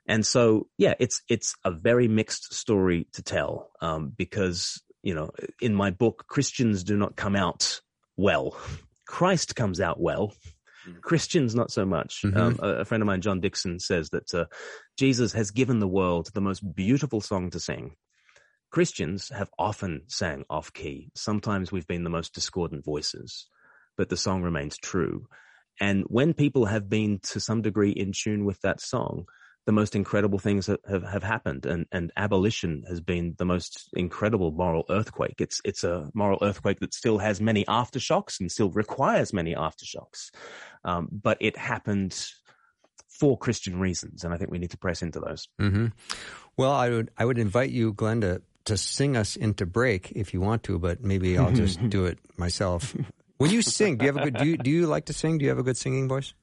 And 0.05 0.25
so, 0.25 0.67
yeah, 0.77 0.95
it's 0.99 1.21
it's 1.29 1.55
a 1.63 1.71
very 1.71 2.09
mixed 2.09 2.53
story 2.53 3.07
to 3.13 3.23
tell 3.23 3.71
um, 3.79 4.11
because 4.17 4.83
you 5.03 5.15
know 5.15 5.31
in 5.61 5.73
my 5.73 5.89
book 5.89 6.25
Christians 6.27 6.83
do 6.83 6.97
not 6.97 7.15
come 7.15 7.37
out 7.37 7.79
well. 8.17 8.57
Christ 9.07 9.55
comes 9.55 9.79
out 9.79 10.01
well. 10.01 10.33
Mm. 10.85 10.99
Christians 10.99 11.55
not 11.55 11.71
so 11.71 11.85
much. 11.85 12.23
Mm-hmm. 12.25 12.37
Um, 12.37 12.59
a, 12.61 12.81
a, 12.81 12.85
friend 12.85 13.01
of 13.01 13.07
mine, 13.07 13.21
John 13.21 13.39
Dickson, 13.39 13.79
says 13.79 14.09
that 14.09 14.33
uh, 14.33 14.45
Jesus 14.97 15.31
has 15.31 15.51
given 15.51 15.79
the 15.79 15.87
world 15.87 16.29
the 16.33 16.41
most 16.41 16.59
beautiful 16.75 17.21
song 17.21 17.51
to 17.51 17.59
sing, 17.61 17.95
Christians 18.72 19.30
have 19.30 19.49
often 19.57 20.03
sang 20.07 20.45
off 20.49 20.72
key. 20.74 21.11
Sometimes 21.15 21.72
we've 21.72 21.88
been 21.88 22.03
the 22.03 22.09
most 22.09 22.34
discordant 22.34 22.86
voices, 22.86 23.47
but 23.97 24.09
the 24.09 24.17
song 24.17 24.43
remains 24.43 24.78
true. 24.78 25.28
And 25.80 26.03
when 26.07 26.34
people 26.34 26.65
have 26.65 26.89
been 26.89 27.20
to 27.24 27.39
some 27.39 27.61
degree 27.61 27.91
in 27.91 28.11
tune 28.11 28.45
with 28.45 28.61
that 28.61 28.82
song, 28.82 29.26
the 29.65 29.72
most 29.72 29.95
incredible 29.95 30.39
things 30.39 30.67
have, 30.67 30.80
have, 30.89 31.03
have, 31.03 31.24
happened 31.24 31.65
and, 31.65 31.86
and 31.91 32.11
abolition 32.17 32.84
has 32.88 33.01
been 33.01 33.36
the 33.38 33.45
most 33.45 33.89
incredible 33.93 34.51
moral 34.51 34.84
earthquake. 34.89 35.36
It's, 35.39 35.61
it's 35.63 35.84
a 35.84 36.09
moral 36.13 36.39
earthquake 36.41 36.80
that 36.80 36.93
still 36.93 37.20
has 37.20 37.39
many 37.39 37.65
aftershocks 37.65 38.39
and 38.39 38.51
still 38.51 38.72
requires 38.72 39.32
many 39.32 39.53
aftershocks. 39.53 40.32
Um, 40.84 41.07
but 41.11 41.38
it 41.39 41.55
happened 41.55 42.20
for 43.07 43.38
Christian 43.38 43.80
reasons. 43.80 44.24
And 44.24 44.34
I 44.34 44.38
think 44.38 44.49
we 44.49 44.59
need 44.59 44.72
to 44.72 44.78
press 44.78 45.01
into 45.01 45.20
those. 45.20 45.47
Mm-hmm. 45.61 45.88
Well, 46.57 46.72
I 46.72 46.89
would, 46.89 47.11
I 47.17 47.26
would 47.26 47.38
invite 47.38 47.70
you, 47.70 47.93
Glen, 47.93 48.22
to 48.22 48.41
to 48.66 48.78
sing 48.78 49.18
us 49.18 49.36
into 49.36 49.66
break 49.66 50.12
if 50.12 50.34
you 50.34 50.41
want 50.41 50.64
to, 50.64 50.80
but 50.80 51.03
maybe 51.03 51.38
I'll 51.38 51.51
just 51.51 51.89
do 51.89 52.05
it 52.05 52.20
myself. 52.38 52.95
When 53.38 53.51
you 53.51 53.62
sing, 53.62 53.97
do 53.97 54.05
you 54.05 54.12
have 54.14 54.22
a 54.22 54.32
good 54.32 54.38
do 54.38 54.45
you, 54.45 54.57
do 54.57 54.70
you 54.70 54.88
like 54.88 55.05
to 55.05 55.14
sing? 55.14 55.38
Do 55.38 55.45
you 55.45 55.49
have 55.49 55.60
a 55.60 55.64
good 55.64 55.78
singing 55.78 56.07
voice? 56.07 56.34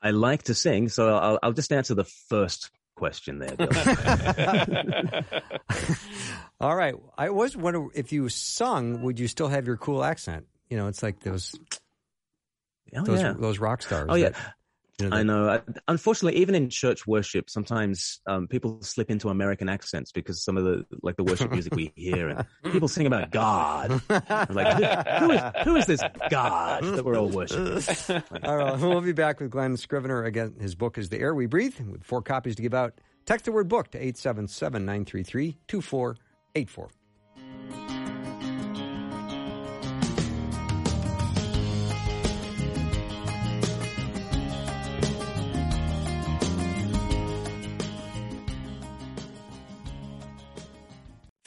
I 0.00 0.10
like 0.10 0.44
to 0.44 0.54
sing, 0.54 0.88
so 0.88 1.16
I'll, 1.16 1.38
I'll 1.42 1.52
just 1.52 1.72
answer 1.72 1.94
the 1.94 2.04
first 2.04 2.70
question 2.94 3.38
there. 3.38 3.56
All 6.60 6.76
right. 6.76 6.94
I 7.16 7.30
was 7.30 7.56
wondering 7.56 7.90
if 7.94 8.12
you 8.12 8.28
sung, 8.28 9.02
would 9.02 9.18
you 9.18 9.28
still 9.28 9.48
have 9.48 9.66
your 9.66 9.76
cool 9.76 10.04
accent? 10.04 10.46
You 10.68 10.76
know, 10.76 10.88
it's 10.88 11.02
like 11.02 11.20
those 11.20 11.58
oh, 12.94 13.04
those, 13.04 13.22
yeah. 13.22 13.32
those 13.32 13.58
rock 13.58 13.82
stars. 13.82 14.06
Oh 14.08 14.14
yeah. 14.14 14.30
You 15.00 15.10
know, 15.10 15.16
I 15.16 15.22
know. 15.22 15.62
Unfortunately, 15.86 16.40
even 16.40 16.56
in 16.56 16.70
church 16.70 17.06
worship, 17.06 17.48
sometimes 17.48 18.18
um, 18.26 18.48
people 18.48 18.82
slip 18.82 19.12
into 19.12 19.28
American 19.28 19.68
accents 19.68 20.10
because 20.10 20.42
some 20.42 20.56
of 20.56 20.64
the 20.64 20.84
like 21.02 21.16
the 21.16 21.22
worship 21.22 21.52
music 21.52 21.72
we 21.76 21.92
hear, 21.94 22.30
and 22.30 22.44
people 22.72 22.88
sing 22.88 23.06
about 23.06 23.30
God. 23.30 24.02
like, 24.10 24.82
who 25.20 25.30
is 25.30 25.40
who 25.62 25.76
is 25.76 25.86
this 25.86 26.02
God 26.30 26.82
that 26.82 27.04
we're 27.04 27.16
all 27.16 27.28
worshiping? 27.28 27.80
all 28.42 28.56
right, 28.56 28.76
we'll 28.80 29.00
be 29.00 29.12
back 29.12 29.38
with 29.38 29.52
Glen 29.52 29.76
Scrivener 29.76 30.24
again. 30.24 30.56
His 30.60 30.74
book 30.74 30.98
is 30.98 31.10
"The 31.10 31.20
Air 31.20 31.32
We 31.32 31.46
Breathe," 31.46 31.78
with 31.80 32.02
four 32.02 32.20
copies 32.20 32.56
to 32.56 32.62
give 32.62 32.74
out. 32.74 32.94
Text 33.24 33.44
the 33.44 33.52
word 33.52 33.68
"book" 33.68 33.92
to 33.92 34.04
877-933-2484. 34.04 36.88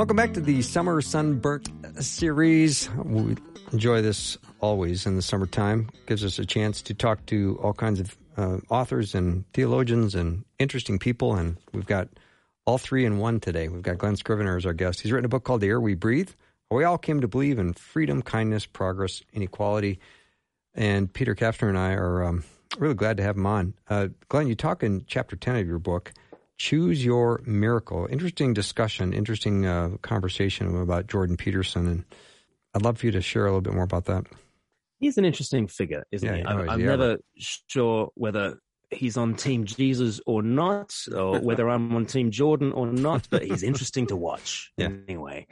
Welcome 0.00 0.16
back 0.16 0.32
to 0.32 0.40
the 0.40 0.62
Summer 0.62 1.02
Sunburnt 1.02 1.68
series. 2.02 2.88
We 3.04 3.36
enjoy 3.70 4.00
this 4.00 4.38
always 4.60 5.04
in 5.04 5.14
the 5.14 5.20
summertime. 5.20 5.90
Gives 6.06 6.24
us 6.24 6.38
a 6.38 6.46
chance 6.46 6.80
to 6.80 6.94
talk 6.94 7.26
to 7.26 7.60
all 7.62 7.74
kinds 7.74 8.00
of 8.00 8.16
uh, 8.34 8.60
authors 8.70 9.14
and 9.14 9.44
theologians 9.52 10.14
and 10.14 10.46
interesting 10.58 10.98
people. 10.98 11.34
And 11.34 11.58
we've 11.74 11.84
got 11.84 12.08
all 12.64 12.78
three 12.78 13.04
in 13.04 13.18
one 13.18 13.40
today. 13.40 13.68
We've 13.68 13.82
got 13.82 13.98
Glen 13.98 14.16
Scrivener 14.16 14.56
as 14.56 14.64
our 14.64 14.72
guest. 14.72 15.02
He's 15.02 15.12
written 15.12 15.26
a 15.26 15.28
book 15.28 15.44
called 15.44 15.60
The 15.60 15.68
Air 15.68 15.82
We 15.82 15.92
Breathe. 15.92 16.30
We 16.70 16.84
all 16.84 16.96
came 16.96 17.20
to 17.20 17.28
believe 17.28 17.58
in 17.58 17.74
freedom, 17.74 18.22
kindness, 18.22 18.64
progress, 18.64 19.22
inequality. 19.34 20.00
And 20.72 21.12
Peter 21.12 21.34
Kapsner 21.34 21.68
and 21.68 21.76
I 21.76 21.92
are 21.92 22.24
um, 22.24 22.44
really 22.78 22.94
glad 22.94 23.18
to 23.18 23.22
have 23.22 23.36
him 23.36 23.44
on. 23.44 23.74
Uh, 23.86 24.08
Glen, 24.30 24.48
you 24.48 24.54
talk 24.54 24.82
in 24.82 25.04
chapter 25.06 25.36
10 25.36 25.56
of 25.56 25.66
your 25.66 25.78
book, 25.78 26.14
Choose 26.60 27.02
Your 27.02 27.40
Miracle. 27.46 28.06
Interesting 28.10 28.52
discussion, 28.52 29.14
interesting 29.14 29.64
uh, 29.64 29.92
conversation 30.02 30.78
about 30.78 31.06
Jordan 31.06 31.38
Peterson. 31.38 31.88
And 31.88 32.04
I'd 32.74 32.82
love 32.82 32.98
for 32.98 33.06
you 33.06 33.12
to 33.12 33.22
share 33.22 33.46
a 33.46 33.48
little 33.48 33.62
bit 33.62 33.72
more 33.72 33.84
about 33.84 34.04
that. 34.04 34.26
He's 34.98 35.16
an 35.16 35.24
interesting 35.24 35.68
figure, 35.68 36.04
isn't 36.12 36.28
yeah, 36.28 36.36
he? 36.36 36.44
I'm, 36.44 36.68
I'm 36.68 36.84
never 36.84 37.16
sure 37.38 38.10
whether 38.14 38.58
he's 38.90 39.16
on 39.16 39.36
Team 39.36 39.64
Jesus 39.64 40.20
or 40.26 40.42
not, 40.42 40.94
or 41.10 41.40
whether 41.40 41.66
I'm 41.66 41.96
on 41.96 42.04
Team 42.04 42.30
Jordan 42.30 42.72
or 42.72 42.86
not, 42.88 43.26
but 43.30 43.42
he's 43.42 43.62
interesting 43.70 44.06
to 44.08 44.16
watch 44.16 44.70
yeah. 44.76 44.90
anyway. 45.08 45.46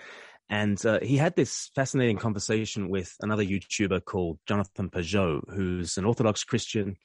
And 0.50 0.84
uh, 0.84 0.98
he 1.00 1.16
had 1.16 1.34
this 1.36 1.70
fascinating 1.74 2.18
conversation 2.18 2.90
with 2.90 3.14
another 3.22 3.42
YouTuber 3.42 4.04
called 4.04 4.40
Jonathan 4.46 4.90
Pageau, 4.90 5.40
who's 5.48 5.96
an 5.96 6.04
Orthodox 6.04 6.44
Christian. 6.44 6.96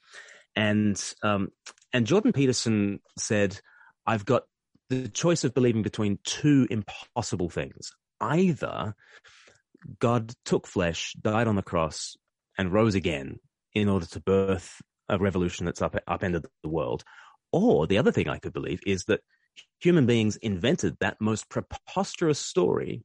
And 0.54 1.02
um, 1.22 1.48
and 1.94 2.06
Jordan 2.06 2.34
Peterson 2.34 3.00
said, 3.18 3.58
"I've 4.06 4.24
got 4.24 4.44
the 4.90 5.08
choice 5.08 5.44
of 5.44 5.54
believing 5.54 5.82
between 5.82 6.18
two 6.24 6.66
impossible 6.70 7.48
things: 7.48 7.92
either 8.20 8.94
God 9.98 10.32
took 10.44 10.66
flesh, 10.66 11.14
died 11.20 11.46
on 11.46 11.56
the 11.56 11.62
cross, 11.62 12.16
and 12.58 12.72
rose 12.72 12.94
again 12.94 13.40
in 13.72 13.88
order 13.88 14.06
to 14.06 14.20
birth 14.20 14.80
a 15.08 15.18
revolution 15.18 15.66
that's 15.66 15.82
up, 15.82 15.96
upended 16.06 16.46
the 16.62 16.68
world. 16.68 17.04
Or 17.52 17.86
the 17.86 17.98
other 17.98 18.12
thing 18.12 18.28
I 18.28 18.38
could 18.38 18.52
believe 18.52 18.80
is 18.86 19.04
that 19.04 19.20
human 19.80 20.06
beings 20.06 20.36
invented 20.36 20.96
that 21.00 21.20
most 21.20 21.48
preposterous 21.48 22.38
story. 22.38 23.04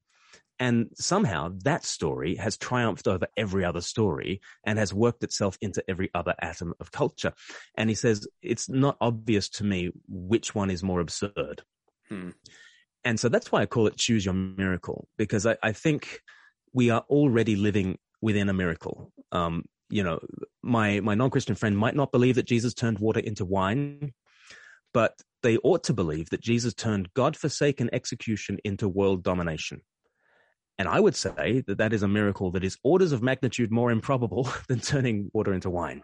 And 0.60 0.89
somehow 0.95 1.53
that 1.64 1.86
story 1.86 2.36
has 2.36 2.57
triumphed 2.57 3.07
over 3.07 3.28
every 3.38 3.64
other 3.64 3.82
story 3.82 4.41
and 4.66 4.78
has 4.78 4.93
worked 4.93 5.24
itself 5.24 5.57
into 5.62 5.82
every 5.89 6.10
other 6.14 6.36
atom 6.41 6.74
of 6.82 6.91
culture. 6.91 7.32
And 7.76 7.89
he 7.89 7.95
says, 7.95 8.28
it's 8.41 8.68
not 8.68 8.97
obvious 8.99 9.47
to 9.49 9.64
me 9.64 9.91
which 10.07 10.53
one 10.53 10.70
is 10.70 10.84
more 10.84 10.99
absurd. 10.99 11.64
Hmm. 12.10 12.32
And 13.05 13.18
so 13.18 13.30
that's 13.30 13.51
why 13.51 13.62
I 13.62 13.66
call 13.68 13.88
it 13.88 13.95
choose 13.95 14.26
your 14.26 14.34
miracle, 14.34 15.07
because 15.18 15.45
I, 15.45 15.55
I 15.64 15.72
think 15.72 16.20
we 16.74 16.89
are 16.89 17.05
already 17.10 17.55
living 17.55 17.97
within 18.22 18.49
a 18.49 18.53
miracle. 18.53 19.14
Um, 19.32 19.64
you 19.89 20.03
know, 20.03 20.20
my 20.62 20.99
my 20.99 21.16
non-Christian 21.16 21.55
friend 21.55 21.78
might 21.78 21.95
not 21.95 22.12
believe 22.12 22.36
that 22.36 22.45
Jesus 22.45 22.74
turned 22.74 22.99
water 22.99 23.22
into 23.22 23.45
wine, 23.45 24.12
but 24.93 25.14
they 25.41 25.57
ought 25.57 25.86
to 25.86 25.93
believe 25.93 26.30
that 26.32 26.41
Jesus 26.41 26.74
turned 26.74 27.14
God-forsaken 27.14 27.89
execution 27.93 28.57
into 28.66 28.89
world 28.89 29.24
domination. 29.24 29.82
And 30.80 30.88
I 30.88 31.01
would 31.01 31.15
say 31.15 31.61
that 31.67 31.77
that 31.80 31.91
is 31.91 32.03
a 32.03 32.07
miracle 32.07 32.51
that 32.51 32.63
is 32.63 32.77
orders 32.84 33.11
of 33.11 33.21
magnitude 33.21 33.69
more 33.69 33.91
improbable 33.91 34.49
than 34.69 34.80
turning 34.80 35.30
water 35.34 35.53
into 35.53 35.69
wine. 35.69 36.01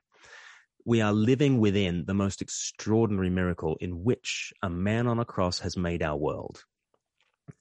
We 0.83 1.01
are 1.01 1.13
living 1.13 1.59
within 1.59 2.03
the 2.05 2.13
most 2.13 2.41
extraordinary 2.41 3.29
miracle 3.29 3.77
in 3.79 4.03
which 4.03 4.53
a 4.61 4.69
man 4.69 5.07
on 5.07 5.17
a 5.17 5.25
cross 5.25 5.59
has 5.59 5.77
made 5.77 6.03
our 6.03 6.17
world. 6.17 6.61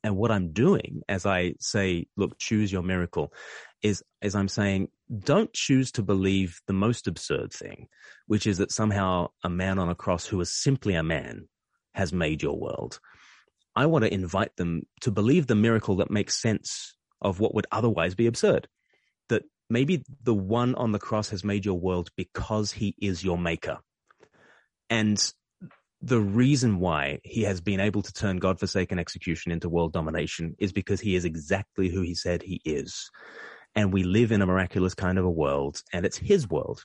And 0.02 0.16
what 0.16 0.32
I'm 0.32 0.52
doing 0.52 1.02
as 1.08 1.24
I 1.24 1.54
say, 1.60 2.08
look, 2.16 2.38
choose 2.38 2.72
your 2.72 2.82
miracle 2.82 3.32
is, 3.80 4.02
as 4.20 4.34
I'm 4.34 4.48
saying, 4.48 4.88
don't 5.16 5.52
choose 5.52 5.92
to 5.92 6.02
believe 6.02 6.60
the 6.66 6.72
most 6.72 7.06
absurd 7.06 7.52
thing, 7.52 7.86
which 8.26 8.46
is 8.46 8.58
that 8.58 8.72
somehow 8.72 9.28
a 9.44 9.50
man 9.50 9.78
on 9.78 9.88
a 9.88 9.94
cross 9.94 10.26
who 10.26 10.40
is 10.40 10.50
simply 10.50 10.94
a 10.94 11.02
man 11.02 11.48
has 11.94 12.12
made 12.12 12.42
your 12.42 12.58
world. 12.58 12.98
I 13.76 13.86
want 13.86 14.04
to 14.04 14.12
invite 14.12 14.56
them 14.56 14.82
to 15.02 15.10
believe 15.10 15.46
the 15.46 15.54
miracle 15.54 15.96
that 15.96 16.10
makes 16.10 16.40
sense 16.40 16.93
of 17.20 17.40
what 17.40 17.54
would 17.54 17.66
otherwise 17.72 18.14
be 18.14 18.26
absurd. 18.26 18.68
That 19.28 19.44
maybe 19.70 20.02
the 20.22 20.34
one 20.34 20.74
on 20.74 20.92
the 20.92 20.98
cross 20.98 21.30
has 21.30 21.44
made 21.44 21.64
your 21.64 21.78
world 21.78 22.10
because 22.16 22.72
he 22.72 22.94
is 23.00 23.24
your 23.24 23.38
maker. 23.38 23.78
And 24.90 25.18
the 26.04 26.20
reason 26.20 26.80
why 26.80 27.20
he 27.24 27.42
has 27.42 27.62
been 27.62 27.80
able 27.80 28.02
to 28.02 28.12
turn 28.12 28.36
godforsaken 28.36 28.98
execution 28.98 29.50
into 29.50 29.70
world 29.70 29.92
domination 29.92 30.54
is 30.58 30.72
because 30.72 31.00
he 31.00 31.16
is 31.16 31.24
exactly 31.24 31.88
who 31.88 32.02
he 32.02 32.14
said 32.14 32.42
he 32.42 32.60
is 32.64 33.10
and 33.74 33.92
we 33.92 34.02
live 34.02 34.30
in 34.30 34.42
a 34.42 34.46
miraculous 34.46 34.94
kind 34.94 35.18
of 35.18 35.24
a 35.24 35.30
world 35.30 35.82
and 35.94 36.04
it's 36.04 36.18
his 36.18 36.48
world 36.48 36.84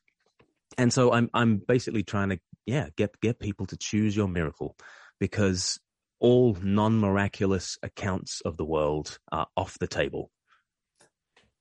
and 0.77 0.93
so 0.93 1.11
i'm 1.11 1.29
i'm 1.33 1.57
basically 1.57 2.01
trying 2.01 2.29
to 2.29 2.39
yeah 2.65 2.87
get 2.95 3.19
get 3.19 3.39
people 3.39 3.65
to 3.65 3.75
choose 3.75 4.15
your 4.15 4.27
miracle 4.29 4.75
because 5.19 5.79
all 6.19 6.57
non-miraculous 6.61 7.77
accounts 7.81 8.41
of 8.41 8.57
the 8.57 8.65
world 8.65 9.19
are 9.31 9.47
off 9.55 9.79
the 9.79 9.87
table 9.87 10.31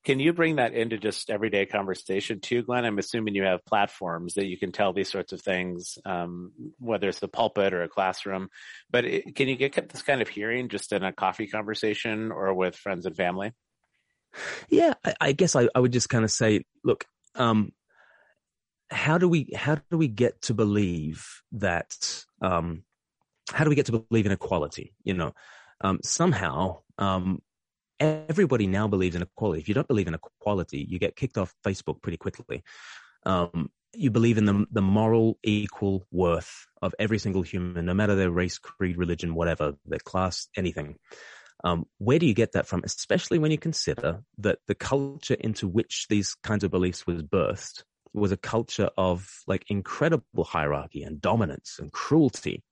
can 0.05 0.19
you 0.19 0.31
bring 0.31 0.55
that 0.55 0.73
into 0.73 0.97
just 0.97 1.29
everyday 1.29 1.65
conversation 1.65 2.39
too, 2.39 2.63
Glen? 2.63 2.85
I'm 2.85 2.99
assuming 2.99 3.35
you 3.35 3.43
have 3.43 3.65
platforms 3.65 4.35
that 4.35 4.45
you 4.45 4.57
can 4.57 4.71
tell 4.71 4.93
these 4.93 5.11
sorts 5.11 5.33
of 5.33 5.41
things, 5.41 5.97
um, 6.05 6.51
whether 6.79 7.09
it's 7.09 7.19
the 7.19 7.27
pulpit 7.27 7.73
or 7.73 7.83
a 7.83 7.89
classroom. 7.89 8.49
But 8.89 9.05
it, 9.05 9.35
can 9.35 9.49
you 9.49 9.57
get 9.57 9.89
this 9.89 10.01
kind 10.01 10.21
of 10.21 10.29
hearing 10.29 10.69
just 10.69 10.93
in 10.93 11.03
a 11.03 11.11
coffee 11.11 11.47
conversation 11.47 12.31
or 12.31 12.53
with 12.53 12.75
friends 12.75 13.05
and 13.05 13.15
family? 13.15 13.51
Yeah, 14.69 14.93
I, 15.03 15.15
I 15.19 15.31
guess 15.33 15.55
I, 15.55 15.67
I, 15.75 15.79
would 15.79 15.91
just 15.91 16.09
kind 16.09 16.23
of 16.23 16.31
say, 16.31 16.63
look, 16.83 17.05
um, 17.35 17.73
how 18.89 19.17
do 19.17 19.27
we 19.27 19.51
how 19.55 19.75
do 19.91 19.97
we 19.97 20.07
get 20.07 20.41
to 20.43 20.53
believe 20.53 21.27
that? 21.53 22.23
Um, 22.41 22.83
how 23.51 23.63
do 23.63 23.69
we 23.69 23.75
get 23.75 23.87
to 23.87 23.99
believe 23.99 24.25
in 24.25 24.31
equality? 24.31 24.93
You 25.03 25.13
know, 25.13 25.33
um, 25.81 25.99
somehow 26.03 26.79
um, 26.97 27.41
everybody 27.99 28.67
now 28.67 28.87
believes 28.87 29.15
in 29.15 29.21
equality. 29.21 29.61
If 29.61 29.67
you 29.67 29.73
don't 29.73 29.87
believe 29.87 30.07
in 30.07 30.13
equality, 30.13 30.85
you 30.87 30.99
get 30.99 31.15
kicked 31.15 31.37
off 31.37 31.53
Facebook 31.65 32.01
pretty 32.01 32.17
quickly. 32.17 32.63
Um, 33.25 33.69
you 33.93 34.11
believe 34.11 34.37
in 34.37 34.45
the, 34.45 34.65
the 34.71 34.81
moral 34.81 35.39
equal 35.43 36.05
worth 36.11 36.67
of 36.81 36.93
every 36.99 37.19
single 37.19 37.41
human, 37.41 37.85
no 37.85 37.93
matter 37.93 38.15
their 38.15 38.31
race, 38.31 38.57
creed, 38.59 38.97
religion, 38.97 39.33
whatever, 39.33 39.73
their 39.85 39.99
class, 39.99 40.47
anything. 40.55 40.97
Um, 41.63 41.85
where 41.97 42.19
do 42.19 42.25
you 42.25 42.33
get 42.33 42.53
that 42.53 42.67
from? 42.67 42.83
Especially 42.83 43.39
when 43.39 43.51
you 43.51 43.57
consider 43.57 44.21
that 44.37 44.59
the 44.67 44.75
culture 44.75 45.33
into 45.33 45.67
which 45.67 46.05
these 46.09 46.35
kinds 46.43 46.63
of 46.63 46.71
beliefs 46.71 47.05
was 47.05 47.21
birthed 47.21 47.83
was 48.13 48.31
a 48.31 48.37
culture 48.37 48.89
of 48.97 49.41
like 49.45 49.65
incredible 49.69 50.43
hierarchy 50.43 51.03
and 51.03 51.21
dominance 51.21 51.77
and 51.79 51.91
cruelty. 51.91 52.63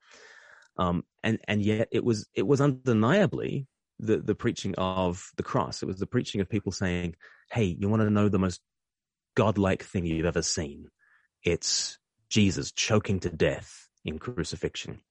Um, 0.78 1.04
and, 1.24 1.40
and 1.48 1.62
yet 1.62 1.88
it 1.92 2.04
was, 2.04 2.28
it 2.34 2.46
was 2.46 2.62
undeniably 2.62 3.68
the, 4.00 4.18
the 4.18 4.36
preaching 4.36 4.76
of 4.78 5.32
the 5.38 5.44
cross. 5.44 5.82
It 5.82 5.88
was 5.88 6.00
the 6.00 6.06
preaching 6.06 6.42
of 6.42 6.50
people 6.50 6.72
saying, 6.72 7.16
Hey, 7.52 7.76
you 7.80 7.90
want 7.90 8.02
to 8.02 8.10
know 8.10 8.30
the 8.30 8.40
most 8.40 8.62
godlike 9.36 9.84
thing 9.84 10.06
you've 10.06 10.26
ever 10.26 10.42
seen? 10.42 10.90
It's 11.44 11.98
Jesus 12.30 12.72
choking 12.72 13.20
to 13.22 13.30
death 13.30 13.88
in 14.04 14.20
crucifixion. 14.20 15.02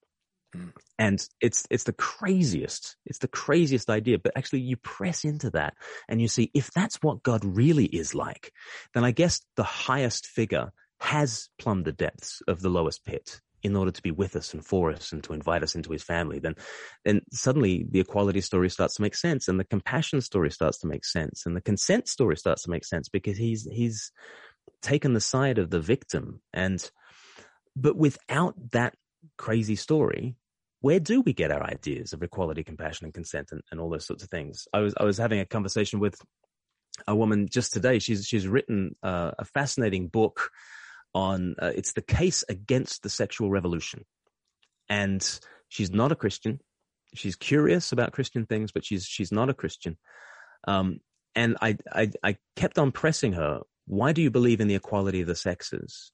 Mm. 0.55 0.73
And 0.99 1.27
it's, 1.41 1.67
it's 1.71 1.85
the 1.85 1.93
craziest, 1.93 2.97
it's 3.05 3.19
the 3.19 3.29
craziest 3.29 3.91
idea, 3.91 4.19
but 4.19 4.33
actually 4.37 4.61
you 4.61 4.77
press 4.77 5.25
into 5.25 5.51
that 5.51 5.75
and 6.09 6.21
you 6.21 6.29
see 6.29 6.51
if 6.55 6.71
that's 6.71 6.97
what 7.03 7.23
God 7.23 7.45
really 7.45 7.87
is 7.87 8.15
like, 8.15 8.53
then 8.95 9.05
I 9.05 9.11
guess 9.11 9.41
the 9.57 9.65
highest 9.65 10.27
figure 10.27 10.73
has 11.01 11.49
plumbed 11.59 11.85
the 11.85 11.93
depths 11.93 12.43
of 12.49 12.61
the 12.61 12.71
lowest 12.71 13.05
pit 13.05 13.41
in 13.63 13.77
order 13.77 13.91
to 13.91 14.03
be 14.03 14.11
with 14.11 14.37
us 14.37 14.55
and 14.55 14.65
for 14.65 14.91
us 14.91 15.13
and 15.13 15.25
to 15.25 15.33
invite 15.33 15.63
us 15.63 15.75
into 15.75 15.93
his 15.93 16.03
family, 16.03 16.39
then, 16.39 16.55
then 17.05 17.23
suddenly 17.33 17.87
the 17.91 18.01
equality 18.01 18.41
story 18.41 18.71
starts 18.71 18.95
to 18.95 19.03
make 19.03 19.15
sense 19.15 19.49
and 19.49 19.59
the 19.59 19.65
compassion 19.65 20.21
story 20.21 20.51
starts 20.51 20.79
to 20.79 20.87
make 20.87 21.05
sense 21.05 21.47
and 21.47 21.57
the 21.57 21.61
consent 21.61 22.09
story 22.09 22.37
starts 22.37 22.63
to 22.63 22.71
make 22.71 22.85
sense 22.85 23.09
because 23.09 23.37
he's, 23.37 23.67
he's 23.71 24.13
taken 24.83 25.15
the 25.15 25.21
side 25.21 25.59
of 25.59 25.71
the 25.71 25.81
victim. 25.81 26.41
And, 26.53 26.89
but 27.75 27.97
without 27.97 28.55
that 28.73 28.95
crazy 29.37 29.77
story, 29.77 30.37
where 30.81 31.01
do 31.01 31.21
we 31.21 31.33
get 31.33 31.51
our 31.51 31.63
ideas 31.63 32.13
of 32.13 32.23
equality, 32.23 32.63
compassion, 32.63 33.07
and 33.07 33.15
consent, 33.15 33.49
and, 33.51 33.61
and 33.71 33.81
all 33.81 33.91
those 33.91 34.07
sorts 34.07 34.23
of 34.23 34.31
things? 34.31 34.69
I 34.73 34.81
was 34.81 34.95
I 35.01 35.05
was 35.05 35.19
having 35.19 35.41
a 35.41 35.47
conversation 35.47 35.99
with 35.99 36.21
a 37.09 37.17
woman 37.17 37.49
just 37.51 37.73
today. 37.73 37.99
She's 37.99 38.27
she's 38.27 38.47
written 38.47 38.95
uh, 39.03 39.33
a 39.39 39.45
fascinating 39.45 40.09
book 40.09 40.51
on 41.17 41.55
uh, 41.61 41.73
it's 41.75 41.95
the 41.95 42.03
case 42.03 42.45
against 42.47 43.03
the 43.03 43.09
sexual 43.09 43.51
revolution, 43.51 44.05
and 44.91 45.41
she's 45.69 45.91
not 45.91 46.13
a 46.13 46.15
Christian. 46.15 46.61
She's 47.15 47.37
curious 47.37 47.91
about 47.91 48.13
Christian 48.13 48.45
things, 48.45 48.71
but 48.71 48.85
she's 48.85 49.07
she's 49.07 49.33
not 49.33 49.49
a 49.49 49.55
Christian. 49.55 49.97
Um, 50.69 51.01
and 51.35 51.57
I, 51.63 51.79
I 51.91 52.11
I 52.23 52.37
kept 52.55 52.79
on 52.79 52.93
pressing 52.93 53.33
her. 53.33 53.63
Why 53.87 54.13
do 54.13 54.21
you 54.21 54.31
believe 54.31 54.61
in 54.61 54.69
the 54.69 54.75
equality 54.75 55.23
of 55.23 55.27
the 55.27 55.35
sexes? 55.35 56.13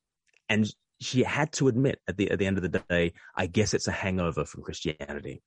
And 0.48 0.72
she 1.00 1.24
had 1.24 1.50
to 1.54 1.66
admit 1.66 1.98
at 2.06 2.16
the 2.16 2.30
at 2.30 2.38
the 2.38 2.46
end 2.46 2.58
of 2.58 2.62
the 2.62 2.84
day, 2.88 3.12
I 3.34 3.46
guess 3.46 3.74
it's 3.74 3.88
a 3.88 3.92
hangover 3.92 4.44
from 4.44 4.62
Christianity 4.62 5.42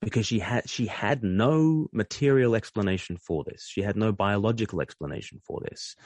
because 0.00 0.26
she 0.26 0.38
had 0.38 0.70
she 0.70 0.86
had 0.86 1.22
no 1.22 1.88
material 1.92 2.54
explanation 2.54 3.18
for 3.18 3.44
this. 3.44 3.66
She 3.68 3.82
had 3.82 3.96
no 3.96 4.10
biological 4.10 4.80
explanation 4.80 5.42
for 5.46 5.60
this. 5.68 5.96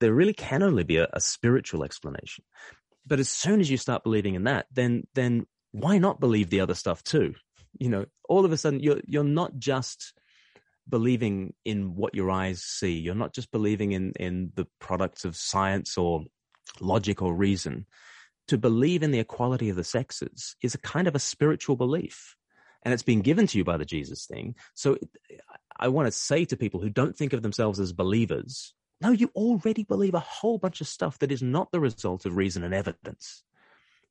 There 0.00 0.12
really 0.12 0.34
can 0.34 0.62
only 0.62 0.84
be 0.84 0.98
a, 0.98 1.08
a 1.12 1.20
spiritual 1.20 1.84
explanation. 1.84 2.44
But 3.06 3.20
as 3.20 3.28
soon 3.28 3.60
as 3.60 3.70
you 3.70 3.76
start 3.76 4.02
believing 4.02 4.34
in 4.34 4.44
that, 4.44 4.66
then 4.72 5.06
then 5.14 5.46
why 5.72 5.98
not 5.98 6.20
believe 6.20 6.50
the 6.50 6.60
other 6.60 6.74
stuff 6.74 7.02
too? 7.02 7.34
You 7.78 7.88
know, 7.88 8.06
all 8.28 8.44
of 8.44 8.52
a 8.52 8.56
sudden 8.56 8.80
you're 8.80 9.00
you're 9.06 9.24
not 9.24 9.58
just 9.58 10.12
believing 10.88 11.54
in 11.64 11.94
what 11.94 12.14
your 12.14 12.30
eyes 12.30 12.62
see. 12.62 12.98
You're 12.98 13.14
not 13.14 13.34
just 13.34 13.50
believing 13.50 13.92
in 13.92 14.12
in 14.18 14.52
the 14.54 14.66
products 14.80 15.24
of 15.24 15.36
science 15.36 15.96
or 15.96 16.24
logic 16.80 17.22
or 17.22 17.34
reason. 17.34 17.86
To 18.48 18.58
believe 18.58 19.02
in 19.02 19.10
the 19.10 19.18
equality 19.18 19.70
of 19.70 19.76
the 19.76 19.84
sexes 19.84 20.54
is 20.62 20.74
a 20.74 20.78
kind 20.78 21.08
of 21.08 21.16
a 21.16 21.20
spiritual 21.20 21.74
belief 21.74 22.36
and 22.86 22.94
it's 22.94 23.02
been 23.02 23.20
given 23.20 23.48
to 23.48 23.58
you 23.58 23.64
by 23.64 23.76
the 23.76 23.84
Jesus 23.84 24.26
thing. 24.26 24.54
So 24.74 24.96
I 25.76 25.88
want 25.88 26.06
to 26.06 26.12
say 26.12 26.44
to 26.44 26.56
people 26.56 26.78
who 26.78 26.88
don't 26.88 27.16
think 27.16 27.32
of 27.32 27.42
themselves 27.42 27.80
as 27.80 27.92
believers, 27.92 28.74
no, 29.00 29.10
you 29.10 29.30
already 29.34 29.84
believe 29.84 30.14
a 30.14 30.20
whole 30.20 30.58
bunch 30.58 30.80
of 30.80 30.88
stuff 30.88 31.18
that 31.18 31.32
is 31.32 31.42
not 31.42 31.70
the 31.70 31.80
result 31.80 32.26
of 32.26 32.36
reason 32.36 32.64
and 32.64 32.74
evidence. 32.74 33.42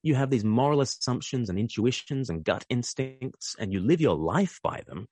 You 0.04 0.16
have 0.16 0.30
these 0.30 0.44
moral 0.44 0.82
assumptions 0.82 1.50
and 1.50 1.58
intuitions 1.58 2.30
and 2.30 2.44
gut 2.44 2.66
instincts, 2.70 3.56
and 3.60 3.74
you 3.74 3.80
live 3.80 4.02
your 4.02 4.16
life 4.16 4.60
by 4.64 4.84
them. 4.86 5.08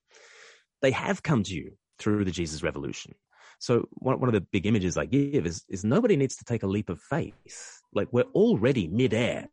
They 0.82 0.92
have 0.92 1.24
come 1.24 1.44
to 1.44 1.54
you 1.54 1.78
through 1.98 2.26
the 2.26 2.32
Jesus 2.32 2.62
revolution. 2.62 3.16
So 3.60 3.88
one, 3.94 4.20
one 4.20 4.30
of 4.30 4.34
the 4.34 4.42
big 4.42 4.66
images 4.66 4.98
I 4.98 5.06
give 5.06 5.46
is, 5.46 5.64
is 5.70 5.84
nobody 5.84 6.16
needs 6.16 6.36
to 6.38 6.46
take 6.46 6.64
a 6.64 6.68
leap 6.68 6.90
of 6.90 7.00
faith. 7.00 7.82
Like 7.94 8.10
we're 8.12 8.24
already 8.34 8.88
midair 8.88 9.48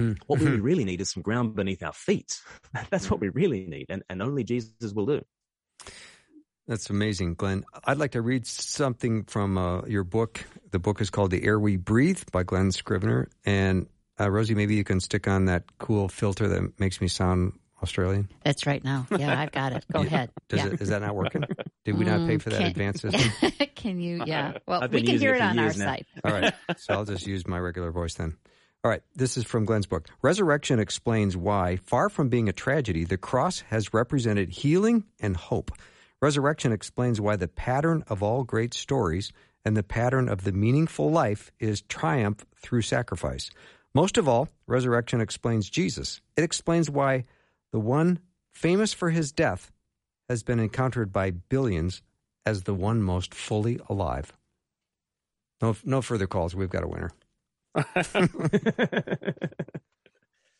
Mm. 0.00 0.16
What 0.26 0.38
we 0.38 0.46
mm-hmm. 0.46 0.62
really 0.62 0.84
need 0.84 1.00
is 1.00 1.10
some 1.10 1.22
ground 1.22 1.56
beneath 1.56 1.82
our 1.82 1.92
feet. 1.92 2.40
That's 2.90 3.10
what 3.10 3.20
we 3.20 3.30
really 3.30 3.66
need, 3.66 3.86
and, 3.88 4.02
and 4.08 4.22
only 4.22 4.44
Jesus 4.44 4.92
will 4.92 5.06
do. 5.06 5.24
That's 6.68 6.90
amazing, 6.90 7.34
Glen. 7.34 7.64
I'd 7.84 7.96
like 7.96 8.12
to 8.12 8.20
read 8.20 8.46
something 8.46 9.24
from 9.24 9.56
uh, 9.56 9.82
your 9.86 10.04
book. 10.04 10.44
The 10.70 10.78
book 10.78 11.00
is 11.00 11.08
called 11.08 11.30
The 11.30 11.42
Air 11.42 11.58
We 11.58 11.76
Breathe 11.76 12.22
by 12.30 12.42
Glen 12.42 12.72
Scrivener. 12.72 13.30
And 13.46 13.88
uh, 14.20 14.30
Rosie, 14.30 14.54
maybe 14.54 14.74
you 14.74 14.84
can 14.84 15.00
stick 15.00 15.26
on 15.26 15.46
that 15.46 15.64
cool 15.78 16.08
filter 16.08 16.46
that 16.46 16.78
makes 16.78 17.00
me 17.00 17.08
sound 17.08 17.54
Australian. 17.82 18.28
That's 18.44 18.66
right 18.66 18.84
now. 18.84 19.06
Yeah, 19.10 19.40
I've 19.40 19.50
got 19.50 19.72
it. 19.72 19.86
Go 19.90 20.00
yeah. 20.02 20.06
ahead. 20.06 20.30
Yeah. 20.52 20.66
It, 20.66 20.82
is 20.82 20.90
that 20.90 21.00
not 21.00 21.14
working? 21.14 21.42
Did 21.86 21.96
we 21.96 22.04
not 22.04 22.28
pay 22.28 22.36
for 22.36 22.50
that 22.50 22.60
mm, 22.60 22.66
advance 22.66 23.00
system? 23.02 23.32
can 23.74 23.98
you? 23.98 24.22
Yeah. 24.26 24.58
Well, 24.66 24.86
we 24.92 25.02
can 25.02 25.18
hear 25.18 25.34
it 25.34 25.40
on 25.40 25.58
our 25.58 25.66
now. 25.66 25.72
site. 25.72 26.06
All 26.22 26.32
right. 26.32 26.52
So 26.76 26.92
I'll 26.92 27.06
just 27.06 27.26
use 27.26 27.46
my 27.46 27.58
regular 27.58 27.92
voice 27.92 28.14
then. 28.14 28.36
All 28.84 28.90
right, 28.92 29.02
this 29.16 29.36
is 29.36 29.44
from 29.44 29.64
Glen's 29.64 29.86
book. 29.86 30.08
Resurrection 30.22 30.78
explains 30.78 31.36
why, 31.36 31.80
far 31.82 32.08
from 32.08 32.28
being 32.28 32.48
a 32.48 32.52
tragedy, 32.52 33.04
the 33.04 33.18
cross 33.18 33.60
has 33.70 33.92
represented 33.92 34.50
healing 34.50 35.02
and 35.18 35.36
hope. 35.36 35.72
Resurrection 36.20 36.72
explains 36.72 37.20
why 37.20 37.36
the 37.36 37.46
pattern 37.46 38.02
of 38.08 38.22
all 38.22 38.42
great 38.42 38.74
stories 38.74 39.32
and 39.64 39.76
the 39.76 39.84
pattern 39.84 40.28
of 40.28 40.42
the 40.44 40.52
meaningful 40.52 41.10
life 41.10 41.52
is 41.60 41.82
triumph 41.82 42.44
through 42.56 42.82
sacrifice. 42.82 43.50
Most 43.94 44.18
of 44.18 44.28
all, 44.28 44.48
resurrection 44.66 45.20
explains 45.20 45.70
Jesus. 45.70 46.20
It 46.36 46.42
explains 46.42 46.90
why 46.90 47.24
the 47.72 47.78
one 47.78 48.18
famous 48.52 48.92
for 48.92 49.10
his 49.10 49.30
death 49.30 49.70
has 50.28 50.42
been 50.42 50.58
encountered 50.58 51.12
by 51.12 51.30
billions 51.30 52.02
as 52.44 52.64
the 52.64 52.74
one 52.74 53.02
most 53.02 53.32
fully 53.34 53.78
alive. 53.88 54.32
No, 55.62 55.76
no 55.84 56.02
further 56.02 56.26
calls. 56.26 56.54
We've 56.54 56.68
got 56.70 56.84
a 56.84 56.88
winner. 56.88 57.10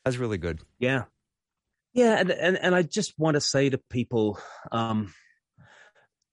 That's 0.05 0.19
really 0.19 0.39
good. 0.39 0.61
Yeah. 0.79 1.05
Yeah, 1.95 2.19
and, 2.21 2.31
and 2.31 2.59
and 2.59 2.75
I 2.75 2.83
just 2.83 3.19
want 3.19 3.35
to 3.35 3.41
say 3.41 3.71
to 3.71 3.79
people, 3.91 4.39
um, 4.71 5.13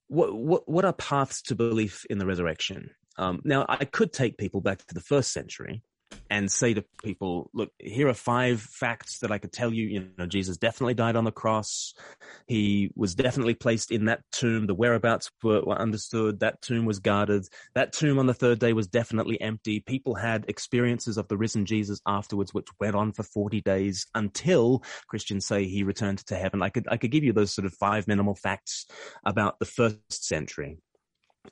what 0.08 0.34
what 0.34 0.68
what 0.70 0.86
are 0.86 0.94
paths 0.94 1.42
to 1.44 1.56
belief 1.56 2.06
in 2.10 2.18
the 2.18 2.26
resurrection? 2.26 2.92
Um, 3.18 3.42
now, 3.44 3.66
I 3.68 3.86
could 3.86 4.12
take 4.12 4.38
people 4.38 4.62
back 4.62 4.86
to 4.86 4.94
the 4.94 5.02
first 5.02 5.32
century 5.32 5.84
and 6.30 6.52
say 6.52 6.74
to 6.74 6.84
people, 7.04 7.50
look, 7.54 7.72
here 7.80 8.08
are 8.08 8.14
five 8.14 8.62
facts 8.62 9.20
that 9.20 9.32
I 9.32 9.38
could 9.38 9.52
tell 9.52 9.74
you. 9.74 9.86
You 9.86 10.10
know, 10.18 10.26
Jesus 10.26 10.58
definitely 10.58 10.94
died 10.94 11.16
on 11.16 11.24
the 11.24 11.32
cross. 11.32 11.94
He 12.48 12.92
was 12.96 13.16
definitely 13.16 13.54
placed 13.54 13.92
in 13.92 14.06
that 14.06 14.22
tomb. 14.32 14.68
The 14.68 14.76
whereabouts 14.76 15.30
were, 15.44 15.62
were, 15.62 15.80
understood. 15.80 16.40
That 16.40 16.62
tomb 16.62 16.86
was 16.86 17.00
guarded. 17.00 17.48
That 17.76 17.94
tomb 17.94 18.18
on 18.20 18.26
the 18.26 18.34
third 18.34 18.60
day 18.60 18.74
was 18.74 18.88
definitely 18.88 19.40
empty. 19.40 19.80
People 19.80 20.16
had 20.16 20.46
experiences 20.48 21.18
of 21.18 21.28
the 21.28 21.38
risen 21.38 21.66
Jesus 21.66 22.02
afterwards, 22.08 22.54
which 22.54 22.68
went 22.80 22.96
on 22.96 23.12
for 23.12 23.24
40 23.24 23.62
days 23.62 24.08
until 24.16 24.84
Christians 25.08 25.46
say 25.46 25.66
he 25.66 25.84
returned 25.84 26.20
to 26.28 26.36
heaven. 26.36 26.62
I 26.62 26.70
could, 26.70 26.88
I 26.90 26.98
could 26.98 27.12
give 27.12 27.24
you 27.24 27.34
those 27.34 27.54
sort 27.54 27.66
of 27.66 27.74
five 27.74 28.08
minimal 28.08 28.36
facts 28.36 28.86
about 29.26 29.60
the 29.60 29.66
first 29.66 30.26
century 30.26 30.80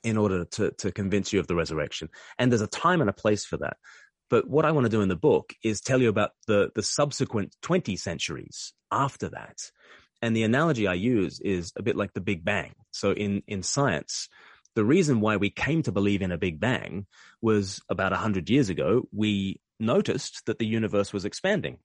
in 0.04 0.18
order 0.18 0.46
to, 0.46 0.72
to 0.72 0.92
convince 0.92 1.32
you 1.32 1.40
of 1.40 1.48
the 1.48 1.56
resurrection. 1.56 2.10
And 2.40 2.52
there's 2.52 2.62
a 2.62 2.68
time 2.68 3.02
and 3.02 3.10
a 3.10 3.14
place 3.14 3.46
for 3.46 3.58
that. 3.58 3.78
But 4.30 4.50
what 4.50 4.66
I 4.66 4.72
want 4.72 4.86
to 4.86 4.90
do 4.90 5.02
in 5.02 5.10
the 5.10 5.16
book 5.16 5.54
is 5.64 5.82
tell 5.82 6.02
you 6.02 6.10
about 6.10 6.32
the, 6.48 6.72
the 6.76 6.84
subsequent 6.84 7.56
20 7.62 7.96
centuries 7.98 8.74
after 8.92 9.30
that. 9.30 9.58
And 10.22 10.36
the 10.36 10.44
analogy 10.44 10.88
I 10.88 10.94
use 10.94 11.40
is 11.42 11.74
a 11.78 11.84
bit 11.84 11.96
like 11.96 12.14
the 12.14 12.22
Big 12.22 12.46
Bang. 12.46 12.74
So 12.92 13.12
in, 13.12 13.44
in 13.48 13.62
science, 13.62 14.30
the 14.76 14.86
reason 14.86 15.20
why 15.20 15.38
we 15.38 15.50
came 15.50 15.84
to 15.84 15.92
believe 15.92 16.22
in 16.22 16.32
a 16.32 16.38
Big 16.38 16.60
Bang 16.60 17.06
was 17.42 17.82
about 17.90 18.12
100 18.12 18.50
years 18.50 18.70
ago, 18.70 19.08
we 19.12 19.60
noticed 19.80 20.46
that 20.46 20.60
the 20.60 20.66
universe 20.66 21.14
was 21.14 21.26
expanding. 21.26 21.78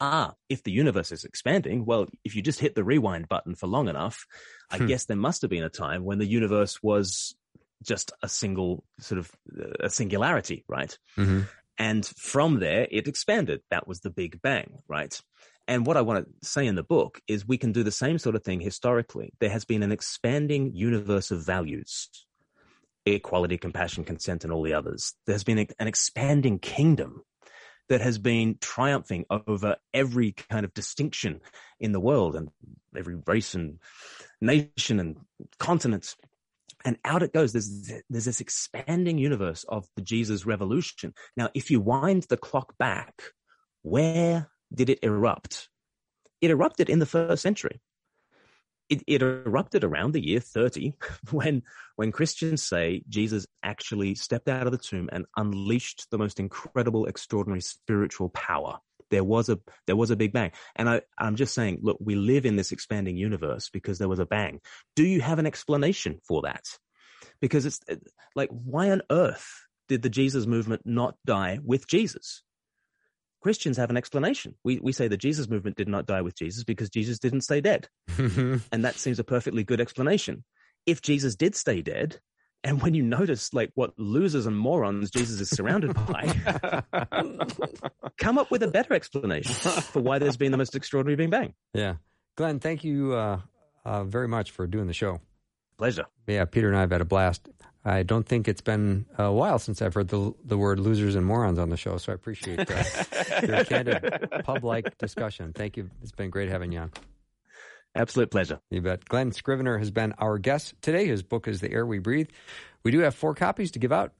Ah, 0.00 0.34
if 0.48 0.62
the 0.62 0.72
universe 0.72 1.12
is 1.12 1.24
expanding, 1.24 1.84
well, 1.84 2.06
if 2.24 2.34
you 2.34 2.42
just 2.42 2.58
hit 2.58 2.74
the 2.74 2.84
rewind 2.84 3.28
button 3.28 3.54
for 3.54 3.66
long 3.66 3.88
enough, 3.88 4.26
I 4.70 4.78
hmm. 4.78 4.86
guess 4.86 5.04
there 5.04 5.16
must 5.16 5.42
have 5.42 5.50
been 5.50 5.62
a 5.62 5.70
time 5.70 6.04
when 6.04 6.18
the 6.18 6.26
universe 6.26 6.82
was 6.82 7.34
just 7.84 8.12
a 8.22 8.28
single 8.28 8.84
sort 8.98 9.18
of 9.18 9.30
a 9.80 9.90
singularity, 9.90 10.64
right? 10.68 10.96
Mm-hmm. 11.16 11.40
And 11.78 12.04
from 12.04 12.60
there, 12.60 12.86
it 12.90 13.08
expanded. 13.08 13.62
That 13.70 13.88
was 13.88 14.00
the 14.00 14.10
Big 14.10 14.42
Bang, 14.42 14.80
right? 14.86 15.18
And 15.66 15.86
what 15.86 15.96
I 15.96 16.02
want 16.02 16.26
to 16.26 16.46
say 16.46 16.66
in 16.66 16.74
the 16.74 16.82
book 16.82 17.20
is 17.26 17.46
we 17.46 17.56
can 17.56 17.72
do 17.72 17.82
the 17.82 17.90
same 17.90 18.18
sort 18.18 18.34
of 18.34 18.42
thing 18.42 18.60
historically. 18.60 19.32
There 19.40 19.50
has 19.50 19.64
been 19.64 19.82
an 19.82 19.92
expanding 19.92 20.72
universe 20.74 21.30
of 21.30 21.44
values 21.44 22.08
equality, 23.06 23.56
compassion, 23.56 24.04
consent, 24.04 24.44
and 24.44 24.52
all 24.52 24.62
the 24.62 24.74
others. 24.74 25.14
There's 25.26 25.44
been 25.44 25.58
an 25.58 25.88
expanding 25.88 26.58
kingdom 26.58 27.22
that 27.88 28.00
has 28.00 28.18
been 28.18 28.56
triumphing 28.60 29.24
over 29.30 29.76
every 29.92 30.32
kind 30.32 30.64
of 30.64 30.74
distinction 30.74 31.40
in 31.80 31.92
the 31.92 32.00
world 32.00 32.36
and 32.36 32.48
every 32.96 33.16
race 33.26 33.54
and 33.54 33.78
nation 34.40 35.00
and 35.00 35.16
continent 35.58 36.14
and 36.84 36.98
out 37.04 37.22
it 37.22 37.32
goes. 37.32 37.52
There's, 37.52 37.92
there's 38.08 38.24
this 38.24 38.40
expanding 38.40 39.18
universe 39.18 39.64
of 39.68 39.86
the 39.96 40.02
Jesus 40.02 40.46
revolution. 40.46 41.14
Now, 41.36 41.50
if 41.54 41.70
you 41.70 41.80
wind 41.80 42.26
the 42.28 42.36
clock 42.36 42.76
back, 42.78 43.22
where 43.82 44.48
did 44.72 44.90
it 44.90 45.00
erupt? 45.02 45.68
It 46.40 46.50
erupted 46.50 46.88
in 46.88 46.98
the 46.98 47.06
first 47.06 47.42
century. 47.42 47.80
It, 48.88 49.04
it 49.06 49.22
erupted 49.22 49.84
around 49.84 50.12
the 50.12 50.26
year 50.26 50.40
30 50.40 50.94
when, 51.30 51.62
when 51.96 52.12
Christians 52.12 52.62
say 52.62 53.02
Jesus 53.08 53.46
actually 53.62 54.14
stepped 54.14 54.48
out 54.48 54.66
of 54.66 54.72
the 54.72 54.78
tomb 54.78 55.08
and 55.12 55.26
unleashed 55.36 56.08
the 56.10 56.18
most 56.18 56.40
incredible, 56.40 57.06
extraordinary 57.06 57.60
spiritual 57.60 58.30
power 58.30 58.80
there 59.10 59.24
was 59.24 59.48
a 59.48 59.58
there 59.86 59.96
was 59.96 60.10
a 60.10 60.16
big 60.16 60.32
bang 60.32 60.50
and 60.76 60.88
i 60.88 61.00
i'm 61.18 61.36
just 61.36 61.54
saying 61.54 61.78
look 61.82 61.96
we 62.00 62.14
live 62.14 62.46
in 62.46 62.56
this 62.56 62.72
expanding 62.72 63.16
universe 63.16 63.70
because 63.70 63.98
there 63.98 64.08
was 64.08 64.18
a 64.18 64.26
bang 64.26 64.60
do 64.96 65.04
you 65.04 65.20
have 65.20 65.38
an 65.38 65.46
explanation 65.46 66.18
for 66.26 66.42
that 66.42 66.64
because 67.40 67.66
it's 67.66 67.80
uh, 67.90 67.96
like 68.34 68.48
why 68.50 68.90
on 68.90 69.02
earth 69.10 69.66
did 69.88 70.02
the 70.02 70.10
jesus 70.10 70.46
movement 70.46 70.82
not 70.84 71.16
die 71.26 71.58
with 71.64 71.86
jesus 71.86 72.42
Christians 73.42 73.78
have 73.78 73.90
an 73.90 73.96
explanation. 73.96 74.54
We, 74.64 74.80
we 74.82 74.92
say 74.92 75.08
the 75.08 75.16
Jesus 75.16 75.48
movement 75.48 75.76
did 75.76 75.88
not 75.88 76.06
die 76.06 76.20
with 76.20 76.36
Jesus 76.36 76.62
because 76.62 76.90
Jesus 76.90 77.18
didn't 77.18 77.40
stay 77.40 77.60
dead. 77.60 77.88
and 78.18 78.84
that 78.84 78.96
seems 78.96 79.18
a 79.18 79.24
perfectly 79.24 79.64
good 79.64 79.80
explanation. 79.80 80.44
If 80.86 81.00
Jesus 81.00 81.36
did 81.36 81.54
stay 81.54 81.80
dead, 81.80 82.20
and 82.64 82.82
when 82.82 82.94
you 82.94 83.02
notice 83.02 83.54
like 83.54 83.70
what 83.74 83.98
losers 83.98 84.46
and 84.46 84.56
morons 84.56 85.10
Jesus 85.10 85.40
is 85.40 85.50
surrounded 85.50 85.94
by, 86.06 86.82
come 88.18 88.38
up 88.38 88.50
with 88.50 88.62
a 88.62 88.68
better 88.68 88.94
explanation 88.94 89.54
for 89.54 90.00
why 90.00 90.18
there's 90.18 90.36
been 90.36 90.52
the 90.52 90.58
most 90.58 90.74
extraordinary 90.74 91.16
Big 91.16 91.30
Bang. 91.30 91.54
Yeah. 91.74 91.94
Glen, 92.36 92.60
thank 92.60 92.84
you 92.84 93.14
uh, 93.14 93.40
uh, 93.84 94.04
very 94.04 94.28
much 94.28 94.50
for 94.50 94.66
doing 94.66 94.86
the 94.86 94.92
show. 94.92 95.20
Pleasure. 95.78 96.06
Yeah, 96.26 96.44
Peter 96.44 96.68
and 96.68 96.76
I 96.76 96.80
have 96.80 96.90
had 96.90 97.00
a 97.00 97.06
blast. 97.06 97.48
I 97.84 98.02
don't 98.02 98.26
think 98.26 98.46
it's 98.46 98.60
been 98.60 99.06
a 99.16 99.32
while 99.32 99.58
since 99.58 99.80
I've 99.80 99.94
heard 99.94 100.08
the 100.08 100.34
the 100.44 100.58
word 100.58 100.78
losers 100.78 101.14
and 101.14 101.24
morons 101.24 101.58
on 101.58 101.70
the 101.70 101.78
show, 101.78 101.96
so 101.96 102.12
I 102.12 102.14
appreciate 102.14 102.70
uh, 102.70 102.84
your 103.42 103.64
candid 103.64 104.28
pub 104.44 104.64
like 104.64 104.98
discussion. 104.98 105.54
Thank 105.54 105.78
you. 105.78 105.88
It's 106.02 106.12
been 106.12 106.28
great 106.28 106.50
having 106.50 106.72
you 106.72 106.80
on. 106.80 106.92
Absolute 107.94 108.30
pleasure. 108.30 108.60
You 108.70 108.82
bet. 108.82 109.04
Glen 109.04 109.32
Scrivener 109.32 109.78
has 109.78 109.90
been 109.90 110.12
our 110.18 110.38
guest 110.38 110.74
today. 110.80 111.06
His 111.06 111.22
book 111.22 111.48
is 111.48 111.60
The 111.60 111.72
Air 111.72 111.84
We 111.84 111.98
Breathe. 111.98 112.28
We 112.82 112.90
do 112.90 113.00
have 113.00 113.14
four 113.14 113.34
copies 113.34 113.72
to 113.72 113.78
give 113.78 113.92
out. 113.92 114.12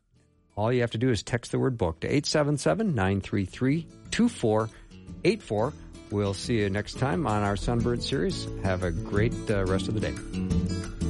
All 0.56 0.72
you 0.72 0.80
have 0.80 0.90
to 0.90 0.98
do 0.98 1.10
is 1.10 1.22
text 1.22 1.52
the 1.52 1.58
word 1.58 1.78
book 1.78 2.00
to 2.00 2.08
877 2.08 2.94
933 2.94 3.86
2484 4.10 5.72
We'll 6.10 6.34
see 6.34 6.58
you 6.58 6.70
next 6.70 6.98
time 6.98 7.26
on 7.26 7.42
our 7.42 7.56
Sunburnt 7.56 8.02
series. 8.02 8.48
Have 8.64 8.82
a 8.82 8.90
great 8.90 9.34
uh, 9.48 9.64
rest 9.64 9.88
of 9.88 9.94
the 9.94 10.00
day. 10.00 11.09